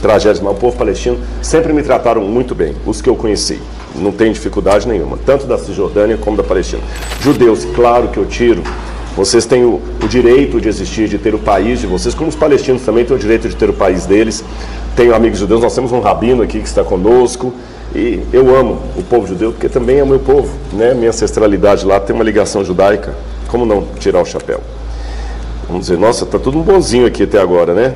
[0.00, 0.38] tragédias.
[0.38, 3.58] Mas o povo palestino sempre me trataram muito bem, os que eu conheci.
[3.96, 6.82] Não tem dificuldade nenhuma, tanto da Cisjordânia como da Palestina.
[7.20, 8.62] Judeus, claro que eu tiro.
[9.16, 12.36] Vocês têm o, o direito de existir, de ter o país de vocês, como os
[12.36, 14.44] palestinos também têm o direito de ter o país deles.
[14.94, 17.52] Tenho amigos judeus, nós temos um rabino aqui que está conosco.
[17.94, 20.94] E eu amo o povo judeu, porque também é o meu povo, né?
[20.94, 23.14] Minha ancestralidade lá tem uma ligação judaica.
[23.48, 24.60] Como não tirar o chapéu?
[25.66, 27.94] Vamos dizer, nossa, tá tudo um bonzinho aqui até agora, né?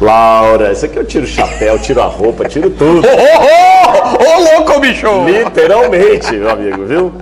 [0.00, 3.06] Laura, isso aqui eu tiro o chapéu, tiro a roupa, tiro tudo.
[3.06, 5.06] Ô, ô, ô, ô, louco, bicho!
[5.26, 7.12] Literalmente, meu amigo, viu?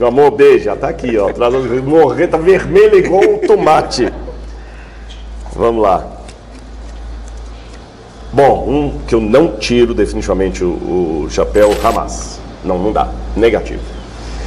[0.00, 0.64] Meu amor, beijo.
[0.64, 1.30] Já tá aqui, ó.
[1.30, 1.52] Traz
[1.84, 4.10] morrer, tá vermelho igual um tomate.
[5.54, 6.06] Vamos lá.
[8.32, 12.40] Bom, um que eu não tiro definitivamente o, o chapéu Hamas.
[12.64, 13.10] Não, não dá.
[13.36, 13.82] Negativo.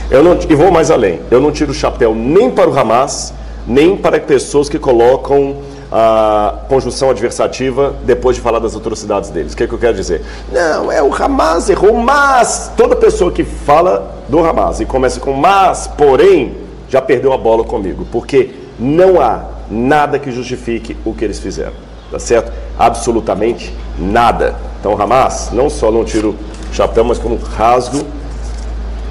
[0.09, 1.19] Eu não, e vou mais além.
[1.30, 3.31] Eu não tiro o chapéu nem para o Hamas,
[3.67, 5.57] nem para pessoas que colocam
[5.95, 9.53] a conjunção adversativa depois de falar das atrocidades deles.
[9.53, 10.23] O que, é que eu quero dizer?
[10.51, 15.33] Não, é o Hamas errou, mas toda pessoa que fala do Hamas e começa com
[15.33, 16.55] mas, porém,
[16.89, 21.73] já perdeu a bola comigo, porque não há nada que justifique o que eles fizeram,
[22.09, 22.51] tá certo?
[22.77, 24.55] Absolutamente nada.
[24.79, 26.35] Então, Hamas, não só não tiro
[26.71, 28.03] chapéu, mas como rasgo,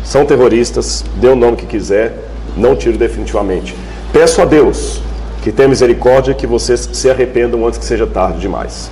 [0.03, 3.77] são terroristas, dê o nome que quiser, não tiro definitivamente.
[4.13, 5.01] Peço a Deus
[5.43, 8.91] que tenha misericórdia que vocês se arrependam antes que seja tarde demais.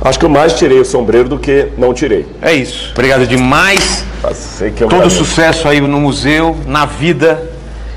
[0.00, 2.26] Acho que eu mais tirei o sombreiro do que não tirei.
[2.40, 2.90] É isso.
[2.92, 4.04] Obrigado demais.
[4.24, 7.50] Um Todo sucesso aí no museu, na vida.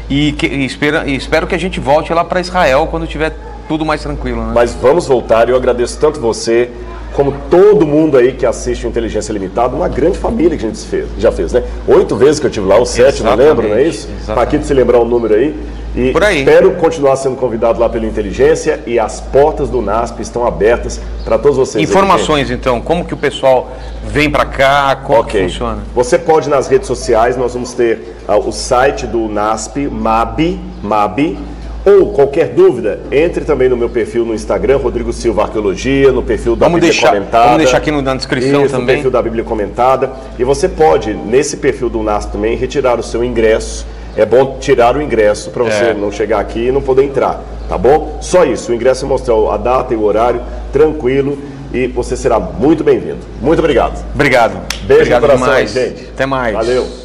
[0.09, 3.35] E, que, e, espera, e espero que a gente volte lá para Israel quando tiver
[3.67, 4.43] tudo mais tranquilo.
[4.43, 4.51] Né?
[4.53, 5.49] Mas vamos voltar.
[5.49, 6.69] Eu agradeço tanto você,
[7.13, 10.85] como todo mundo aí que assiste o Inteligência Limitada, uma grande família que a gente
[10.85, 11.63] fez, já fez, né?
[11.87, 14.07] Oito vezes que eu tive lá, ou sete, não lembro, não é isso?
[14.27, 15.55] Para de se lembrar o número aí.
[15.95, 16.39] E Por aí.
[16.39, 21.37] espero continuar sendo convidado lá pela Inteligência e as portas do NASP estão abertas para
[21.37, 21.81] todos vocês.
[21.81, 23.71] Informações, aí, então, como que o pessoal
[24.03, 25.45] vem para cá, como okay.
[25.45, 25.77] que funciona?
[25.95, 31.37] Você pode nas redes sociais, nós vamos ter uh, o site do NASP, MAB, MAB,
[31.85, 36.55] ou qualquer dúvida, entre também no meu perfil no Instagram, Rodrigo Silva Arqueologia, no perfil
[36.55, 37.45] da vamos Bíblia deixar, Comentada.
[37.45, 38.81] Vamos deixar aqui na descrição isso, também.
[38.81, 40.11] no perfil da Bíblia Comentada.
[40.37, 43.85] E você pode, nesse perfil do NASP também, retirar o seu ingresso
[44.15, 45.93] é bom tirar o ingresso para você é.
[45.93, 48.17] não chegar aqui e não poder entrar, tá bom?
[48.21, 51.37] Só isso, o ingresso é mostrar a data e o horário, tranquilo,
[51.73, 53.19] e você será muito bem-vindo.
[53.41, 54.03] Muito obrigado.
[54.13, 54.53] Obrigado.
[54.83, 55.71] Beijo obrigado no coração, demais.
[55.71, 56.09] gente.
[56.13, 56.53] Até mais.
[56.53, 57.04] Valeu.